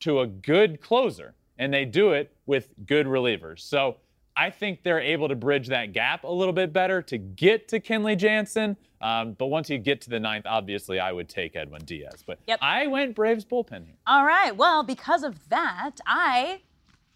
to 0.00 0.20
a 0.20 0.26
good 0.26 0.80
closer. 0.80 1.34
And 1.58 1.72
they 1.72 1.84
do 1.84 2.12
it 2.12 2.34
with 2.46 2.68
good 2.86 3.06
relievers. 3.06 3.60
So 3.60 3.96
I 4.36 4.50
think 4.50 4.82
they're 4.82 5.00
able 5.00 5.28
to 5.28 5.36
bridge 5.36 5.68
that 5.68 5.92
gap 5.92 6.24
a 6.24 6.30
little 6.30 6.52
bit 6.52 6.72
better 6.72 7.00
to 7.02 7.18
get 7.18 7.68
to 7.68 7.80
Kenley 7.80 8.16
Jansen. 8.16 8.76
Um, 9.00 9.34
but 9.34 9.46
once 9.46 9.70
you 9.70 9.78
get 9.78 10.00
to 10.02 10.10
the 10.10 10.18
ninth, 10.18 10.46
obviously 10.46 10.98
I 10.98 11.12
would 11.12 11.28
take 11.28 11.54
Edwin 11.54 11.84
Diaz. 11.84 12.24
But 12.26 12.38
Yep. 12.46 12.58
I 12.62 12.86
went 12.86 13.14
Braves 13.14 13.44
bullpen 13.44 13.84
here. 13.86 13.96
All 14.06 14.24
right. 14.24 14.56
Well, 14.56 14.82
because 14.82 15.22
of 15.22 15.48
that, 15.50 15.92
I 16.06 16.62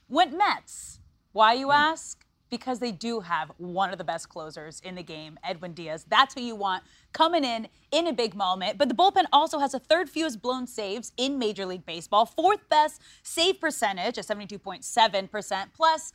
went 0.08 0.36
Mets. 0.36 1.00
Why, 1.32 1.54
you 1.54 1.70
ask? 1.70 2.24
Because 2.50 2.78
they 2.78 2.92
do 2.92 3.20
have 3.20 3.50
one 3.58 3.90
of 3.90 3.98
the 3.98 4.04
best 4.04 4.28
closers 4.28 4.80
in 4.80 4.94
the 4.94 5.02
game, 5.02 5.38
Edwin 5.44 5.72
Diaz. 5.72 6.04
That's 6.08 6.34
who 6.34 6.40
you 6.40 6.54
want 6.54 6.82
coming 7.12 7.44
in 7.44 7.68
in 7.90 8.06
a 8.06 8.12
big 8.12 8.34
moment. 8.34 8.78
But 8.78 8.88
the 8.88 8.94
bullpen 8.94 9.24
also 9.32 9.58
has 9.58 9.74
a 9.74 9.78
third 9.78 10.08
fewest 10.10 10.40
blown 10.42 10.66
saves 10.66 11.12
in 11.16 11.38
Major 11.38 11.66
League 11.66 11.84
Baseball, 11.86 12.26
fourth 12.26 12.68
best 12.68 13.00
save 13.22 13.60
percentage 13.60 14.18
at 14.18 14.26
72.7%. 14.26 15.66
Plus, 15.74 16.12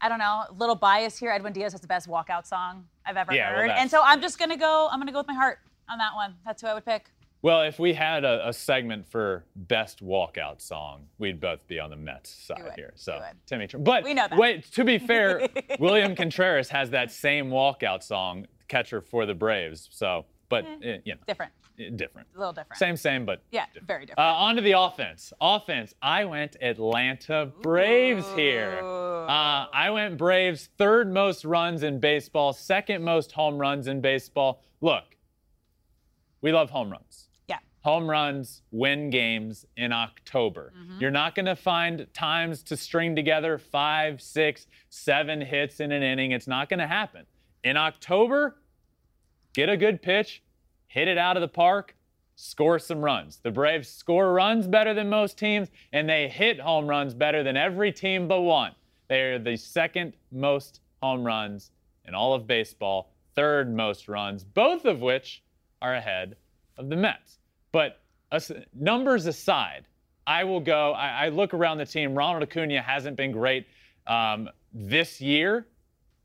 I 0.00 0.08
don't 0.08 0.18
know, 0.18 0.44
a 0.48 0.52
little 0.56 0.74
bias 0.76 1.18
here. 1.18 1.30
Edwin 1.30 1.52
Diaz 1.52 1.72
has 1.72 1.80
the 1.80 1.86
best 1.88 2.08
walkout 2.08 2.46
song 2.46 2.86
I've 3.04 3.16
ever 3.16 3.34
Yeah, 3.34 3.50
heard. 3.50 3.68
that's- 3.70 3.80
and 3.82 3.90
so 3.90 4.00
I'm 4.02 4.20
just 4.20 4.38
going 4.38 4.50
to 4.50 4.56
go, 4.56 4.88
I'm 4.90 4.98
going 4.98 5.06
to 5.08 5.12
go 5.12 5.18
with 5.18 5.28
my 5.28 5.34
heart 5.34 5.58
on 5.88 5.98
that 5.98 6.14
one. 6.14 6.36
That's 6.44 6.62
who 6.62 6.68
I 6.68 6.74
would 6.74 6.84
pick. 6.84 7.10
Well, 7.40 7.62
if 7.62 7.78
we 7.78 7.92
had 7.94 8.24
a, 8.24 8.48
a 8.48 8.52
segment 8.52 9.06
for 9.06 9.44
best 9.54 10.04
walkout 10.04 10.60
song, 10.60 11.06
we'd 11.18 11.40
both 11.40 11.64
be 11.68 11.78
on 11.78 11.90
the 11.90 11.96
Mets 11.96 12.30
side 12.30 12.62
would. 12.64 12.72
here. 12.74 12.92
So 12.96 13.20
Timmy, 13.46 13.68
but 13.78 14.02
We 14.02 14.12
know 14.14 14.26
that. 14.28 14.38
wait. 14.38 14.64
To 14.72 14.84
be 14.84 14.98
fair, 14.98 15.48
William 15.78 16.16
Contreras 16.16 16.68
has 16.70 16.90
that 16.90 17.12
same 17.12 17.48
walkout 17.50 18.02
song, 18.02 18.46
catcher 18.66 19.00
for 19.00 19.24
the 19.24 19.34
Braves. 19.34 19.88
So, 19.92 20.24
but 20.48 20.64
eh, 20.82 20.98
you 21.04 21.14
know, 21.14 21.20
Different, 21.28 21.52
eh, 21.78 21.90
different. 21.94 22.26
a 22.34 22.38
little 22.38 22.52
different. 22.52 22.76
Same, 22.76 22.96
same, 22.96 23.24
but 23.24 23.40
Yeah, 23.52 23.66
different. 23.66 23.86
very 23.86 24.06
different. 24.06 24.28
Uh, 24.28 24.34
on 24.34 24.56
to 24.56 24.62
the 24.62 24.72
offense. 24.72 25.32
Offense. 25.40 25.94
I 26.02 26.24
went 26.24 26.56
Atlanta 26.60 27.52
Braves 27.62 28.26
here. 28.34 28.80
Uh, 28.82 29.66
I 29.72 29.90
went 29.92 30.16
Braves, 30.18 30.70
third 30.76 31.12
most 31.12 31.44
runs 31.44 31.84
in 31.84 32.00
baseball, 32.00 32.52
second 32.52 33.04
most 33.04 33.30
home 33.30 33.58
runs 33.58 33.86
in 33.86 34.00
baseball. 34.00 34.60
Look, 34.80 35.04
we 36.40 36.50
love 36.50 36.70
home 36.70 36.90
runs. 36.90 37.27
Home 37.82 38.10
runs 38.10 38.62
win 38.70 39.10
games 39.10 39.64
in 39.76 39.92
October. 39.92 40.72
Mm-hmm. 40.76 41.00
You're 41.00 41.10
not 41.10 41.34
going 41.34 41.46
to 41.46 41.56
find 41.56 42.06
times 42.12 42.62
to 42.64 42.76
string 42.76 43.14
together 43.14 43.56
five, 43.56 44.20
six, 44.20 44.66
seven 44.90 45.40
hits 45.40 45.80
in 45.80 45.92
an 45.92 46.02
inning. 46.02 46.32
It's 46.32 46.48
not 46.48 46.68
going 46.68 46.80
to 46.80 46.86
happen. 46.86 47.24
In 47.62 47.76
October, 47.76 48.56
get 49.54 49.68
a 49.68 49.76
good 49.76 50.02
pitch, 50.02 50.42
hit 50.88 51.08
it 51.08 51.18
out 51.18 51.36
of 51.36 51.40
the 51.40 51.48
park, 51.48 51.94
score 52.34 52.78
some 52.78 53.00
runs. 53.00 53.38
The 53.42 53.50
Braves 53.50 53.88
score 53.88 54.32
runs 54.32 54.66
better 54.66 54.94
than 54.94 55.08
most 55.08 55.38
teams, 55.38 55.68
and 55.92 56.08
they 56.08 56.28
hit 56.28 56.60
home 56.60 56.86
runs 56.86 57.14
better 57.14 57.42
than 57.42 57.56
every 57.56 57.92
team 57.92 58.28
but 58.28 58.42
one. 58.42 58.72
They 59.08 59.22
are 59.22 59.38
the 59.38 59.56
second 59.56 60.12
most 60.30 60.80
home 61.02 61.24
runs 61.24 61.70
in 62.06 62.14
all 62.14 62.34
of 62.34 62.46
baseball, 62.46 63.12
third 63.34 63.74
most 63.74 64.08
runs, 64.08 64.44
both 64.44 64.84
of 64.84 65.00
which 65.00 65.42
are 65.80 65.94
ahead 65.94 66.36
of 66.76 66.88
the 66.88 66.96
Mets. 66.96 67.38
But 67.72 68.00
us- 68.32 68.50
numbers 68.74 69.26
aside, 69.26 69.84
I 70.26 70.44
will 70.44 70.60
go. 70.60 70.92
I, 70.92 71.26
I 71.26 71.28
look 71.28 71.54
around 71.54 71.78
the 71.78 71.86
team. 71.86 72.14
Ronald 72.14 72.42
Acuna 72.42 72.82
hasn't 72.82 73.16
been 73.16 73.32
great 73.32 73.66
um, 74.06 74.48
this 74.72 75.20
year, 75.20 75.66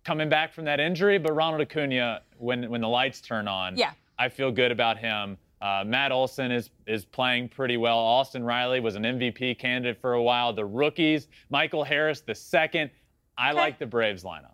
coming 0.03 0.29
back 0.29 0.53
from 0.53 0.65
that 0.65 0.79
injury. 0.79 1.17
But 1.17 1.33
Ronald 1.33 1.61
Acuna, 1.61 2.21
when 2.37 2.69
when 2.69 2.81
the 2.81 2.87
lights 2.89 3.21
turn 3.21 3.47
on, 3.47 3.77
Yeah. 3.77 3.91
I 4.19 4.29
feel 4.29 4.51
good 4.51 4.71
about 4.71 4.97
him. 4.97 5.37
Uh, 5.61 5.83
Matt 5.85 6.11
Olson 6.11 6.51
is 6.51 6.69
is 6.87 7.05
playing 7.05 7.47
pretty 7.49 7.77
well. 7.77 7.97
Austin 7.97 8.43
Riley 8.43 8.79
was 8.81 8.95
an 8.95 9.03
MVP 9.03 9.57
candidate 9.57 9.99
for 10.01 10.13
a 10.13 10.21
while. 10.21 10.51
The 10.53 10.65
rookies, 10.65 11.27
Michael 11.49 11.83
Harris, 11.85 12.19
the 12.21 12.35
second. 12.35 12.89
I 13.37 13.51
Okay. 13.51 13.59
like 13.59 13.79
the 13.79 13.85
Braves 13.87 14.23
lineup. 14.23 14.51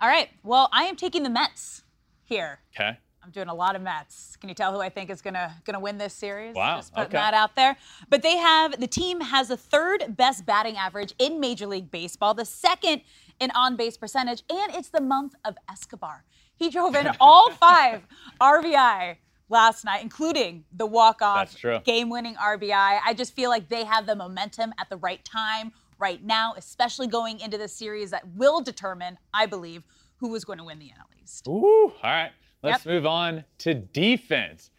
All 0.00 0.08
right. 0.08 0.28
Well, 0.42 0.68
I 0.72 0.84
am 0.84 0.96
taking 0.96 1.22
the 1.22 1.30
Mets 1.30 1.82
here. 2.24 2.58
Okay. 2.74 2.98
I'm 3.24 3.30
doing 3.30 3.48
a 3.48 3.54
lot 3.54 3.74
of 3.74 3.80
Mets. 3.80 4.36
Can 4.36 4.50
you 4.50 4.54
tell 4.54 4.72
who 4.72 4.80
I 4.80 4.90
think 4.90 5.08
is 5.08 5.22
gonna 5.22 5.54
gonna 5.64 5.80
win 5.80 5.96
this 5.96 6.12
series? 6.12 6.54
Wow, 6.54 6.76
Just 6.76 6.92
putting 6.92 7.06
okay. 7.06 7.16
that 7.16 7.32
out 7.32 7.56
there. 7.56 7.76
But 8.10 8.22
they 8.22 8.36
have 8.36 8.78
the 8.78 8.86
team 8.86 9.20
has 9.20 9.48
the 9.48 9.56
third 9.56 10.16
best 10.16 10.44
batting 10.44 10.76
average 10.76 11.14
in 11.18 11.40
Major 11.40 11.66
League 11.66 11.90
Baseball, 11.90 12.34
the 12.34 12.44
second 12.44 13.00
in 13.40 13.50
on-base 13.52 13.96
percentage, 13.96 14.42
and 14.50 14.74
it's 14.74 14.90
the 14.90 15.00
month 15.00 15.34
of 15.44 15.56
Escobar. 15.70 16.24
He 16.54 16.68
drove 16.70 16.94
in 16.94 17.08
all 17.20 17.50
five 17.52 18.02
RBI 18.40 19.16
last 19.48 19.84
night, 19.84 20.02
including 20.02 20.64
the 20.72 20.86
walk-off 20.86 21.56
game-winning 21.84 22.36
RBI. 22.36 23.00
I 23.04 23.14
just 23.14 23.34
feel 23.34 23.50
like 23.50 23.68
they 23.68 23.84
have 23.84 24.06
the 24.06 24.14
momentum 24.14 24.72
at 24.78 24.88
the 24.88 24.96
right 24.98 25.24
time 25.24 25.72
right 25.98 26.22
now, 26.22 26.54
especially 26.56 27.06
going 27.06 27.40
into 27.40 27.58
this 27.58 27.72
series 27.72 28.10
that 28.10 28.26
will 28.36 28.60
determine, 28.60 29.18
I 29.32 29.46
believe, 29.46 29.82
who 30.18 30.34
is 30.34 30.44
going 30.44 30.58
to 30.58 30.64
win 30.64 30.78
the 30.78 30.86
NL 30.86 31.22
East. 31.22 31.48
Ooh, 31.48 31.86
all 31.86 31.92
right. 32.02 32.30
Let's 32.64 32.84
Yep. 32.86 32.94
move 32.94 33.06
on 33.06 33.44
to 33.58 33.74
defense. 33.74 34.70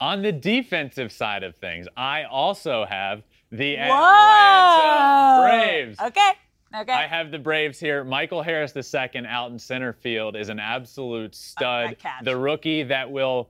On 0.00 0.22
the 0.22 0.32
defensive 0.32 1.12
side 1.12 1.42
of 1.44 1.54
things, 1.56 1.86
I 1.96 2.24
also 2.24 2.84
have 2.84 3.22
the 3.52 3.76
Atlanta 3.78 5.42
Braves. 5.42 6.00
Okay. 6.00 6.32
Okay. 6.76 6.92
I 6.92 7.06
have 7.06 7.30
the 7.30 7.38
Braves 7.38 7.78
here. 7.78 8.02
Michael 8.02 8.42
Harris 8.42 8.74
II 8.76 9.26
out 9.26 9.52
in 9.52 9.58
center 9.58 9.92
field 9.92 10.34
is 10.34 10.48
an 10.48 10.58
absolute 10.58 11.34
stud. 11.34 11.96
The 12.22 12.36
rookie 12.36 12.82
that 12.84 13.08
will, 13.10 13.48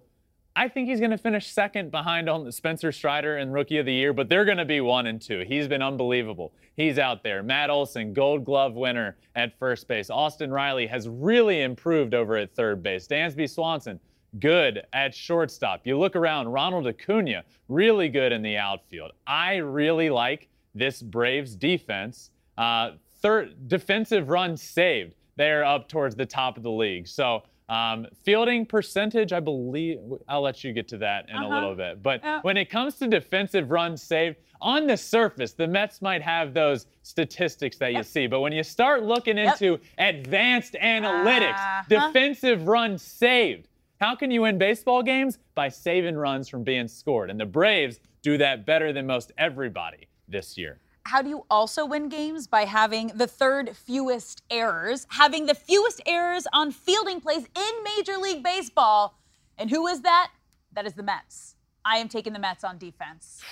I 0.54 0.68
think 0.68 0.88
he's 0.88 0.98
going 1.00 1.10
to 1.12 1.16
finish 1.18 1.46
second 1.50 1.90
behind 1.90 2.28
on 2.28 2.50
Spencer 2.52 2.92
Strider 2.92 3.38
in 3.38 3.50
Rookie 3.50 3.78
of 3.78 3.86
the 3.86 3.94
Year, 3.94 4.12
but 4.12 4.28
they're 4.28 4.44
going 4.44 4.58
to 4.58 4.66
be 4.66 4.82
one 4.82 5.06
and 5.06 5.22
two. 5.22 5.42
He's 5.48 5.66
been 5.68 5.80
unbelievable. 5.82 6.52
He's 6.76 6.98
out 6.98 7.22
there. 7.22 7.42
Matt 7.42 7.70
Olson, 7.70 8.12
Gold 8.12 8.44
Glove 8.44 8.74
winner 8.74 9.16
at 9.36 9.56
first 9.58 9.86
base. 9.86 10.10
Austin 10.10 10.50
Riley 10.50 10.86
has 10.86 11.08
really 11.08 11.62
improved 11.62 12.14
over 12.14 12.36
at 12.36 12.54
third 12.54 12.82
base. 12.82 13.06
Dansby 13.06 13.48
Swanson, 13.48 14.00
good 14.40 14.82
at 14.92 15.14
shortstop. 15.14 15.82
You 15.86 15.98
look 15.98 16.16
around, 16.16 16.48
Ronald 16.48 16.86
Acuna, 16.86 17.44
really 17.68 18.08
good 18.08 18.32
in 18.32 18.42
the 18.42 18.56
outfield. 18.56 19.12
I 19.26 19.56
really 19.56 20.10
like 20.10 20.48
this 20.74 21.00
Braves 21.00 21.54
defense. 21.54 22.30
Uh, 22.58 22.92
third 23.22 23.68
defensive 23.68 24.28
runs 24.28 24.60
saved. 24.60 25.14
They're 25.36 25.64
up 25.64 25.88
towards 25.88 26.16
the 26.16 26.26
top 26.26 26.56
of 26.56 26.62
the 26.64 26.70
league. 26.70 27.06
So 27.06 27.44
um, 27.70 28.06
fielding 28.24 28.66
percentage, 28.66 29.32
I 29.32 29.40
believe 29.40 29.98
I'll 30.28 30.42
let 30.42 30.62
you 30.62 30.72
get 30.74 30.86
to 30.88 30.98
that 30.98 31.30
in 31.30 31.36
a 31.36 31.38
Uh-huh. 31.46 31.54
little 31.54 31.74
bit. 31.74 32.02
But 32.02 32.20
Yeah. 32.22 32.40
when 32.42 32.56
it 32.58 32.68
comes 32.68 32.98
to 32.98 33.06
defensive 33.08 33.70
runs 33.70 34.02
saved, 34.02 34.36
on 34.64 34.86
the 34.86 34.96
surface, 34.96 35.52
the 35.52 35.68
Mets 35.68 36.00
might 36.02 36.22
have 36.22 36.54
those 36.54 36.86
statistics 37.02 37.76
that 37.78 37.92
you 37.92 38.02
see. 38.02 38.26
But 38.26 38.40
when 38.40 38.52
you 38.52 38.62
start 38.64 39.04
looking 39.04 39.36
Yep. 39.36 39.60
into 39.60 39.80
advanced 39.98 40.72
analytics, 40.82 41.52
Uh-huh. 41.58 41.82
defensive 41.88 42.66
runs 42.66 43.02
saved. 43.02 43.68
How 44.00 44.16
can 44.16 44.30
you 44.30 44.42
win 44.42 44.58
baseball 44.58 45.02
games? 45.02 45.38
By 45.54 45.68
saving 45.68 46.16
runs 46.16 46.48
from 46.48 46.64
being 46.64 46.88
scored. 46.88 47.30
And 47.30 47.38
the 47.38 47.46
Braves 47.46 48.00
do 48.22 48.36
that 48.38 48.64
better 48.66 48.92
than 48.92 49.06
most 49.06 49.30
everybody 49.38 50.08
this 50.26 50.56
year. 50.58 50.80
How 51.06 51.20
do 51.20 51.28
you 51.28 51.44
also 51.50 51.84
win 51.84 52.08
games? 52.08 52.46
By 52.46 52.64
having 52.64 53.08
the 53.08 53.26
third 53.26 53.76
fewest 53.76 54.42
errors, 54.50 55.06
having 55.10 55.44
the 55.46 55.54
fewest 55.54 56.00
errors 56.06 56.46
on 56.54 56.72
fielding 56.72 57.20
plays 57.20 57.46
in 57.54 57.72
Major 57.96 58.16
League 58.16 58.42
Baseball. 58.42 59.18
And 59.58 59.68
who 59.70 59.86
is 59.86 60.00
that? 60.00 60.30
That 60.72 60.86
is 60.86 60.94
the 60.94 61.02
Mets. 61.02 61.54
I 61.84 61.98
am 61.98 62.08
taking 62.08 62.32
the 62.32 62.38
Mets 62.38 62.64
on 62.64 62.78
defense. 62.78 63.42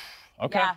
Okay. 0.43 0.59
Yeah, 0.59 0.77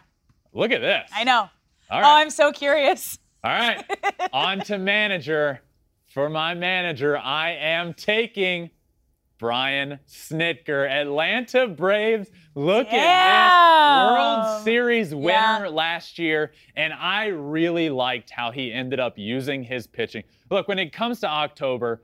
Look 0.56 0.72
at 0.72 0.82
this. 0.82 1.10
I 1.14 1.24
know. 1.24 1.50
All 1.92 2.02
Oh. 2.02 2.04
I'm 2.04 2.32
so 2.32 2.52
curious. 2.52 3.20
All 3.44 3.52
right. 3.52 3.84
On 4.34 4.60
to 4.62 4.78
manager. 4.80 5.62
For 6.08 6.30
my 6.30 6.54
manager, 6.56 7.18
I 7.18 7.52
am 7.52 7.94
taking 7.94 8.70
Brian 9.38 10.00
Snitker. 10.08 10.90
Atlanta 10.90 11.68
Braves. 11.68 12.30
Look 12.56 12.88
at 12.88 14.08
this 14.08 14.14
World 14.18 14.64
Series 14.64 15.14
winner 15.14 15.66
Yeah. 15.66 15.68
last 15.68 16.18
year. 16.18 16.54
And 16.78 16.94
I 16.94 17.26
really 17.28 17.90
liked 17.90 18.30
how 18.30 18.52
he 18.52 18.72
ended 18.72 19.00
up 19.02 19.18
using 19.18 19.62
his 19.62 19.86
pitching. 19.88 20.24
Look, 20.50 20.70
when 20.70 20.80
it 20.80 20.94
comes 20.94 21.20
to 21.20 21.28
October, 21.28 22.02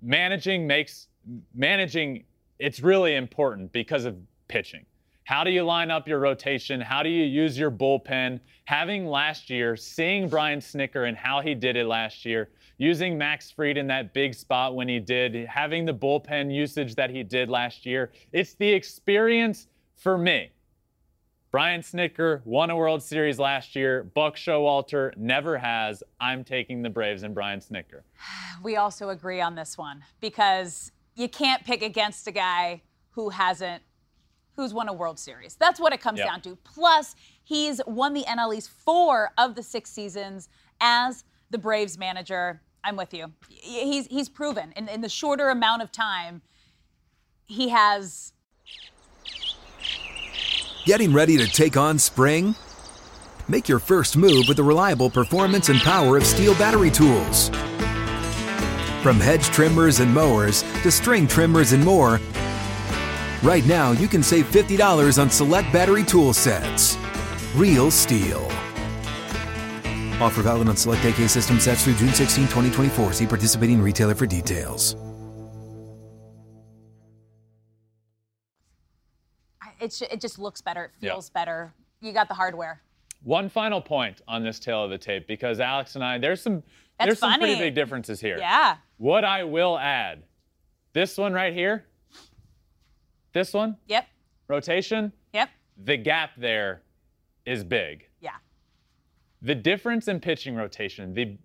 managing 0.00 0.66
makes 0.66 1.08
managing 1.54 2.24
it's 2.60 2.80
really 2.80 3.16
important 3.16 3.72
because 3.72 4.04
of 4.04 4.16
pitching. 4.48 4.86
How 5.30 5.44
do 5.44 5.52
you 5.52 5.62
line 5.62 5.92
up 5.92 6.08
your 6.08 6.18
rotation? 6.18 6.80
How 6.80 7.04
do 7.04 7.08
you 7.08 7.22
use 7.22 7.56
your 7.56 7.70
bullpen? 7.70 8.40
Having 8.64 9.06
last 9.06 9.48
year, 9.48 9.76
seeing 9.76 10.28
Brian 10.28 10.58
Snitker 10.58 11.06
and 11.06 11.16
how 11.16 11.40
he 11.40 11.54
did 11.54 11.76
it 11.76 11.86
last 11.86 12.24
year, 12.24 12.50
using 12.78 13.16
Max 13.16 13.48
Fried 13.48 13.76
in 13.76 13.86
that 13.86 14.12
big 14.12 14.34
spot 14.34 14.74
when 14.74 14.88
he 14.88 14.98
did, 14.98 15.46
having 15.46 15.84
the 15.84 15.94
bullpen 15.94 16.52
usage 16.52 16.96
that 16.96 17.10
he 17.10 17.22
did 17.22 17.48
last 17.48 17.86
year, 17.86 18.10
it's 18.32 18.54
the 18.54 18.68
experience 18.68 19.68
for 19.94 20.18
me. 20.18 20.50
Brian 21.52 21.82
Snitker 21.82 22.44
won 22.44 22.70
a 22.70 22.76
World 22.76 23.00
Series 23.00 23.38
last 23.38 23.76
year. 23.76 24.02
Buck 24.02 24.34
Showalter 24.34 25.16
never 25.16 25.56
has. 25.56 26.02
I'm 26.18 26.42
taking 26.42 26.82
the 26.82 26.90
Braves 26.90 27.22
and 27.22 27.36
Brian 27.36 27.60
Snitker. 27.60 28.00
We 28.64 28.76
also 28.76 29.10
agree 29.10 29.40
on 29.40 29.54
this 29.54 29.78
one 29.78 30.02
because 30.20 30.90
you 31.14 31.28
can't 31.28 31.64
pick 31.64 31.82
against 31.82 32.26
a 32.26 32.32
guy 32.32 32.82
who 33.12 33.30
hasn't 33.30 33.82
who's 34.56 34.74
won 34.74 34.88
a 34.88 34.92
World 34.92 35.18
Series. 35.18 35.54
That's 35.56 35.80
what 35.80 35.92
it 35.92 36.00
comes 36.00 36.18
Yep. 36.18 36.28
down 36.28 36.40
to. 36.42 36.56
Plus, 36.64 37.14
he's 37.42 37.80
won 37.86 38.12
the 38.14 38.24
NL 38.24 38.54
East 38.54 38.70
four 38.70 39.30
of 39.38 39.54
the 39.54 39.62
six 39.62 39.90
seasons 39.90 40.48
as 40.80 41.24
the 41.50 41.58
Braves 41.58 41.96
manager. 41.98 42.60
I'm 42.84 42.96
with 42.96 43.12
you. 43.12 43.32
He's 43.48 44.06
he's 44.06 44.28
proven 44.28 44.72
in, 44.76 44.88
in 44.88 45.00
the 45.02 45.08
shorter 45.08 45.48
amount 45.50 45.82
of 45.82 45.92
time 45.92 46.42
he 47.46 47.68
has 47.70 48.32
Getting 50.86 51.12
ready 51.12 51.36
to 51.36 51.46
take 51.46 51.76
on 51.76 51.98
spring? 51.98 52.54
Make 53.48 53.68
your 53.68 53.78
first 53.80 54.16
move 54.16 54.44
with 54.48 54.56
the 54.56 54.62
reliable 54.62 55.10
performance 55.10 55.68
and 55.68 55.78
power 55.80 56.16
of 56.16 56.22
STIHL 56.24 56.54
battery 56.58 56.90
tools. 56.90 57.48
From 59.02 59.20
hedge 59.20 59.44
trimmers 59.46 60.00
and 60.00 60.12
mowers 60.12 60.62
to 60.82 60.90
string 60.90 61.26
trimmers 61.26 61.72
and 61.72 61.84
more, 61.84 62.18
right 63.42 63.64
now 63.66 63.92
you 63.92 64.08
can 64.08 64.22
save 64.22 64.46
$50 64.50 65.20
on 65.20 65.30
select 65.30 65.72
battery 65.72 66.04
tool 66.04 66.32
sets. 66.32 66.96
Real 67.54 67.90
STIHL. 67.90 68.44
Offer 70.20 70.42
valid 70.42 70.68
on 70.68 70.76
select 70.76 71.04
AK 71.04 71.28
system 71.28 71.58
sets 71.58 71.84
through 71.84 71.94
June 71.94 72.12
16, 72.12 72.44
2024. 72.44 73.12
See 73.14 73.26
participating 73.26 73.80
retailer 73.80 74.14
for 74.14 74.26
details. 74.26 74.94
It's, 79.80 80.02
it 80.02 80.20
just 80.20 80.38
looks 80.38 80.60
better. 80.60 80.92
It 81.00 81.06
Yeah. 81.06 81.12
feels 81.12 81.30
better. 81.30 81.72
You 82.02 82.12
got 82.12 82.28
the 82.28 82.34
hardware. 82.34 82.82
One 83.22 83.48
final 83.48 83.80
point 83.80 84.20
on 84.28 84.42
this 84.42 84.58
tale 84.58 84.84
of 84.84 84.90
the 84.90 84.98
tape 84.98 85.26
because 85.26 85.60
Alex 85.60 85.94
and 85.94 86.04
I, 86.04 86.18
there's 86.18 86.42
some 86.42 86.62
That's 86.98 87.08
there's 87.08 87.18
some 87.18 87.38
pretty 87.38 87.56
big 87.58 87.74
differences 87.74 88.20
here. 88.20 88.38
Yeah. 88.38 88.76
What 88.98 89.24
I 89.24 89.44
will 89.44 89.78
add, 89.78 90.22
this 90.92 91.16
one 91.16 91.32
right 91.32 91.52
here, 91.52 91.84
this 93.32 93.52
one, 93.52 93.76
Yep. 93.86 94.06
rotation, 94.48 95.12
Yep. 95.32 95.50
the 95.76 95.96
gap 95.96 96.30
there 96.36 96.82
is 97.46 97.64
big. 97.64 98.06
Yeah. 98.20 98.36
The 99.42 99.54
difference 99.54 100.08
in 100.08 100.20
pitching 100.20 100.54
rotation, 100.54 101.14
the 101.14 101.38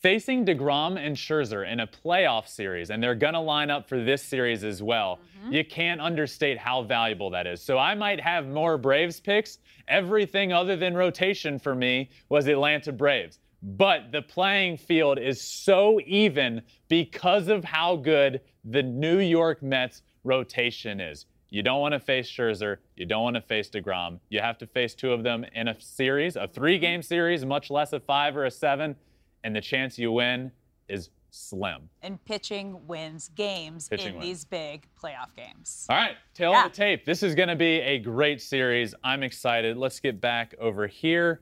facing 0.00 0.46
DeGrom 0.46 0.96
and 0.96 1.16
Scherzer 1.16 1.68
in 1.70 1.80
a 1.80 1.86
playoff 1.86 2.46
series, 2.46 2.90
and 2.90 3.02
they're 3.02 3.16
gonna 3.16 3.42
line 3.42 3.68
up 3.68 3.88
for 3.88 4.02
this 4.02 4.22
series 4.22 4.62
as 4.62 4.80
well. 4.80 5.18
Mm-hmm. 5.40 5.52
You 5.54 5.64
can't 5.64 6.00
understate 6.00 6.56
how 6.56 6.82
valuable 6.82 7.30
that 7.30 7.46
is. 7.48 7.60
So 7.60 7.78
I 7.78 7.94
might 7.96 8.20
have 8.20 8.46
more 8.46 8.78
Braves 8.78 9.18
picks. 9.20 9.58
Everything 9.88 10.52
other 10.52 10.76
than 10.76 10.94
rotation 10.96 11.58
for 11.58 11.74
me 11.74 12.10
was 12.28 12.46
Atlanta 12.46 12.92
Braves. 12.92 13.40
But 13.60 14.12
the 14.12 14.22
playing 14.22 14.76
field 14.76 15.18
is 15.18 15.40
so 15.40 16.00
even 16.06 16.62
because 16.86 17.48
of 17.48 17.64
how 17.64 17.96
good 17.96 18.40
the 18.64 18.84
New 18.84 19.18
York 19.18 19.62
Mets 19.64 20.02
rotation 20.24 21.00
is. 21.00 21.26
You 21.50 21.62
don't 21.62 21.80
want 21.80 21.92
to 21.94 22.00
face 22.00 22.30
Scherzer. 22.30 22.76
You 22.96 23.06
don't 23.06 23.22
want 23.22 23.36
to 23.36 23.40
face 23.40 23.70
DeGrom. 23.70 24.20
You 24.28 24.40
have 24.40 24.58
to 24.58 24.66
face 24.66 24.94
two 24.94 25.12
of 25.12 25.22
them 25.22 25.44
in 25.54 25.68
a 25.68 25.80
series, 25.80 26.36
a 26.36 26.46
three 26.46 26.78
game 26.78 27.02
series, 27.02 27.44
much 27.44 27.70
less 27.70 27.92
a 27.94 28.00
five 28.00 28.36
or 28.36 28.44
a 28.44 28.50
seven. 28.50 28.96
And 29.44 29.56
the 29.56 29.60
chance 29.62 29.98
you 29.98 30.12
win 30.12 30.52
is 30.88 31.08
slim. 31.30 31.88
And 32.02 32.22
pitching 32.26 32.86
wins 32.86 33.30
games 33.34 33.88
Pitching 33.88 34.08
in 34.08 34.14
wins. 34.14 34.24
these 34.26 34.44
big 34.44 34.86
playoff 35.02 35.34
games. 35.36 35.86
All 35.88 35.96
right, 35.96 36.16
tale 36.34 36.52
Yeah. 36.52 36.66
of 36.66 36.72
the 36.72 36.76
tape. 36.76 37.04
This 37.06 37.22
is 37.22 37.34
going 37.34 37.48
to 37.48 37.56
be 37.56 37.80
a 37.80 37.98
great 37.98 38.42
series. 38.42 38.94
I'm 39.02 39.22
excited. 39.22 39.76
Let's 39.78 40.00
get 40.00 40.20
back 40.20 40.54
over 40.58 40.86
here. 40.86 41.40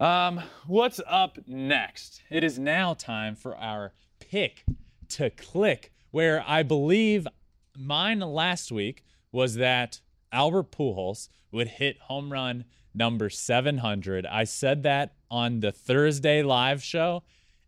Um, 0.00 0.42
what's 0.66 1.00
up 1.06 1.38
next? 1.46 2.22
It 2.30 2.44
is 2.44 2.58
now 2.58 2.94
time 2.94 3.36
for 3.36 3.56
our 3.56 3.92
pick 4.20 4.64
to 5.10 5.30
click, 5.30 5.92
where 6.10 6.44
I 6.46 6.62
believe 6.62 7.28
mine 7.76 8.20
last 8.20 8.72
week 8.72 9.04
was 9.32 9.56
that 9.56 10.00
Albert 10.32 10.70
Pujols 10.70 11.28
would 11.52 11.68
hit 11.68 11.98
home 12.00 12.32
run 12.32 12.64
number 12.94 13.28
700. 13.28 14.26
I 14.26 14.44
said 14.44 14.82
that 14.84 15.14
on 15.30 15.60
the 15.60 15.72
Thursday 15.72 16.42
live 16.42 16.82
show, 16.82 17.22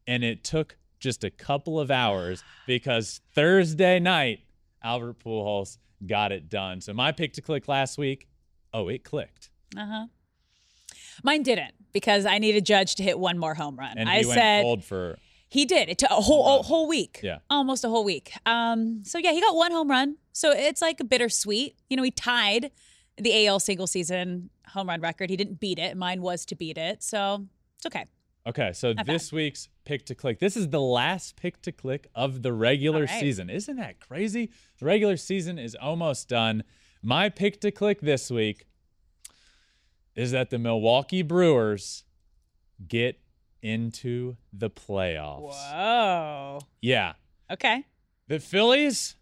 and 0.06 0.22
it 0.22 0.44
took 0.44 0.76
just 0.98 1.24
a 1.24 1.30
couple 1.30 1.78
of 1.80 1.90
hours 1.90 2.44
because 2.66 3.20
Thursday 3.34 3.98
night, 3.98 4.40
Albert 4.82 5.18
Pujols 5.18 5.78
got 6.06 6.32
it 6.32 6.48
done. 6.48 6.80
So 6.80 6.92
my 6.92 7.12
pick 7.12 7.32
to 7.34 7.42
click 7.42 7.68
last 7.68 7.98
week, 7.98 8.28
oh, 8.72 8.88
it 8.88 9.04
clicked. 9.04 9.50
Uh 9.76 9.86
huh. 9.86 10.06
Mine 11.22 11.42
didn't 11.42 11.74
because 11.92 12.26
I 12.26 12.38
needed 12.38 12.64
Judge 12.64 12.94
to 12.96 13.02
hit 13.02 13.18
one 13.18 13.38
more 13.38 13.54
home 13.54 13.76
run. 13.76 13.98
And 13.98 14.08
I 14.08 14.20
he 14.20 14.26
went 14.26 14.38
said 14.38 14.62
cold 14.62 14.84
for 14.84 15.18
he 15.56 15.64
did. 15.64 15.88
It 15.88 15.96
took 15.96 16.10
a 16.10 16.20
whole 16.20 16.60
a 16.60 16.62
whole 16.62 16.86
week. 16.86 17.20
Yeah. 17.22 17.38
almost 17.48 17.82
a 17.82 17.88
whole 17.88 18.04
week. 18.04 18.32
Um. 18.44 19.02
So 19.04 19.18
yeah, 19.18 19.32
he 19.32 19.40
got 19.40 19.56
one 19.56 19.72
home 19.72 19.90
run. 19.90 20.16
So 20.32 20.50
it's 20.50 20.82
like 20.82 21.00
a 21.00 21.04
bittersweet. 21.04 21.76
You 21.88 21.96
know, 21.96 22.02
he 22.02 22.10
tied 22.10 22.70
the 23.16 23.46
AL 23.46 23.60
single 23.60 23.86
season 23.86 24.50
home 24.68 24.88
run 24.88 25.00
record. 25.00 25.30
He 25.30 25.36
didn't 25.36 25.58
beat 25.58 25.78
it. 25.78 25.96
Mine 25.96 26.20
was 26.20 26.44
to 26.46 26.54
beat 26.54 26.76
it. 26.76 27.02
So 27.02 27.46
it's 27.76 27.86
okay. 27.86 28.04
Okay, 28.46 28.72
so 28.74 28.92
Not 28.92 29.06
this 29.06 29.32
week's 29.32 29.68
pick 29.84 30.04
to 30.06 30.14
click. 30.14 30.38
This 30.38 30.56
is 30.56 30.68
the 30.68 30.80
last 30.80 31.36
pick 31.36 31.62
to 31.62 31.72
click 31.72 32.08
of 32.14 32.42
the 32.42 32.52
regular 32.52 33.00
right. 33.00 33.20
season. 33.20 33.48
Isn't 33.48 33.76
that 33.76 33.98
crazy? 33.98 34.50
The 34.78 34.84
regular 34.84 35.16
season 35.16 35.58
is 35.58 35.74
almost 35.74 36.28
done. 36.28 36.64
My 37.02 37.28
pick 37.28 37.60
to 37.62 37.70
click 37.70 38.02
this 38.02 38.30
week 38.30 38.66
is 40.14 40.30
that 40.32 40.50
the 40.50 40.58
Milwaukee 40.58 41.22
Brewers 41.22 42.04
get 42.86 43.18
into 43.62 44.36
the 44.52 44.70
playoffs. 44.70 45.52
Whoa. 45.52 46.58
Yeah. 46.80 47.14
Okay. 47.50 47.84
The 48.28 48.38
Phillies, 48.40 49.16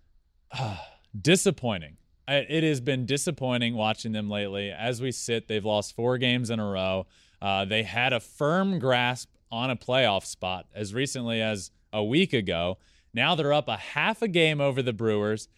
disappointing. 1.18 1.97
I- 2.26 2.37
It 2.49 2.62
has 2.64 2.80
been 2.80 3.07
disappointing 3.07 3.74
watching 3.74 4.12
them 4.12 4.30
lately. 4.30 4.70
As 4.70 5.01
we 5.01 5.12
sit, 5.12 5.49
they've 5.49 5.64
lost 5.64 5.95
four 5.95 6.18
games 6.18 6.51
in 6.51 6.59
a 6.59 6.66
row. 6.66 7.07
Uh, 7.43 7.64
they 7.64 7.82
had 7.82 8.12
a 8.12 8.20
firm 8.20 8.78
grasp 8.78 9.28
on 9.53 9.70
a 9.70 9.76
playoff 9.76 10.24
spot 10.24 10.66
as 10.74 10.95
recently 10.95 11.41
as 11.43 11.70
a 11.93 12.03
week 12.03 12.32
ago. 12.32 12.78
Now 13.12 13.35
they're 13.35 13.53
up 13.53 13.68
a 13.68 13.76
half 13.76 14.22
a 14.22 14.28
game 14.28 14.61
over 14.61 14.82
the 14.82 14.93
Brewers. 14.93 15.49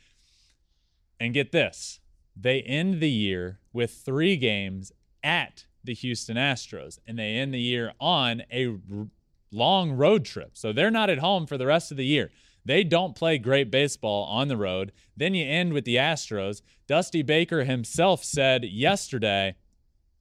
And 1.19 1.33
get 1.33 1.51
this 1.53 2.01
they 2.39 2.61
end 2.61 3.01
the 3.01 3.09
year 3.11 3.61
with 3.73 3.91
three 3.93 4.37
games 4.37 4.93
at 5.25 5.65
the 5.87 5.95
Houston 5.95 6.37
Astros, 6.37 6.99
and 7.07 7.19
they 7.19 7.35
end 7.35 7.55
the 7.55 7.61
year 7.61 7.93
on 8.01 8.43
a 8.53 8.67
r- 8.69 9.09
long 9.51 9.93
road 9.93 10.25
trip. 10.25 10.51
So 10.55 10.73
they're 10.73 10.91
not 10.91 11.11
at 11.11 11.19
home 11.19 11.47
for 11.47 11.57
the 11.57 11.67
rest 11.67 11.91
of 11.91 11.97
the 11.97 12.05
year. 12.05 12.31
They 12.65 12.83
don't 12.83 13.15
play 13.15 13.39
great 13.39 13.71
baseball 13.71 14.25
on 14.25 14.49
the 14.49 14.57
road. 14.57 14.93
Then 15.17 15.35
you 15.35 15.47
end 15.47 15.73
with 15.73 15.85
the 15.85 15.97
Astros. 15.97 16.63
Dusty 16.89 17.23
Baker 17.23 17.65
himself 17.65 18.25
said 18.25 18.65
yesterday, 18.65 19.55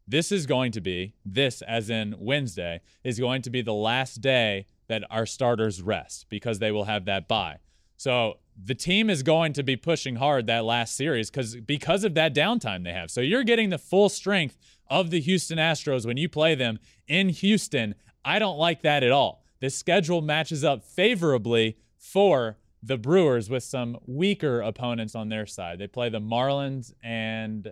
this 0.08 0.32
is 0.32 0.46
going 0.46 0.72
to 0.74 0.82
be, 0.82 1.16
this 1.26 1.64
as 1.64 1.90
in 1.90 2.16
Wednesday, 2.20 2.82
is 3.04 3.20
going 3.20 3.42
to 3.42 3.50
be 3.50 3.64
the 3.64 3.74
last 3.74 4.22
day 4.22 4.68
that 4.88 5.04
our 5.10 5.26
starters 5.26 5.82
rest 5.82 6.28
because 6.30 6.60
they 6.60 6.72
will 6.72 6.84
have 6.84 7.06
that 7.06 7.28
bye. 7.28 7.58
So 7.98 8.36
the 8.62 8.76
team 8.76 9.10
is 9.10 9.24
going 9.24 9.54
to 9.54 9.64
be 9.64 9.76
pushing 9.76 10.18
hard 10.18 10.48
that 10.48 10.66
last 10.66 10.96
series 10.96 11.30
because 11.30 11.56
because 11.56 12.04
of 12.04 12.14
that 12.14 12.36
downtime 12.36 12.84
they 12.84 12.94
have. 12.94 13.10
So 13.10 13.22
you're 13.22 13.44
getting 13.44 13.70
the 13.70 13.78
full 13.78 14.10
strength 14.10 14.58
of 14.90 15.10
the 15.10 15.20
Houston 15.22 15.58
Astros 15.58 16.06
when 16.06 16.18
you 16.18 16.30
play 16.30 16.56
them 16.56 16.80
in 17.08 17.30
Houston. 17.30 17.96
I 18.24 18.40
don't 18.40 18.58
like 18.58 18.82
that 18.82 19.04
at 19.04 19.12
all. 19.12 19.44
The 19.60 19.70
schedule 19.70 20.22
matches 20.22 20.64
up 20.64 20.84
favorably 20.84 21.78
for 21.98 22.58
the 22.84 22.98
Brewers 22.98 23.50
with 23.50 23.64
some 23.64 23.98
weaker 24.06 24.62
opponents 24.62 25.16
on 25.16 25.30
their 25.30 25.46
side. 25.46 25.80
They 25.80 25.88
play 25.88 26.10
the 26.10 26.20
Marlins 26.20 26.94
and 27.04 27.72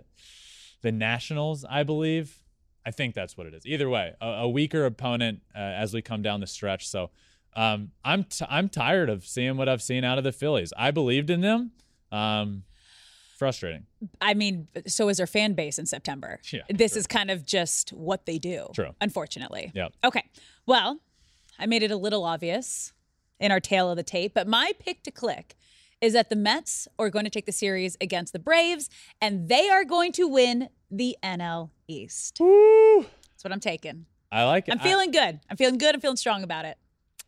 the 0.82 0.92
Nationals, 0.92 1.64
I 1.68 1.84
believe. 1.84 2.42
I 2.84 2.90
think 2.90 3.14
that's 3.14 3.36
what 3.36 3.46
it 3.46 3.54
is. 3.54 3.64
Either 3.64 3.88
way, 3.88 4.14
a, 4.20 4.26
a 4.26 4.48
weaker 4.48 4.84
opponent 4.84 5.40
uh, 5.54 5.58
as 5.58 5.94
we 5.94 6.02
come 6.02 6.22
down 6.22 6.40
the 6.40 6.46
stretch. 6.46 6.88
So 6.88 7.10
um, 7.56 7.92
I'm 8.04 8.24
t- 8.24 8.44
I'm 8.48 8.68
tired 8.68 9.08
of 9.08 9.24
seeing 9.24 9.56
what 9.56 9.68
I've 9.68 9.82
seen 9.82 10.04
out 10.04 10.18
of 10.18 10.24
the 10.24 10.32
Phillies. 10.32 10.72
I 10.76 10.90
believed 10.90 11.30
in 11.30 11.40
them. 11.40 11.70
Um, 12.10 12.64
frustrating. 13.36 13.86
I 14.20 14.34
mean, 14.34 14.68
so 14.86 15.08
is 15.08 15.16
their 15.18 15.26
fan 15.26 15.54
base 15.54 15.78
in 15.78 15.86
September. 15.86 16.40
Yeah, 16.52 16.60
This 16.68 16.92
true. 16.92 17.00
is 17.00 17.06
kind 17.06 17.30
of 17.30 17.44
just 17.44 17.90
what 17.90 18.26
they 18.26 18.38
do. 18.38 18.68
True. 18.74 18.94
Unfortunately. 19.00 19.72
Yep. 19.74 19.92
Okay. 20.04 20.24
Well, 20.66 21.00
I 21.58 21.66
made 21.66 21.82
it 21.82 21.90
a 21.90 21.96
little 21.96 22.24
obvious 22.24 22.92
in 23.40 23.50
our 23.52 23.60
tale 23.60 23.90
of 23.90 23.96
the 23.96 24.02
tape, 24.02 24.32
but 24.34 24.46
my 24.46 24.72
pick 24.78 25.02
to 25.04 25.10
click 25.10 25.54
is 26.00 26.12
that 26.12 26.28
the 26.30 26.36
Mets 26.36 26.86
are 26.98 27.10
going 27.10 27.24
to 27.24 27.30
take 27.30 27.46
the 27.46 27.52
series 27.52 27.96
against 28.00 28.32
the 28.32 28.38
Braves 28.38 28.90
and 29.20 29.48
they 29.48 29.68
are 29.68 29.84
going 29.84 30.12
to 30.12 30.28
win 30.28 30.68
the 30.90 31.16
NL 31.22 31.70
East. 31.88 32.36
Woo. 32.40 33.02
That's 33.02 33.42
what 33.44 33.52
I'm 33.52 33.60
taking. 33.60 34.06
I 34.30 34.44
like 34.44 34.68
it. 34.68 34.72
I'm 34.72 34.80
I- 34.80 34.82
feeling 34.82 35.10
good. 35.10 35.40
I'm 35.50 35.56
feeling 35.56 35.78
good. 35.78 35.94
I'm 35.94 36.00
feeling 36.00 36.16
strong 36.16 36.42
about 36.42 36.64
it. 36.64 36.76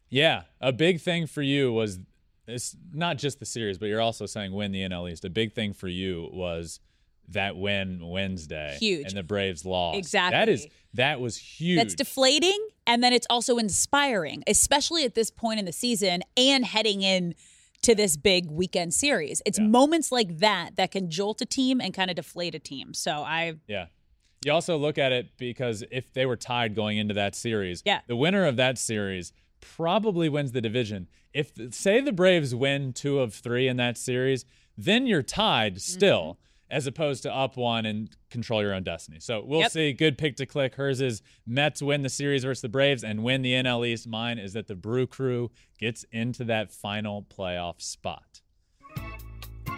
Yeah, 0.08 0.42
a 0.60 0.72
big 0.72 1.00
thing 1.00 1.26
for 1.26 1.42
you 1.42 1.72
was 1.72 1.98
it's 2.46 2.76
not 2.92 3.18
just 3.18 3.38
the 3.40 3.46
series, 3.46 3.78
but 3.78 3.86
you're 3.86 4.00
also 4.00 4.26
saying 4.26 4.52
win 4.52 4.72
the 4.72 4.82
NL 4.82 5.10
East. 5.10 5.24
A 5.24 5.30
big 5.30 5.54
thing 5.54 5.72
for 5.72 5.88
you 5.88 6.28
was 6.32 6.80
that 7.28 7.56
win 7.56 8.06
Wednesday, 8.08 8.76
Huge. 8.78 9.08
and 9.08 9.16
the 9.16 9.22
Braves 9.24 9.64
lost. 9.64 9.98
Exactly. 9.98 10.36
That 10.38 10.48
is 10.48 10.66
that 10.94 11.20
was 11.20 11.36
huge. 11.36 11.78
That's 11.78 11.94
deflating 11.94 12.68
and 12.86 13.02
then 13.02 13.12
it's 13.12 13.26
also 13.28 13.58
inspiring, 13.58 14.44
especially 14.46 15.04
at 15.04 15.14
this 15.14 15.30
point 15.30 15.58
in 15.58 15.64
the 15.64 15.72
season 15.72 16.22
and 16.36 16.64
heading 16.64 17.02
in 17.02 17.34
to 17.82 17.94
this 17.94 18.16
big 18.16 18.48
weekend 18.50 18.94
series. 18.94 19.42
It's 19.44 19.58
Yeah. 19.58 19.66
moments 19.66 20.10
like 20.12 20.38
that 20.38 20.76
that 20.76 20.92
can 20.92 21.10
jolt 21.10 21.40
a 21.42 21.46
team 21.46 21.80
and 21.80 21.92
kind 21.92 22.10
of 22.10 22.16
deflate 22.16 22.54
a 22.54 22.58
team. 22.60 22.94
So 22.94 23.12
I 23.12 23.56
Yeah. 23.66 23.86
You 24.44 24.52
also 24.52 24.76
look 24.76 24.96
at 24.96 25.10
it 25.12 25.36
because 25.38 25.82
if 25.90 26.12
they 26.12 26.24
were 26.26 26.36
tied 26.36 26.76
going 26.76 26.98
into 26.98 27.14
that 27.14 27.34
series, 27.34 27.82
Yeah. 27.84 28.02
the 28.06 28.14
winner 28.16 28.44
of 28.46 28.54
that 28.56 28.78
series 28.78 29.32
probably 29.60 30.28
wins 30.28 30.52
the 30.52 30.60
division. 30.60 31.08
If 31.32 31.52
say 31.72 32.00
the 32.00 32.12
Braves 32.12 32.54
win 32.54 32.92
two 32.92 33.20
of 33.20 33.34
three 33.34 33.68
in 33.68 33.76
that 33.78 33.98
series, 33.98 34.44
then 34.76 35.06
you're 35.06 35.22
tied 35.22 35.74
mm-hmm. 35.74 35.78
still. 35.80 36.38
as 36.68 36.84
opposed 36.88 37.22
to 37.22 37.32
up 37.32 37.56
one 37.56 37.86
and 37.86 38.10
control 38.28 38.60
your 38.60 38.74
own 38.74 38.82
destiny. 38.82 39.20
So 39.20 39.40
we'll 39.46 39.60
Yep. 39.60 39.70
see. 39.70 39.92
Good 39.92 40.18
pick 40.18 40.34
to 40.38 40.46
click. 40.46 40.74
Hers 40.74 41.00
is 41.00 41.22
Mets 41.46 41.80
win 41.80 42.02
the 42.02 42.08
series 42.08 42.42
versus 42.42 42.60
the 42.60 42.68
Braves 42.68 43.04
and 43.04 43.22
win 43.22 43.42
the 43.42 43.52
NL 43.52 43.86
East. 43.86 44.08
Mine 44.08 44.36
is 44.40 44.52
that 44.54 44.66
the 44.66 44.74
Brew 44.74 45.06
Crew 45.06 45.52
gets 45.78 46.04
into 46.10 46.42
that 46.46 46.72
final 46.72 47.22
playoff 47.22 47.80
spot. 47.80 48.40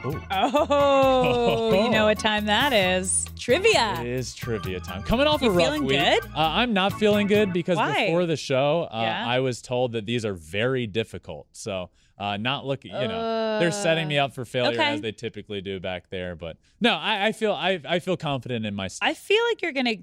Ooh. 0.04 0.20
Oh, 0.30 1.84
you 1.84 1.90
know 1.90 2.04
what 2.06 2.18
time 2.18 2.46
that 2.46 2.72
is? 2.72 3.26
Trivia. 3.38 3.98
It 4.00 4.06
is 4.06 4.34
trivia 4.34 4.80
time. 4.80 5.02
Coming 5.02 5.26
off 5.26 5.42
You 5.42 5.48
a 5.48 5.52
rough 5.52 5.64
feeling 5.64 5.84
week. 5.84 5.98
good? 5.98 6.24
Uh, 6.26 6.30
I'm 6.36 6.72
not 6.72 6.92
feeling 6.98 7.26
good 7.26 7.52
because 7.52 7.76
Why? 7.76 8.06
before 8.06 8.24
the 8.26 8.36
show, 8.36 8.88
uh, 8.92 9.00
Yeah? 9.02 9.26
I 9.26 9.40
was 9.40 9.60
told 9.60 9.92
that 9.92 10.06
these 10.06 10.24
are 10.24 10.34
very 10.34 10.86
difficult. 10.86 11.48
So, 11.52 11.90
uh, 12.16 12.36
not 12.36 12.64
looking, 12.64 12.92
you 12.92 13.08
know, 13.08 13.58
they're 13.58 13.72
setting 13.72 14.06
me 14.08 14.18
up 14.18 14.34
for 14.34 14.44
failure 14.44 14.78
okay. 14.80 14.94
as 14.94 15.00
they 15.00 15.12
typically 15.12 15.60
do 15.60 15.78
back 15.80 16.10
there. 16.10 16.34
But 16.36 16.56
no, 16.80 16.94
I, 16.94 17.26
I 17.26 17.32
feel 17.32 17.52
I, 17.52 17.80
I 17.88 17.98
feel 17.98 18.16
confident 18.16 18.66
in 18.66 18.74
my. 18.74 18.88
I 19.02 19.14
feel 19.14 19.42
like 19.50 19.62
you're 19.62 19.72
gonna 19.72 19.94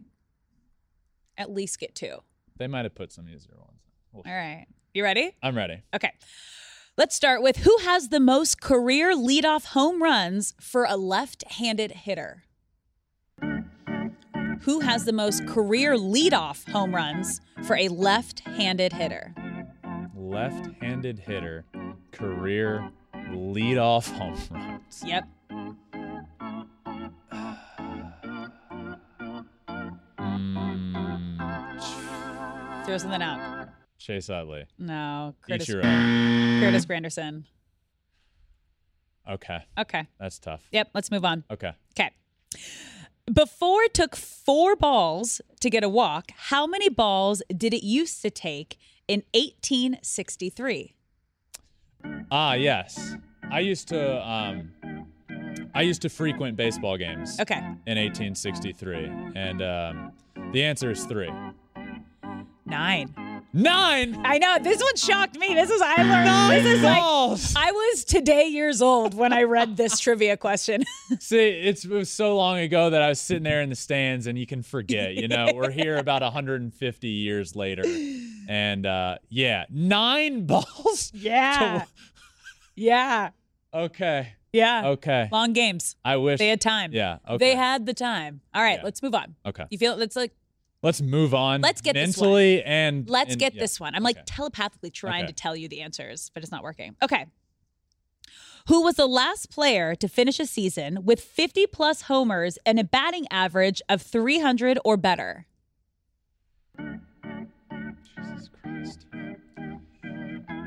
at 1.37 1.51
least 1.51 1.79
get 1.79 1.93
two. 1.95 2.17
they 2.57 2.67
might 2.67 2.85
have 2.85 2.95
put 2.95 3.11
some 3.11 3.27
easier 3.29 3.55
ones. 3.57 3.79
We'll- 4.11 4.23
All 4.25 4.33
right. 4.33 4.65
You 4.93 5.03
ready? 5.03 5.35
I'm 5.43 5.57
ready. 5.57 5.81
Okay. 5.93 6.11
Let's 6.97 7.13
start 7.13 7.41
with 7.41 7.57
who 7.57 7.77
has 7.79 8.07
the 8.07 8.21
most 8.21 8.61
career 8.61 9.13
leadoff 9.13 9.65
home 9.65 10.01
runs 10.01 10.53
for 10.61 10.85
a 10.85 10.95
left-handed 10.95 11.91
hitter? 11.91 12.43
Who 14.61 14.79
has 14.79 15.03
the 15.03 15.11
most 15.11 15.45
career 15.45 15.97
leadoff 15.97 16.71
home 16.71 16.95
runs 16.95 17.41
for 17.65 17.75
a 17.75 17.89
left-handed 17.89 18.93
hitter? 18.93 19.35
Left-handed 20.15 21.19
hitter, 21.19 21.65
career 22.13 22.89
leadoff 23.13 24.09
home 24.13 24.37
runs. 24.49 25.03
Yep. 25.05 25.25
Mm, 30.17 31.75
Throw 32.85 32.97
something 32.97 33.21
out. 33.21 33.54
Chase 34.05 34.29
Utley. 34.29 34.65
No, 34.77 35.33
Curtis. 35.41 35.67
Curtis 35.67 36.85
Granderson. 36.85 37.45
Okay, 39.27 39.59
Okay. 39.79 40.05
that's 40.19 40.37
tough. 40.37 40.61
Yep. 40.71 40.91
Let's 40.93 41.09
move 41.09 41.25
on. 41.25 41.43
Okay. 41.49 41.71
Okay. 41.97 42.11
Before 43.33 43.81
it 43.81 43.95
took 43.95 44.15
four 44.15 44.75
balls 44.75 45.41
to 45.59 45.71
get 45.71 45.83
a 45.83 45.89
walk, 45.89 46.29
how 46.51 46.67
many 46.67 46.89
balls 46.89 47.41
did 47.57 47.73
it 47.73 47.83
used 47.83 48.21
to 48.21 48.29
take 48.29 48.77
in 49.07 49.23
1863? 49.33 50.93
Ah, 52.29 52.53
yes. 52.53 53.15
I 53.49 53.61
used 53.61 53.87
to 53.87 54.23
um 54.29 54.71
I 55.73 55.81
used 55.81 56.03
to 56.03 56.09
frequent 56.09 56.55
baseball 56.55 56.97
games 56.97 57.39
Okay. 57.39 57.57
in 57.57 57.97
1863 57.97 59.09
and 59.35 59.61
um 59.63 60.11
the 60.51 60.63
answer 60.63 60.91
is 60.91 61.05
3. 61.05 61.31
Nine. 62.67 63.13
9 63.55 64.21
I 64.25 64.37
know. 64.37 64.57
This 64.61 64.81
one 64.81 64.95
shocked 64.97 65.37
me. 65.39 65.53
This 65.53 65.69
is, 65.69 65.81
I 65.81 65.95
learned. 66.03 66.65
This 66.65 66.77
is 66.77 66.83
like. 66.83 67.01
I 67.55 67.71
was 67.71 68.03
today 68.03 68.47
years 68.47 68.81
old 68.81 69.13
when 69.13 69.31
I 69.31 69.43
read 69.43 69.77
this 69.77 69.97
trivia 70.01 70.35
question. 70.35 70.83
See, 71.19 71.37
it's, 71.37 71.85
it 71.85 71.89
was 71.91 72.11
so 72.11 72.35
long 72.35 72.57
ago 72.59 72.89
that 72.89 73.01
I 73.01 73.07
was 73.07 73.21
sitting 73.21 73.43
there 73.43 73.61
in 73.61 73.69
the 73.69 73.75
stands 73.77 74.27
and 74.27 74.37
you 74.37 74.45
can 74.45 74.61
forget, 74.61 75.15
you 75.15 75.29
know. 75.29 75.51
We're 75.55 75.71
here 75.83 75.95
about 75.97 76.21
150 76.21 77.07
years 77.07 77.55
later. 77.55 77.83
And 78.49 78.85
uh 78.85 79.19
yeah, 79.29 79.65
9 79.69 80.45
balls. 80.45 81.11
yeah. 81.15 81.85
Yeah. 82.75 83.29
Okay. 83.73 84.33
Yeah. 84.51 84.87
Okay. 84.87 85.29
Long 85.31 85.53
games. 85.53 85.95
I 86.03 86.17
wish 86.17 86.39
They 86.39 86.49
had 86.49 86.59
time. 86.61 86.91
Yeah, 86.93 87.19
okay. 87.27 87.37
They 87.37 87.55
had 87.55 87.85
the 87.85 87.93
time. 87.93 88.41
All 88.53 88.61
right, 88.61 88.79
Yeah. 88.79 88.83
let's 88.83 89.01
move 89.01 89.15
on. 89.15 89.35
Okay. 89.45 89.63
You 89.69 89.77
feel 89.77 89.95
let's 89.95 90.15
like 90.15 90.33
Let's 90.85 91.01
move 91.01 91.33
on. 91.33 91.61
Let's 91.61 91.81
get 91.81 91.95
this 91.95 92.15
one. 92.15 92.61
and 92.63 93.09
let's 93.09 93.31
and- 93.31 93.39
get 93.39 93.55
yeah. 93.55 93.61
this 93.61 93.79
one. 93.79 93.95
I'm 93.95 94.03
like 94.03 94.17
Okay. 94.17 94.23
telepathically 94.27 94.91
trying 94.91 95.23
Okay. 95.23 95.31
to 95.31 95.33
tell 95.33 95.55
you 95.55 95.67
the 95.67 95.81
answers, 95.81 96.29
but 96.31 96.43
it's 96.43 96.51
not 96.51 96.61
working. 96.61 96.95
Okay. 97.01 97.25
Who 98.67 98.83
was 98.83 98.93
the 98.93 99.07
last 99.07 99.49
player 99.49 99.95
to 99.95 100.07
finish 100.07 100.39
a 100.39 100.45
season 100.45 101.03
with 101.03 101.19
50 101.19 101.65
plus 101.65 102.03
homers 102.03 102.59
and 102.67 102.79
a 102.79 102.83
batting 102.83 103.25
average 103.31 103.81
of 103.89 104.03
300 104.03 104.77
or 104.85 104.95
better? 104.95 105.47
Jesus 106.77 108.49
Christ. 108.61 109.07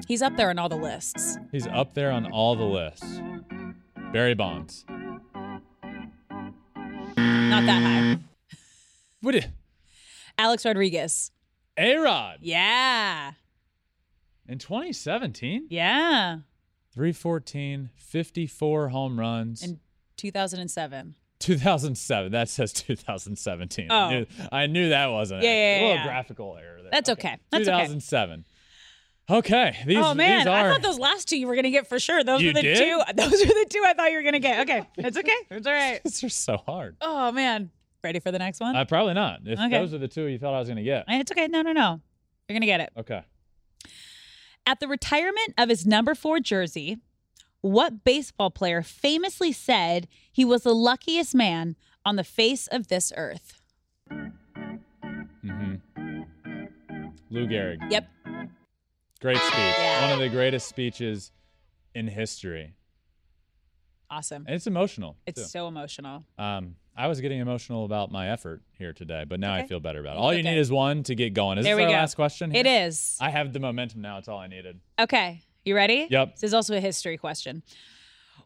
He's 0.08 0.20
up 0.22 0.36
there 0.36 0.50
on 0.50 0.58
all 0.58 0.68
the 0.68 0.74
lists. 0.76 1.38
He's 1.52 1.68
up 1.68 1.94
there 1.94 2.10
on 2.10 2.26
all 2.32 2.56
the 2.56 2.64
lists. 2.64 3.20
Barry 4.12 4.34
Bonds. 4.34 4.84
Not 4.88 5.22
that 7.66 7.82
high. 7.82 8.18
What? 9.20 9.46
Alex 10.38 10.64
Rodriguez. 10.64 11.30
A 11.76 11.96
Rod 11.96 12.38
Yeah. 12.40 13.32
in 14.48 14.58
2017, 14.58 15.66
Yeah. 15.70 16.38
314, 16.92 17.90
54 17.96 18.88
home 18.88 19.18
runs. 19.18 19.62
In 19.62 19.80
2007. 20.16 21.14
2007. 21.38 22.32
That 22.32 22.48
says 22.48 22.72
2017. 22.72 23.88
Oh. 23.90 23.94
I, 23.94 24.10
knew, 24.10 24.26
I 24.50 24.66
knew 24.66 24.88
that 24.88 25.06
wasn't. 25.06 25.42
Yeah, 25.42 25.50
accurate. 25.50 25.60
yeah, 25.60 25.78
A 25.78 25.82
little 25.82 25.96
yeah. 25.96 26.04
graphical 26.04 26.56
error 26.56 26.82
there. 26.82 26.90
That's 26.90 27.10
okay. 27.10 27.36
That's 27.50 27.68
okay. 27.68 27.78
2007. 27.86 28.44
Okay. 29.30 29.76
These, 29.86 29.98
oh 29.98 30.14
man, 30.14 30.38
these 30.40 30.46
I 30.46 30.62
thought 30.72 30.82
those 30.82 30.98
last 30.98 31.28
two 31.28 31.36
you 31.38 31.46
were 31.46 31.54
gonna 31.54 31.70
get 31.70 31.86
for 31.86 31.98
sure. 32.00 32.24
Those 32.24 32.40
You 32.40 32.48
were 32.48 32.54
the 32.54 32.62
did? 32.62 32.78
two. 32.78 33.02
Those 33.14 33.34
are 33.34 33.46
the 33.46 33.66
two 33.68 33.82
I 33.86 33.92
thought 33.92 34.10
you 34.10 34.16
were 34.16 34.22
gonna 34.22 34.38
get. 34.40 34.60
Okay, 34.68 34.82
it's 34.96 35.18
okay. 35.18 35.36
It's 35.50 35.66
all 35.66 35.72
right. 35.74 36.00
These 36.04 36.24
are 36.24 36.28
so 36.30 36.56
hard. 36.56 36.96
Oh 37.02 37.30
man, 37.30 37.70
ready 38.02 38.20
for 38.20 38.30
the 38.30 38.38
next 38.38 38.60
one? 38.60 38.74
Uh, 38.76 38.84
probably 38.84 39.14
not. 39.14 39.40
If 39.44 39.58
Okay. 39.58 39.70
those 39.70 39.92
are 39.94 39.98
the 39.98 40.08
two 40.08 40.24
you 40.26 40.38
thought 40.38 40.54
I 40.54 40.58
was 40.58 40.68
going 40.68 40.76
to 40.78 40.82
get. 40.82 41.04
it's 41.08 41.30
okay. 41.32 41.48
No, 41.48 41.62
no, 41.62 41.72
no. 41.72 42.00
You're 42.48 42.54
gonna 42.54 42.66
get 42.66 42.80
it. 42.80 42.90
Okay. 42.96 43.22
At 44.66 44.80
the 44.80 44.88
retirement 44.88 45.52
of 45.58 45.68
his 45.68 45.84
number 45.86 46.14
four 46.14 46.40
jersey, 46.40 46.96
what 47.60 48.04
baseball 48.04 48.50
player 48.50 48.80
famously 48.82 49.52
said 49.52 50.08
he 50.32 50.46
was 50.46 50.62
the 50.62 50.74
luckiest 50.74 51.34
man 51.34 51.76
on 52.06 52.16
the 52.16 52.24
face 52.24 52.66
of 52.68 52.88
this 52.88 53.12
earth? 53.16 53.60
Mm-hmm. 55.44 55.74
Lou 57.30 57.46
Gehrig. 57.46 57.78
Yep. 57.90 58.08
Great 59.20 59.36
speech. 59.36 59.54
Yeah. 59.54 60.02
One 60.06 60.12
of 60.14 60.18
the 60.20 60.28
greatest 60.34 60.68
speeches 60.68 61.32
in 61.94 62.08
history. 62.08 62.74
Awesome. 64.10 64.44
And 64.46 64.54
it's 64.54 64.66
emotional. 64.66 65.16
It's 65.26 65.42
too. 65.42 65.48
so 65.48 65.68
emotional. 65.68 66.24
Um, 66.38 66.76
I 66.98 67.06
was 67.06 67.20
getting 67.20 67.38
emotional 67.38 67.84
about 67.84 68.10
my 68.10 68.30
effort 68.30 68.60
here 68.76 68.92
today, 68.92 69.24
but 69.24 69.38
now 69.38 69.54
I 69.54 69.64
feel 69.68 69.78
better 69.78 70.00
about 70.00 70.16
it. 70.16 70.18
All 70.18 70.34
you 70.34 70.42
need 70.42 70.58
is 70.58 70.68
one 70.70 71.04
to 71.04 71.14
get 71.14 71.32
going. 71.32 71.56
Is 71.56 71.64
There 71.64 71.76
this 71.76 71.84
our 71.84 71.88
go. 71.90 71.94
last 71.94 72.16
question? 72.16 72.52
It 72.54 72.66
here? 72.66 72.86
is. 72.86 73.16
I 73.20 73.30
have 73.30 73.52
the 73.52 73.60
momentum 73.60 74.00
now. 74.00 74.18
It's 74.18 74.26
all 74.26 74.38
I 74.40 74.48
needed. 74.48 74.80
Okay. 74.98 75.42
You 75.64 75.76
ready? 75.76 76.08
Yep. 76.10 76.34
This 76.34 76.42
is 76.42 76.54
also 76.54 76.76
a 76.76 76.80
history 76.80 77.16
question. 77.16 77.62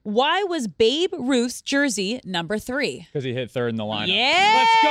Why 0.03 0.43
was 0.43 0.69
Babe 0.69 1.15
Ruth's 1.19 1.63
jersey 1.63 2.21
number 2.25 2.59
three? 2.59 3.07
Because 3.11 3.25
he 3.25 3.33
hit 3.33 3.51
third 3.51 3.69
in 3.71 3.77
the 3.77 3.85
lineup. 3.85 4.09
Yeah. 4.09 4.53
Let's 4.55 4.83
go. 4.83 4.89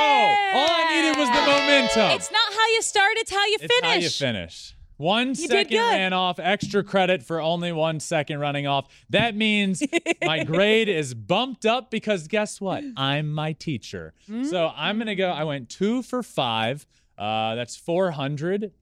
All 0.58 0.68
I 0.68 1.00
needed 1.00 1.18
was 1.18 1.28
the 1.28 1.46
momentum. 1.46 2.16
It's 2.16 2.32
not 2.32 2.52
how 2.52 2.66
you 2.68 2.82
start, 2.82 3.12
it's 3.16 3.30
how 3.30 3.44
you 3.46 3.58
It's 3.60 3.80
how 3.80 3.94
you 3.94 4.08
finish. 4.10 4.74
One 4.96 5.28
You 5.28 5.34
second 5.34 5.78
ran 5.78 6.12
off, 6.12 6.38
extra 6.38 6.84
credit 6.84 7.22
for 7.22 7.40
only 7.40 7.72
one 7.72 8.00
second 8.00 8.38
running 8.38 8.66
off. 8.66 8.88
That 9.10 9.34
means 9.34 9.82
my 10.22 10.44
grade 10.44 10.88
is 10.88 11.14
bumped 11.14 11.66
up 11.66 11.90
because 11.90 12.28
guess 12.28 12.60
what? 12.60 12.84
I'm 12.96 13.32
my 13.32 13.52
teacher. 13.52 14.14
So 14.44 14.72
I'm 14.76 14.98
gonna 14.98 15.14
go. 15.14 15.30
I 15.30 15.44
went 15.44 15.68
two 15.68 16.02
for 16.02 16.22
five. 16.22 16.86
Uh, 17.18 17.54
that's 17.54 17.76
400. 17.76 18.72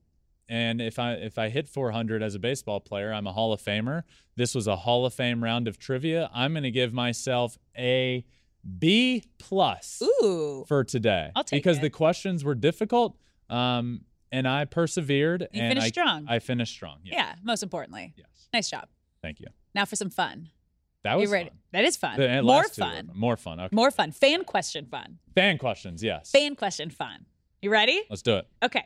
And 0.49 0.81
if 0.81 0.99
I 0.99 1.13
if 1.13 1.37
I 1.37 1.49
hit 1.49 1.69
400 1.69 2.21
as 2.21 2.35
a 2.35 2.39
baseball 2.39 2.81
player, 2.81 3.13
I'm 3.13 3.25
a 3.25 3.31
Hall 3.31 3.53
of 3.53 3.61
Famer. 3.61 4.03
This 4.35 4.53
was 4.53 4.67
a 4.67 4.75
Hall 4.75 5.05
of 5.05 5.13
Fame 5.13 5.43
round 5.43 5.67
of 5.67 5.77
trivia. 5.77 6.29
I'm 6.33 6.53
gonna 6.53 6.71
give 6.71 6.93
myself 6.93 7.57
a 7.77 8.25
B 8.77 9.23
plus 9.39 10.01
Ooh. 10.03 10.65
for 10.67 10.83
today 10.83 11.31
because 11.51 11.77
it. 11.77 11.81
the 11.81 11.89
questions 11.89 12.43
were 12.43 12.55
difficult. 12.55 13.17
Um, 13.49 14.01
and 14.31 14.47
I 14.47 14.65
persevered. 14.65 15.47
You 15.51 15.61
and 15.61 15.71
finished 15.71 15.85
I, 15.85 15.89
strong. 15.89 16.25
I 16.27 16.39
finished 16.39 16.73
strong. 16.73 16.99
Yeah. 17.03 17.15
Yeah, 17.15 17.35
most 17.43 17.63
importantly. 17.63 18.13
Yes. 18.17 18.27
Nice 18.53 18.69
job. 18.69 18.87
Thank 19.21 19.39
you. 19.39 19.47
Now 19.75 19.85
for 19.85 19.95
some 19.95 20.09
fun. 20.09 20.49
That 21.03 21.17
was 21.17 21.31
ready? 21.31 21.49
fun. 21.49 21.57
That 21.71 21.85
is 21.85 21.97
fun. 21.97 22.19
The- 22.19 22.43
More 22.43 22.63
two 22.63 22.81
fun. 22.81 23.11
More 23.13 23.37
fun. 23.37 23.59
Okay. 23.59 23.75
More 23.75 23.91
fun. 23.91 24.11
Fan 24.11 24.43
question 24.43 24.85
fun. 24.85 25.17
Fan 25.33 25.57
questions. 25.57 26.03
Yes. 26.03 26.29
Fan 26.31 26.55
question 26.55 26.89
fun. 26.89 27.25
You 27.61 27.71
ready? 27.71 28.01
Let's 28.09 28.21
do 28.21 28.37
it. 28.37 28.47
Okay. 28.63 28.85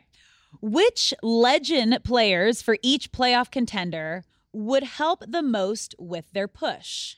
Which 0.61 1.13
legend 1.21 1.99
players 2.03 2.61
for 2.61 2.77
each 2.81 3.11
playoff 3.11 3.51
contender 3.51 4.23
would 4.53 4.83
help 4.83 5.23
the 5.27 5.41
most 5.41 5.95
with 5.99 6.31
their 6.31 6.47
push? 6.47 7.15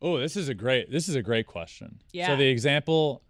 Oh, 0.00 0.18
this 0.18 0.36
is 0.36 0.48
a 0.48 0.54
great. 0.54 0.90
This 0.90 1.08
is 1.08 1.14
a 1.14 1.22
great 1.22 1.46
question. 1.46 2.00
Yeah. 2.12 2.28
So 2.28 2.36
the 2.36 2.48
example 2.48 3.22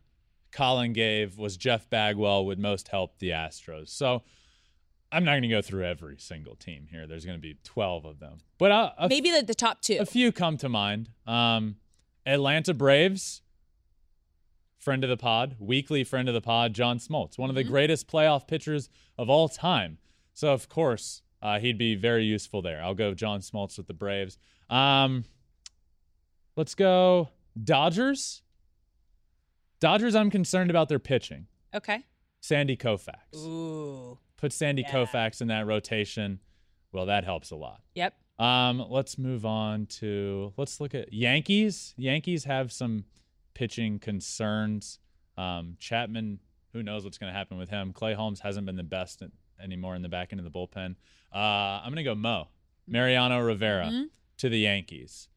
Colin 0.57 0.95
gave 0.95 1.37
was 1.37 1.59
Jeff 1.59 1.91
Bagwell 1.91 2.47
would 2.47 2.59
most 2.59 2.89
help 2.89 3.19
the 3.19 3.29
Astros. 3.29 3.91
So 3.91 4.23
I'm 5.13 5.23
not 5.23 5.33
going 5.33 5.43
to 5.43 5.49
go 5.49 5.61
through 5.61 5.85
every 5.85 6.17
single 6.19 6.57
team 6.57 6.87
here. 6.91 7.07
There's 7.07 7.27
going 7.27 7.37
to 7.37 7.43
be 7.43 7.59
12 7.63 8.07
of 8.07 8.21
them, 8.21 8.39
but 8.57 8.71
uh, 8.71 8.91
a, 8.97 9.09
Maybe 9.09 9.31
the, 9.31 9.43
the 9.43 9.55
top 9.55 9.83
two. 9.83 9.99
a 10.01 10.07
few 10.07 10.33
come 10.33 10.57
to 10.57 10.71
mind. 10.71 11.11
Um, 11.27 11.77
Atlanta 12.25 12.73
Braves, 12.73 13.43
friend 14.79 15.05
of 15.05 15.11
the 15.11 15.19
pod, 15.19 15.57
weekly 15.59 16.03
friend 16.05 16.27
of 16.27 16.35
the 16.35 16.41
pod, 16.41 16.73
John 16.73 16.99
Smoltz, 16.99 17.37
one 17.37 17.51
of 17.51 17.55
the 17.55 17.63
greatest 17.63 18.09
playoff 18.09 18.49
pitchers 18.49 18.89
of 19.19 19.29
all 19.29 19.51
time. 19.51 19.99
So, 20.33 20.55
of 20.55 20.71
course, 20.71 21.21
uh, 21.43 21.59
he'd 21.59 21.77
be 21.77 21.95
very 21.95 22.25
useful 22.25 22.63
there. 22.63 22.83
I'll 22.83 22.95
go 22.95 23.13
John 23.13 23.41
Smoltz 23.41 23.77
with 23.77 23.89
the 23.89 23.95
Braves. 23.95 24.39
Um, 24.71 25.25
let's 26.57 26.75
go 26.75 27.29
Dodgers. 27.63 28.41
Dodgers, 29.81 30.14
I'm 30.14 30.31
concerned 30.31 30.70
about 30.70 30.89
their 30.89 30.99
pitching. 30.99 31.47
Okay. 31.74 32.05
Sandy 32.41 32.77
Koufax. 32.77 33.35
Ooh. 33.37 34.18
Put 34.37 34.53
Sandy 34.53 34.83
Yeah. 34.83 34.93
Koufax 34.93 35.41
in 35.41 35.49
that 35.49 35.66
rotation. 35.66 36.41
Well, 36.93 37.07
that 37.07 37.24
helps 37.24 37.51
a 37.51 37.57
lot. 37.57 37.83
Yep. 37.95 38.14
Um, 38.39 38.85
let's 38.91 39.18
move 39.18 39.45
on 39.47 39.87
to 39.87 40.53
let's 40.57 40.81
look 40.81 40.95
at 40.95 41.12
Yankees. 41.12 41.95
Yankees 41.97 42.45
have 42.45 42.70
some 42.72 43.05
pitching 43.55 43.99
concerns. 43.99 44.99
Um, 45.39 45.77
Chapman, 45.79 46.41
who 46.72 46.83
knows 46.83 47.05
what's 47.05 47.18
going 47.18 47.33
to 47.33 47.37
happen 47.39 47.57
with 47.59 47.70
him? 47.70 47.93
Clay 47.93 48.12
Holmes 48.14 48.41
hasn't 48.41 48.66
been 48.66 48.77
the 48.77 48.83
best 48.83 49.22
in- 49.22 49.33
anymore 49.62 49.95
in 49.97 50.03
the 50.03 50.09
back 50.09 50.33
end 50.33 50.41
of 50.41 50.45
the 50.45 50.51
bullpen. 50.51 50.97
Uh, 51.35 51.39
I'm 51.83 51.87
going 51.93 51.97
to 51.97 52.03
go 52.03 52.14
Mo, 52.14 52.49
Mariano 52.87 53.41
Rivera 53.41 53.87
Mhm. 53.87 54.05
to 54.39 54.49
the 54.51 54.59
Yankees. 54.59 55.29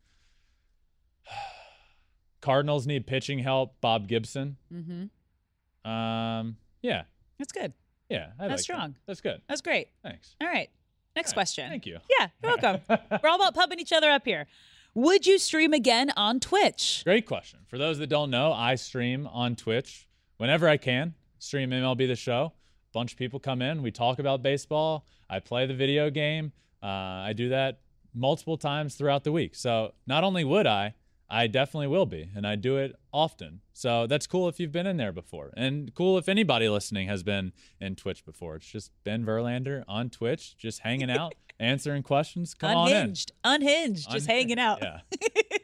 Cardinals 2.42 2.88
need 2.88 3.06
pitching 3.08 3.40
help. 3.40 3.76
Bob 3.82 4.08
Gibson. 4.08 4.58
Mm-hmm. 4.74 5.90
Um, 5.90 6.58
yeah, 6.82 7.04
That's 7.38 7.52
good. 7.52 7.74
yeah, 8.10 8.28
I 8.40 8.44
like 8.44 8.50
That's 8.50 8.62
that. 8.62 8.64
strong. 8.64 8.96
That's 9.08 9.22
good. 9.22 9.42
That's 9.48 9.62
great. 9.62 9.88
Thanks. 10.04 10.36
All 10.42 10.48
right. 10.48 10.70
Next 11.16 11.34
question. 11.34 11.70
Thank 11.70 11.86
you. 11.86 11.98
Yeah, 12.20 12.28
you're 12.42 12.56
welcome. 12.58 12.82
We're 13.24 13.30
all 13.30 13.36
about 13.36 13.56
pumping 13.56 13.80
each 13.80 13.92
other 13.92 14.10
up 14.10 14.24
here. 14.26 14.48
Would 14.96 15.26
you 15.28 15.38
stream 15.38 15.74
again 15.74 16.12
on 16.16 16.40
Twitch? 16.40 17.02
Great 17.04 17.26
question. 17.26 17.60
For 17.68 17.78
those 17.78 17.98
that 18.00 18.08
don't 18.08 18.30
know, 18.30 18.54
I 18.54 18.76
stream 18.76 19.28
on 19.28 19.56
Twitch 19.56 20.08
whenever 20.38 20.68
I 20.68 20.78
can. 20.78 21.14
Stream 21.40 21.72
MLB 21.72 22.08
the 22.08 22.16
show. 22.16 22.54
A 22.54 22.92
bunch 22.94 23.12
of 23.14 23.18
people 23.18 23.40
come 23.40 23.62
in. 23.62 23.82
We 23.82 23.92
talk 23.92 24.20
about 24.20 24.42
baseball. 24.42 25.06
I 25.30 25.40
play 25.40 25.66
the 25.66 25.74
video 25.74 26.10
game. 26.10 26.52
Uh, 26.82 26.88
I 26.88 27.34
do 27.36 27.50
that 27.50 27.80
multiple 28.14 28.58
times 28.58 28.96
throughout 28.96 29.24
the 29.24 29.32
week. 29.32 29.56
So 29.56 29.94
not 30.08 30.24
only 30.24 30.44
would 30.44 30.66
I, 30.68 30.96
I 31.30 31.48
definitely 31.48 31.88
will 31.88 32.06
be, 32.06 32.30
and 32.36 32.46
I 32.48 32.56
do 32.56 32.78
it 32.78 32.96
often. 33.14 33.62
So 33.74 34.08
that's 34.08 34.26
cool 34.26 34.48
if 34.50 34.60
you've 34.60 34.72
been 34.72 34.88
in 34.88 34.98
there 34.98 35.12
before, 35.12 35.52
and 35.56 35.94
cool 35.94 36.18
if 36.18 36.28
anybody 36.28 36.68
listening 36.70 37.08
has 37.08 37.24
been 37.24 37.54
in 37.80 37.96
Twitch 37.96 38.26
before. 38.26 38.56
It's 38.56 38.66
just 38.66 38.92
Ben 39.04 39.26
Verlander 39.26 39.84
on 39.88 40.10
Twitch, 40.10 40.58
just 40.58 40.80
hanging 40.80 41.12
out, 41.12 41.36
answering 41.60 42.04
questions. 42.04 42.54
Come 42.54 42.76
on 42.76 42.90
in. 42.90 42.96
Unhinged. 42.96 43.32
Unhinged. 43.44 44.10
Just 44.10 44.28
hanging 44.28 44.60
out. 44.60 44.80
Yeah. 44.82 45.02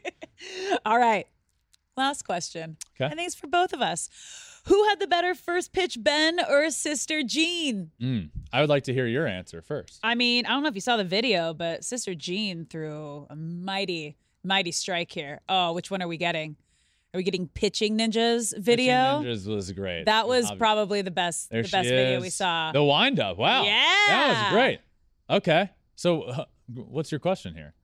All 0.86 0.98
right. 0.98 1.26
Last 1.96 2.22
question. 2.22 2.76
Okay. 2.94 3.06
I 3.06 3.16
think 3.16 3.26
it's 3.26 3.34
for 3.34 3.46
both 3.46 3.72
of 3.72 3.80
us. 3.80 4.08
Who 4.66 4.84
had 4.88 4.98
the 4.98 5.06
better 5.06 5.34
first 5.34 5.72
pitch, 5.72 5.96
Ben 6.00 6.40
or 6.48 6.70
Sister 6.70 7.22
Jean? 7.22 7.92
Mm. 8.00 8.30
I 8.52 8.60
would 8.60 8.68
like 8.68 8.82
to 8.84 8.92
hear 8.92 9.06
your 9.06 9.26
answer 9.26 9.62
first. 9.62 10.00
I 10.02 10.16
mean, 10.16 10.44
I 10.44 10.50
don't 10.50 10.62
know 10.62 10.68
if 10.68 10.74
you 10.74 10.80
saw 10.80 10.96
the 10.96 11.04
video, 11.04 11.54
but 11.54 11.84
Sister 11.84 12.14
Jean 12.16 12.66
threw 12.66 13.26
a 13.30 13.36
mighty, 13.36 14.16
mighty 14.46 14.72
strike 14.72 15.10
here. 15.10 15.40
Oh, 15.48 15.72
which 15.72 15.90
one 15.90 16.00
are 16.02 16.08
we 16.08 16.16
getting? 16.16 16.56
Are 17.14 17.18
we 17.18 17.22
getting 17.22 17.48
Pitching 17.48 17.96
Ninjas 17.98 18.56
video? 18.58 19.18
Pitching 19.22 19.32
Ninjas 19.32 19.46
was 19.46 19.72
great. 19.72 20.04
That 20.04 20.28
was 20.28 20.50
Obvi- 20.50 20.58
probably 20.58 21.02
the 21.02 21.10
best, 21.10 21.50
there 21.50 21.62
the 21.62 21.68
best 21.68 21.88
video 21.88 22.20
we 22.20 22.30
saw. 22.30 22.72
The 22.72 22.82
wind 22.84 23.18
up. 23.20 23.38
Wow. 23.38 23.64
Yeah. 23.64 23.72
That 24.08 24.28
was 24.28 24.52
great. 24.52 24.80
Okay. 25.30 25.70
So, 25.94 26.22
uh, 26.22 26.44
what's 26.74 27.10
your 27.10 27.18
question 27.20 27.54
here? 27.54 27.74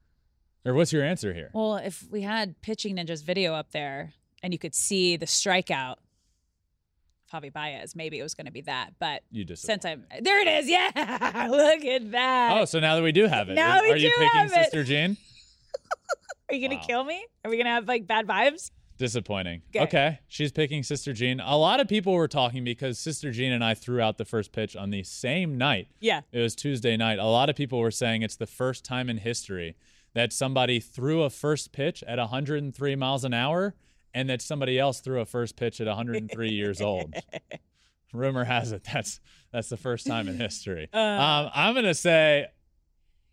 Or 0.65 0.75
what's 0.75 0.93
your 0.93 1.03
answer 1.03 1.33
here? 1.35 1.51
Well, 1.55 1.77
if 1.77 2.07
we 2.11 2.21
had 2.23 2.61
Pitching 2.63 2.97
Ninjas 2.97 3.25
video 3.25 3.55
up 3.55 3.73
there 3.73 4.13
and 4.43 4.53
you 4.53 4.59
could 4.59 4.75
see 4.75 5.17
the 5.17 5.27
strikeout, 5.27 5.97
Javi 7.33 7.51
Baez, 7.51 7.97
maybe 7.97 8.19
it 8.19 8.23
was 8.23 8.35
going 8.35 8.45
to 8.47 8.53
be 8.53 8.61
that. 8.63 8.91
But 9.01 9.23
You 9.31 9.45
just 9.47 9.63
since 9.63 9.87
I'm 9.87 10.05
there, 10.21 10.41
it 10.41 10.49
is. 10.49 10.69
Yeah, 10.69 11.47
look 11.51 11.85
at 11.87 12.11
that. 12.13 12.59
Oh, 12.59 12.65
so 12.67 12.79
now 12.79 12.97
that 12.97 13.03
we 13.03 13.13
do 13.13 13.27
have 13.27 13.49
it, 13.49 13.55
Now 13.55 13.77
is- 13.79 13.83
we 13.83 13.91
are 13.93 13.97
you 13.97 14.09
do 14.11 14.15
picking 14.19 14.39
have 14.39 14.53
it. 14.53 14.65
Sister 14.65 14.85
Jean? 14.85 15.17
Are 16.53 16.55
you 16.55 16.69
going 16.69 16.79
wow. 16.79 16.83
to 16.83 16.87
kill 16.87 17.05
me? 17.05 17.25
Are 17.45 17.51
we 17.51 17.57
going 17.57 17.65
to 17.65 17.71
have 17.71 17.89
like 17.89 18.07
bad 18.07 18.27
vibes? 18.27 18.73
Disappointing. 18.99 19.63
Okay. 19.75 19.85
Okay. 19.85 20.19
She's 20.29 20.53
picking 20.53 20.83
Sister 20.83 21.15
Jean. 21.15 21.41
A 21.41 21.57
lot 21.57 21.81
of 21.81 21.89
people 21.89 22.13
were 22.13 22.29
talking 22.29 22.63
because 22.63 22.99
Sister 22.99 23.31
Jean 23.31 23.53
and 23.53 23.65
I 23.65 23.73
threw 23.73 24.03
out 24.03 24.19
the 24.19 24.27
first 24.27 24.53
pitch 24.53 24.77
on 24.77 24.91
the 24.91 25.03
same 25.03 25.57
night. 25.57 25.89
Yeah. 25.99 26.21
It 26.31 26.41
was 26.41 26.55
Tuesday 26.55 26.99
night. 26.99 27.19
A 27.19 27.25
lot 27.25 27.49
of 27.49 27.57
people 27.57 27.79
were 27.79 27.91
saying 27.91 28.21
it's 28.21 28.37
the 28.37 28.47
first 28.47 28.85
time 28.85 29.09
in 29.09 29.17
history 29.17 29.77
that 30.13 30.31
somebody 30.31 30.79
threw 30.79 31.23
a 31.23 31.31
first 31.31 31.73
pitch 31.73 32.05
at 32.07 32.19
103 32.19 32.97
miles 32.97 33.25
an 33.25 33.33
hour 33.33 33.75
and 34.13 34.29
that 34.29 34.43
somebody 34.43 34.79
else 34.79 35.01
threw 35.01 35.21
a 35.21 35.25
first 35.25 35.57
pitch 35.57 35.81
at 35.81 35.87
103 35.87 36.51
years 36.51 36.83
old. 36.83 37.15
Rumor 38.13 38.45
has 38.45 38.73
it 38.73 38.85
that's 38.85 39.21
that's 39.53 39.71
the 39.71 39.79
first 39.79 40.07
time 40.07 40.29
in 40.29 40.37
history. 40.37 40.91
Uh. 40.93 40.99
um, 40.99 41.51
I'm 41.55 41.75
gonna 41.75 41.95
say 41.95 42.49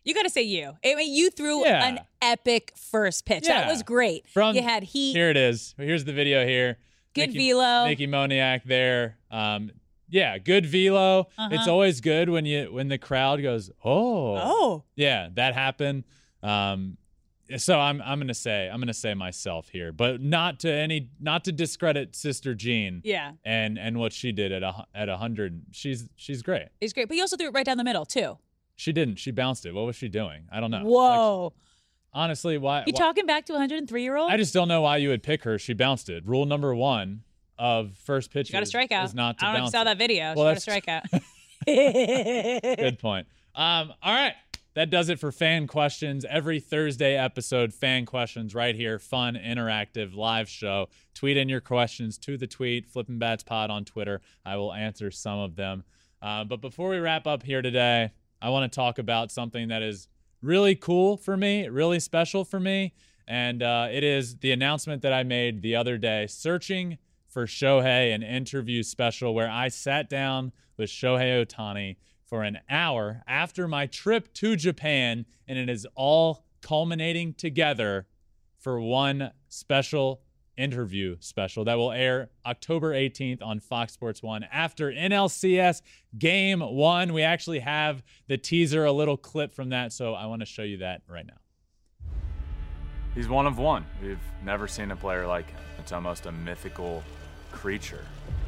You 0.04 0.14
got 0.14 0.22
to 0.22 0.30
say 0.30 0.42
you. 0.42 0.72
I 0.84 0.94
mean, 0.94 1.12
you 1.14 1.30
threw 1.30 1.64
Yeah. 1.64 1.86
an 1.86 2.00
epic 2.22 2.72
first 2.76 3.26
pitch. 3.26 3.44
That 3.44 3.68
was 3.68 3.82
great. 3.82 4.26
From- 4.28 4.56
you 4.56 4.62
had 4.62 4.82
heat. 4.82 5.12
here 5.12 5.30
it 5.30 5.36
is. 5.36 5.74
Here's 5.76 6.04
the 6.04 6.12
video 6.12 6.46
here. 6.46 6.78
Good 7.14 7.32
Nikki- 7.32 7.50
velo. 7.52 7.86
Mickey 7.88 8.06
Moniak 8.06 8.62
there. 8.64 9.18
Um, 9.30 9.70
yeah, 10.08 10.38
good 10.38 10.64
velo. 10.66 11.20
It's 11.20 11.60
Uh-huh. 11.62 11.70
always 11.72 12.00
good 12.00 12.28
when 12.30 12.44
you 12.46 12.72
when 12.72 12.88
the 12.88 12.98
crowd 12.98 13.42
goes, 13.42 13.70
oh, 13.84 14.36
Oh, 14.36 14.84
Yeah, 14.96 15.28
that 15.34 15.54
happened. 15.54 16.04
Um, 16.42 16.96
so 17.56 17.78
I'm 17.80 18.00
I'm 18.02 18.18
gonna 18.20 18.32
say 18.32 18.68
I'm 18.72 18.80
gonna 18.80 18.94
say 18.94 19.12
myself 19.14 19.68
here, 19.70 19.92
but 19.92 20.20
not 20.20 20.60
to 20.60 20.72
any 20.72 21.08
not 21.20 21.44
to 21.44 21.52
discredit 21.52 22.14
Sister 22.14 22.54
Jean 22.54 23.02
yeah. 23.04 23.32
and 23.44 23.76
and 23.78 23.98
what 23.98 24.12
she 24.12 24.30
did 24.32 24.52
at 24.52 24.62
a 24.62 24.86
at 24.94 25.08
a 25.08 25.16
hundred. 25.16 25.62
She's 25.72 26.08
she's 26.16 26.42
great. 26.42 26.68
It's 26.80 26.92
great. 26.92 27.08
But 27.08 27.16
you 27.16 27.22
also 27.24 27.36
threw 27.36 27.48
it 27.48 27.54
right 27.54 27.66
down 27.66 27.76
the 27.76 27.84
middle, 27.84 28.06
too. 28.06 28.38
She 28.80 28.92
didn't. 28.92 29.16
She 29.16 29.30
bounced 29.30 29.66
it. 29.66 29.74
What 29.74 29.84
was 29.84 29.94
she 29.94 30.08
doing? 30.08 30.44
I 30.50 30.58
don't 30.60 30.70
know. 30.70 30.78
Like, 30.78 30.86
Whoa. 30.86 31.52
honestly, 32.14 32.56
why? 32.56 32.84
you 32.86 32.94
why- 32.94 32.98
talking 32.98 33.26
back 33.26 33.44
to 33.46 33.52
a 33.52 33.56
103 33.56 34.02
year 34.02 34.16
old? 34.16 34.30
I 34.32 34.38
just 34.38 34.54
don't 34.54 34.68
know 34.68 34.80
why 34.80 34.96
you 34.96 35.10
would 35.10 35.22
pick 35.22 35.44
her. 35.44 35.58
She 35.58 35.74
bounced 35.74 36.08
it. 36.08 36.26
Rule 36.26 36.46
number 36.46 36.74
one 36.74 37.22
of 37.58 37.92
first 37.98 38.32
pitch 38.32 38.50
got 38.50 38.62
a 38.62 38.66
strikeout. 38.66 39.04
is 39.04 39.14
not 39.14 39.38
to 39.38 39.44
I 39.44 39.48
don't 39.52 39.60
know 39.60 39.64
if 39.66 39.68
you 39.68 39.70
saw 39.72 39.82
it. 39.82 39.84
that 39.84 39.98
video. 39.98 40.34
Well, 40.34 40.54
she 40.54 40.70
got 40.80 41.04
a 41.06 41.18
strikeout. 41.66 42.76
Good 42.76 42.98
point. 42.98 43.26
Um, 43.54 43.92
all 44.02 44.14
right. 44.14 44.34
That 44.74 44.88
does 44.88 45.08
it 45.10 45.18
for 45.18 45.30
fan 45.30 45.66
questions. 45.66 46.24
Every 46.26 46.58
Thursday 46.60 47.16
episode, 47.18 47.74
fan 47.74 48.06
questions 48.06 48.54
right 48.54 48.74
here. 48.74 48.98
Fun, 48.98 49.34
interactive, 49.34 50.14
live 50.14 50.48
show. 50.48 50.88
Tweet 51.12 51.36
in 51.36 51.48
your 51.50 51.60
questions 51.60 52.16
to 52.18 52.38
the 52.38 52.46
tweet, 52.46 52.86
Flippin' 52.86 53.18
Bats 53.18 53.42
Pod 53.42 53.68
on 53.70 53.84
Twitter. 53.84 54.22
I 54.46 54.56
will 54.56 54.72
answer 54.72 55.10
some 55.10 55.38
of 55.40 55.56
them. 55.56 55.82
Uh, 56.22 56.44
but 56.44 56.60
before 56.60 56.88
we 56.88 56.98
wrap 56.98 57.26
up 57.26 57.42
here 57.42 57.60
today, 57.62 58.12
I 58.42 58.48
want 58.50 58.70
to 58.70 58.74
talk 58.74 58.98
about 58.98 59.30
something 59.30 59.68
that 59.68 59.82
is 59.82 60.08
really 60.42 60.74
cool 60.74 61.16
for 61.16 61.36
me, 61.36 61.68
really 61.68 62.00
special 62.00 62.44
for 62.44 62.58
me. 62.60 62.94
And 63.28 63.62
uh, 63.62 63.88
it 63.90 64.02
is 64.02 64.38
the 64.38 64.52
announcement 64.52 65.02
that 65.02 65.12
I 65.12 65.22
made 65.22 65.62
the 65.62 65.76
other 65.76 65.98
day 65.98 66.26
searching 66.26 66.98
for 67.28 67.46
Shohei, 67.46 68.12
an 68.14 68.22
interview 68.22 68.82
special 68.82 69.34
where 69.34 69.50
I 69.50 69.68
sat 69.68 70.10
down 70.10 70.52
with 70.76 70.90
Shohei 70.90 71.46
Ohtani 71.46 71.96
for 72.24 72.42
an 72.42 72.58
hour 72.68 73.22
after 73.28 73.68
my 73.68 73.86
trip 73.86 74.32
to 74.34 74.56
Japan, 74.56 75.26
and 75.46 75.58
it 75.58 75.68
is 75.68 75.86
all 75.94 76.44
culminating 76.60 77.34
together 77.34 78.06
for 78.58 78.80
one 78.80 79.30
special 79.48 80.22
interview 80.60 81.16
special 81.20 81.64
that 81.64 81.76
will 81.76 81.92
air 81.92 82.30
October 82.46 82.92
18th 82.92 83.42
on 83.42 83.58
Fox 83.60 83.92
Sports 83.92 84.22
1 84.22 84.44
after 84.52 84.92
NLCS 84.92 85.82
game 86.18 86.60
1. 86.60 87.12
We 87.12 87.22
actually 87.22 87.60
have 87.60 88.02
the 88.28 88.36
teaser, 88.36 88.84
a 88.84 88.92
little 88.92 89.16
clip 89.16 89.52
from 89.52 89.70
that, 89.70 89.92
so 89.92 90.14
I 90.14 90.26
want 90.26 90.40
to 90.42 90.46
show 90.46 90.62
you 90.62 90.78
that 90.78 91.02
right 91.08 91.26
now. 91.26 91.38
He's 93.14 93.28
one 93.28 93.46
of 93.46 93.58
one. 93.58 93.84
We've 94.02 94.18
never 94.44 94.68
seen 94.68 94.92
a 94.92 94.96
player 94.96 95.26
like 95.26 95.50
him. 95.50 95.60
It's 95.78 95.90
almost 95.90 96.26
a 96.26 96.32
mythical 96.32 97.02
creature. 97.50 98.04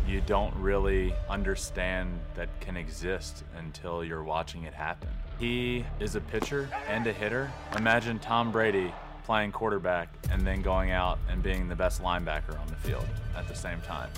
You 0.06 0.20
don't 0.20 0.54
really 0.56 1.14
understand 1.28 2.20
that 2.34 2.48
can 2.60 2.76
exist 2.76 3.44
until 3.58 4.04
you're 4.04 4.22
watching 4.22 4.64
it 4.64 4.74
happen. 4.74 5.08
He 5.38 5.84
is 5.98 6.14
a 6.14 6.20
pitcher 6.20 6.68
and 6.88 7.06
a 7.06 7.12
hitter. 7.12 7.50
Imagine 7.76 8.18
Tom 8.18 8.52
Brady 8.52 8.92
playing 9.24 9.52
quarterback 9.52 10.08
and 10.30 10.46
then 10.46 10.62
going 10.62 10.90
out 10.90 11.18
and 11.28 11.42
being 11.42 11.68
the 11.68 11.76
best 11.76 12.02
linebacker 12.02 12.58
on 12.60 12.66
the 12.66 12.76
field 12.76 13.06
at 13.36 13.46
the 13.48 13.54
same 13.54 13.80
time. 13.82 14.10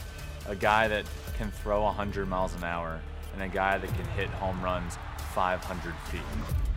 A 0.49 0.57
guy 0.57 0.89
that 0.89 1.05
can 1.37 1.51
throw 1.51 1.83
100 1.83 2.29
miles 2.29 2.55
an 2.55 2.65
hour 2.65 3.01
and 3.33 3.43
a 3.43 3.49
guy 3.49 3.79
that 3.79 3.95
can 3.95 4.05
hit 4.09 4.29
home 4.29 4.63
runs 4.63 4.99
500 5.35 5.95
feet. 6.11 6.21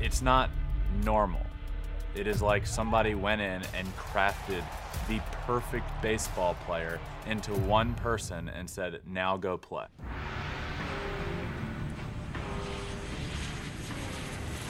It's 0.01 0.21
not 0.21 0.49
normal. 1.03 1.41
It 2.15 2.25
is 2.27 2.41
like 2.41 2.65
somebody 2.65 3.13
went 3.13 3.41
in 3.41 3.61
and 3.75 3.87
crafted 3.97 4.63
the 5.07 5.19
perfect 5.45 5.85
baseball 6.01 6.55
player 6.65 6.99
into 7.27 7.53
one 7.53 7.93
person 7.95 8.49
and 8.49 8.69
said, 8.69 9.01
now 9.05 9.37
go 9.37 9.57
play. 9.57 9.85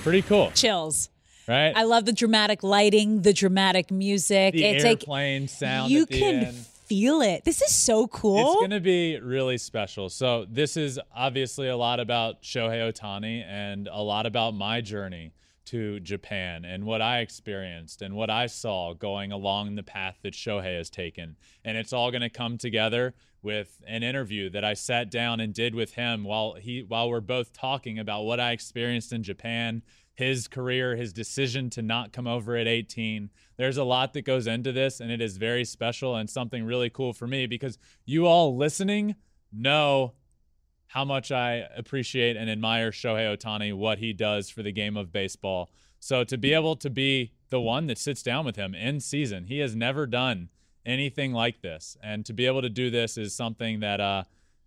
Pretty 0.04 0.22
cool. 0.22 0.52
Chills. 0.54 1.10
Right? 1.48 1.74
I 1.76 1.84
love 1.84 2.06
the 2.06 2.14
dramatic 2.14 2.64
lighting, 2.64 3.22
the 3.22 3.34
dramatic 3.34 3.92
music. 3.92 4.54
the 4.54 4.66
it's 4.66 4.84
like 4.84 5.02
airplane 5.04 5.48
sound. 5.48 5.92
you 5.92 6.06
can 6.06 6.46
end. 6.46 6.56
feel 6.58 7.22
it. 7.22 7.46
This 7.46 7.62
is 7.62 7.74
so 7.74 8.08
cool. 8.08 8.40
It's 8.40 8.56
going 8.60 8.72
to 8.72 8.80
be 8.82 9.20
really 9.20 9.58
special. 9.58 10.10
So, 10.10 10.46
this 10.50 10.76
is 10.76 11.00
obviously 11.16 11.70
a 11.70 11.78
lot 11.78 12.00
about 12.00 12.42
Shohei 12.42 12.92
Ohtani 12.92 13.46
and 13.46 13.88
a 13.92 14.02
lot 14.04 14.26
about 14.26 14.56
my 14.56 14.82
journey 14.82 15.34
to 15.68 16.00
Japan 16.00 16.64
and 16.64 16.86
what 16.86 17.02
I 17.02 17.20
experienced 17.20 18.02
and 18.02 18.16
what 18.16 18.30
I 18.30 18.48
saw 18.48 18.94
going 18.94 19.34
along 19.34 19.76
the 19.76 19.84
path 19.84 20.18
that 20.24 20.34
Shohei 20.34 20.78
has 20.78 20.90
taken. 20.90 21.36
And 21.66 21.78
it's 21.78 21.92
all 21.92 22.10
going 22.10 22.22
to 22.22 22.30
come 22.30 22.58
together 22.58 23.14
with 23.42 23.82
an 23.86 24.02
interview 24.02 24.50
that 24.50 24.64
I 24.64 24.74
sat 24.74 25.12
down 25.12 25.42
and 25.42 25.54
did 25.54 25.76
with 25.76 25.94
him 25.94 26.24
while 26.24 26.54
he 26.54 26.84
while 26.84 27.10
we're 27.10 27.20
both 27.20 27.54
talking 27.54 28.00
about 28.00 28.24
what 28.24 28.40
I 28.40 28.52
experienced 28.52 29.12
in 29.12 29.24
Japan, 29.24 29.84
his 30.18 30.48
career, 30.48 30.96
his 30.96 31.14
decision 31.14 31.70
to 31.70 31.84
not 31.84 32.12
come 32.12 32.26
over 32.26 32.56
at 32.58 32.68
18. 32.68 33.30
There's 33.56 33.78
a 33.78 33.84
lot 33.84 34.14
that 34.14 34.24
goes 34.24 34.48
into 34.48 34.72
this 34.72 35.00
and 35.00 35.12
it 35.12 35.22
is 35.22 35.38
very 35.38 35.64
special 35.64 36.16
and 36.16 36.28
something 36.28 36.66
really 36.66 36.90
cool 36.90 37.14
for 37.14 37.28
me 37.28 37.46
because 37.46 37.78
you 38.04 38.26
all 38.26 38.58
listening 38.58 39.16
know 39.54 40.14
how 40.88 41.06
much 41.06 41.32
I 41.32 41.66
appreciate 41.76 42.36
and 42.36 42.50
admire 42.50 42.90
Shohei 42.90 43.38
Ohtani, 43.38 43.76
what 43.76 44.00
he 44.00 44.12
does 44.12 44.50
for 44.50 44.64
the 44.64 44.72
game 44.72 44.98
of 44.98 45.12
baseball. 45.12 45.70
So 46.00 46.24
to 46.24 46.36
be 46.36 46.52
able 46.52 46.76
to 46.78 46.90
be 46.90 47.34
the 47.50 47.62
one 47.62 47.86
that 47.86 48.00
sits 48.00 48.24
down 48.24 48.44
with 48.44 48.56
him 48.56 48.74
in 48.74 49.00
season, 49.00 49.44
he 49.46 49.60
has 49.60 49.76
never 49.76 50.08
done 50.08 50.50
anything 50.84 51.32
like 51.32 51.62
this, 51.62 51.96
and 52.02 52.26
to 52.26 52.34
be 52.34 52.48
able 52.48 52.62
to 52.62 52.70
do 52.70 52.90
this 52.90 53.18
is 53.18 53.36
something 53.36 53.82
that 53.82 54.00
uh, 54.00 54.24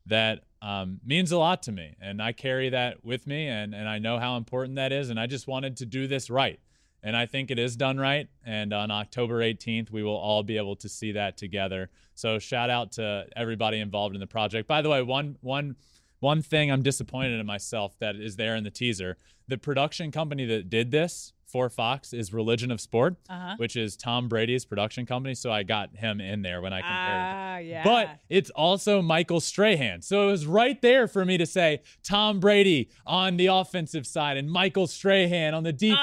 that 0.07 0.45
um, 0.63 1.01
means 1.05 1.33
a 1.33 1.39
lot 1.39 1.63
to 1.65 1.73
me, 1.73 1.97
and 2.01 2.23
I 2.23 2.33
carry 2.33 2.69
that 2.71 3.05
with 3.05 3.27
me, 3.27 3.49
and 3.49 3.75
and 3.75 3.89
I 3.89 3.99
know 3.99 4.19
how 4.19 4.37
important 4.37 4.77
that 4.77 4.93
is, 4.93 5.11
and 5.11 5.19
I 5.19 5.27
just 5.27 5.47
wanted 5.47 5.77
to 5.79 5.87
do 5.87 6.07
this 6.07 6.31
right. 6.31 6.61
And 7.03 7.17
I 7.17 7.27
think 7.27 7.51
it 7.51 7.59
is 7.59 7.77
done 7.77 7.97
right. 7.97 8.29
And 8.45 8.75
on 8.75 8.91
October 8.91 9.41
18th, 9.41 9.91
we 9.91 10.03
will 10.03 10.17
all 10.17 10.43
be 10.43 10.59
able 10.59 10.77
to 10.77 10.89
see 10.89 11.13
that 11.13 11.39
together. 11.39 11.89
So 12.15 12.39
shout 12.39 12.69
out 12.69 12.93
to 12.93 13.27
everybody 13.35 13.81
involved 13.81 14.15
in 14.15 14.21
the 14.21 14.27
project. 14.27 14.69
By 14.69 14.83
the 14.83 14.91
way, 14.91 15.03
one 15.03 15.39
one 15.41 15.77
one 16.19 16.43
thing 16.43 16.71
I'm 16.71 16.83
disappointed 16.83 17.41
in 17.41 17.47
myself 17.47 17.99
that 18.01 18.17
is 18.17 18.37
there 18.37 18.55
in 18.55 18.65
the 18.65 18.71
teaser. 18.71 19.17
The 19.49 19.57
production 19.57 20.13
company 20.13 20.45
that 20.47 20.69
did 20.69 20.91
this 20.91 21.33
for 21.51 21.69
Fox 21.69 22.13
is 22.13 22.33
Religion 22.33 22.71
of 22.71 22.81
Sport, 22.81 23.17
Uh-huh. 23.29 23.55
which 23.57 23.77
is 23.77 23.97
Tom 23.97 24.29
Brady's 24.29 24.65
production 24.65 25.07
company. 25.07 25.35
So 25.35 25.51
I 25.51 25.63
got 25.63 25.97
him 25.97 26.21
in 26.21 26.43
there 26.43 26.61
when 26.61 26.73
I 26.73 26.81
compared. 26.81 26.97
Ah, 26.99 27.59
yeah. 27.59 27.85
But 27.85 28.11
it's 28.29 28.51
also 28.51 29.03
Michael 29.03 29.41
Strahan. 29.41 30.03
So 30.03 30.29
it 30.29 30.31
was 30.31 30.47
right 30.47 30.81
there 30.83 31.09
for 31.09 31.25
me 31.25 31.39
to 31.39 31.47
say 31.47 31.83
Tom 32.03 32.41
Brady 32.41 32.91
on 33.07 33.37
the 33.37 33.47
offensive 33.47 34.07
side 34.07 34.37
and 34.37 34.51
Michael 34.51 34.87
Strahan 34.87 35.55
on 35.55 35.63
the 35.63 35.73
defensive 35.73 35.99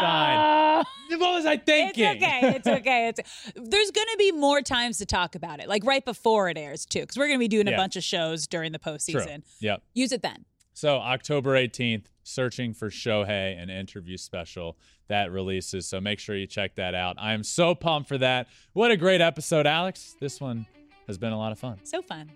side. 0.00 0.36
Ah. 0.38 0.84
What 1.10 1.34
was 1.34 1.44
I 1.46 1.54
It's 1.54 1.68
okay. 1.98 2.40
It's 2.54 2.66
okay. 2.78 3.08
It's 3.08 3.20
there's 3.56 3.90
going 3.90 4.06
to 4.12 4.16
be 4.16 4.30
more 4.32 4.62
times 4.62 4.98
to 4.98 5.06
talk 5.06 5.34
about 5.34 5.58
it, 5.60 5.68
like 5.68 5.84
right 5.84 6.04
before 6.04 6.48
it 6.48 6.56
airs 6.56 6.86
too, 6.86 7.00
because 7.00 7.16
we're 7.16 7.26
going 7.26 7.38
to 7.38 7.42
be 7.42 7.48
doing 7.48 7.66
a 7.66 7.72
Yeah. 7.72 7.76
bunch 7.76 7.96
of 7.96 8.04
shows 8.04 8.46
during 8.46 8.70
the 8.72 8.78
True. 8.78 8.92
postseason. 8.92 9.42
Yep. 9.60 9.82
Use 9.94 10.12
it 10.12 10.22
then. 10.22 10.44
So 10.80 10.96
October 10.96 11.56
18th, 11.56 12.06
searching 12.22 12.72
for 12.72 12.88
Shohei, 12.88 13.62
an 13.62 13.68
interview 13.68 14.16
special 14.16 14.78
that 15.08 15.30
releases. 15.30 15.86
So 15.86 16.00
make 16.00 16.18
sure 16.18 16.34
you 16.34 16.46
check 16.46 16.74
that 16.76 16.94
out. 16.94 17.16
I 17.18 17.34
am 17.34 17.44
so 17.44 17.74
pumped 17.74 18.08
for 18.08 18.16
that. 18.16 18.48
What 18.72 18.90
a 18.90 18.96
great 18.96 19.20
episode, 19.20 19.66
Alex. 19.66 20.16
This 20.18 20.40
one 20.40 20.64
has 21.06 21.18
been 21.18 21.34
a 21.34 21.38
lot 21.38 21.52
of 21.52 21.58
fun. 21.58 21.80
So 21.82 22.00
fun. 22.00 22.30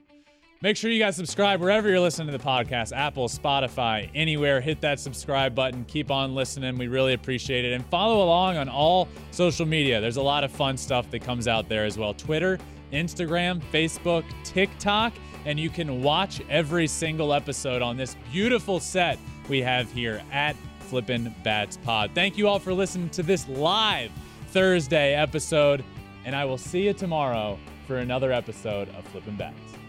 Make 0.61 0.77
sure 0.77 0.91
you 0.91 0.99
guys 0.99 1.17
subscribe 1.17 1.59
wherever 1.59 1.89
you're 1.89 2.01
listening 2.01 2.33
to 2.33 2.37
the 2.37 2.45
podcast 2.45 2.95
Apple, 2.95 3.29
Spotify, 3.29 4.11
anywhere. 4.15 4.61
Hit 4.61 4.83
that 4.83 5.01
subscribe 5.01 5.55
button. 5.55 5.87
Keep 5.87 6.11
on 6.11 6.35
listening. 6.35 6.77
We 6.77 6.89
really 6.89 7.15
appreciate 7.15 7.65
it. 7.65 7.73
And 7.73 7.83
follow 7.87 8.23
along 8.23 8.59
on 8.59 8.69
all 8.69 9.09
social 9.31 9.65
media. 9.65 10.03
There's 10.03 10.19
a 10.19 10.23
lot 10.23 10.45
of 10.45 10.53
fun 10.53 10.77
stuff 10.77 11.11
that 11.13 11.21
comes 11.23 11.49
out 11.49 11.71
there 11.71 11.87
as 11.87 11.97
well 11.97 12.13
Twitter, 12.13 12.59
Instagram, 12.95 13.61
Facebook, 13.73 14.25
TikTok. 14.45 15.13
And 15.47 15.61
you 15.61 15.69
can 15.69 16.03
watch 16.03 16.41
every 16.49 16.87
single 16.87 17.35
episode 17.35 17.83
on 17.83 17.97
this 17.97 18.17
beautiful 18.33 18.81
set 18.81 19.19
we 19.49 19.61
have 19.61 19.93
here 19.93 20.23
at 20.33 20.57
Flippin' 20.81 21.35
Bats 21.43 21.77
Pod. 21.79 22.13
Thank 22.15 22.39
you 22.39 22.49
all 22.49 22.59
for 22.59 22.73
listening 22.73 23.11
to 23.11 23.23
this 23.23 23.47
live 23.49 24.11
Thursday 24.49 25.15
episode. 25.15 25.85
And 26.25 26.35
I 26.35 26.47
will 26.47 26.59
see 26.59 26.87
you 26.87 26.95
tomorrow 26.95 27.59
for 27.87 27.99
another 27.99 28.33
episode 28.33 28.89
of 28.91 29.05
Flippin' 29.09 29.37
Bats. 29.37 29.84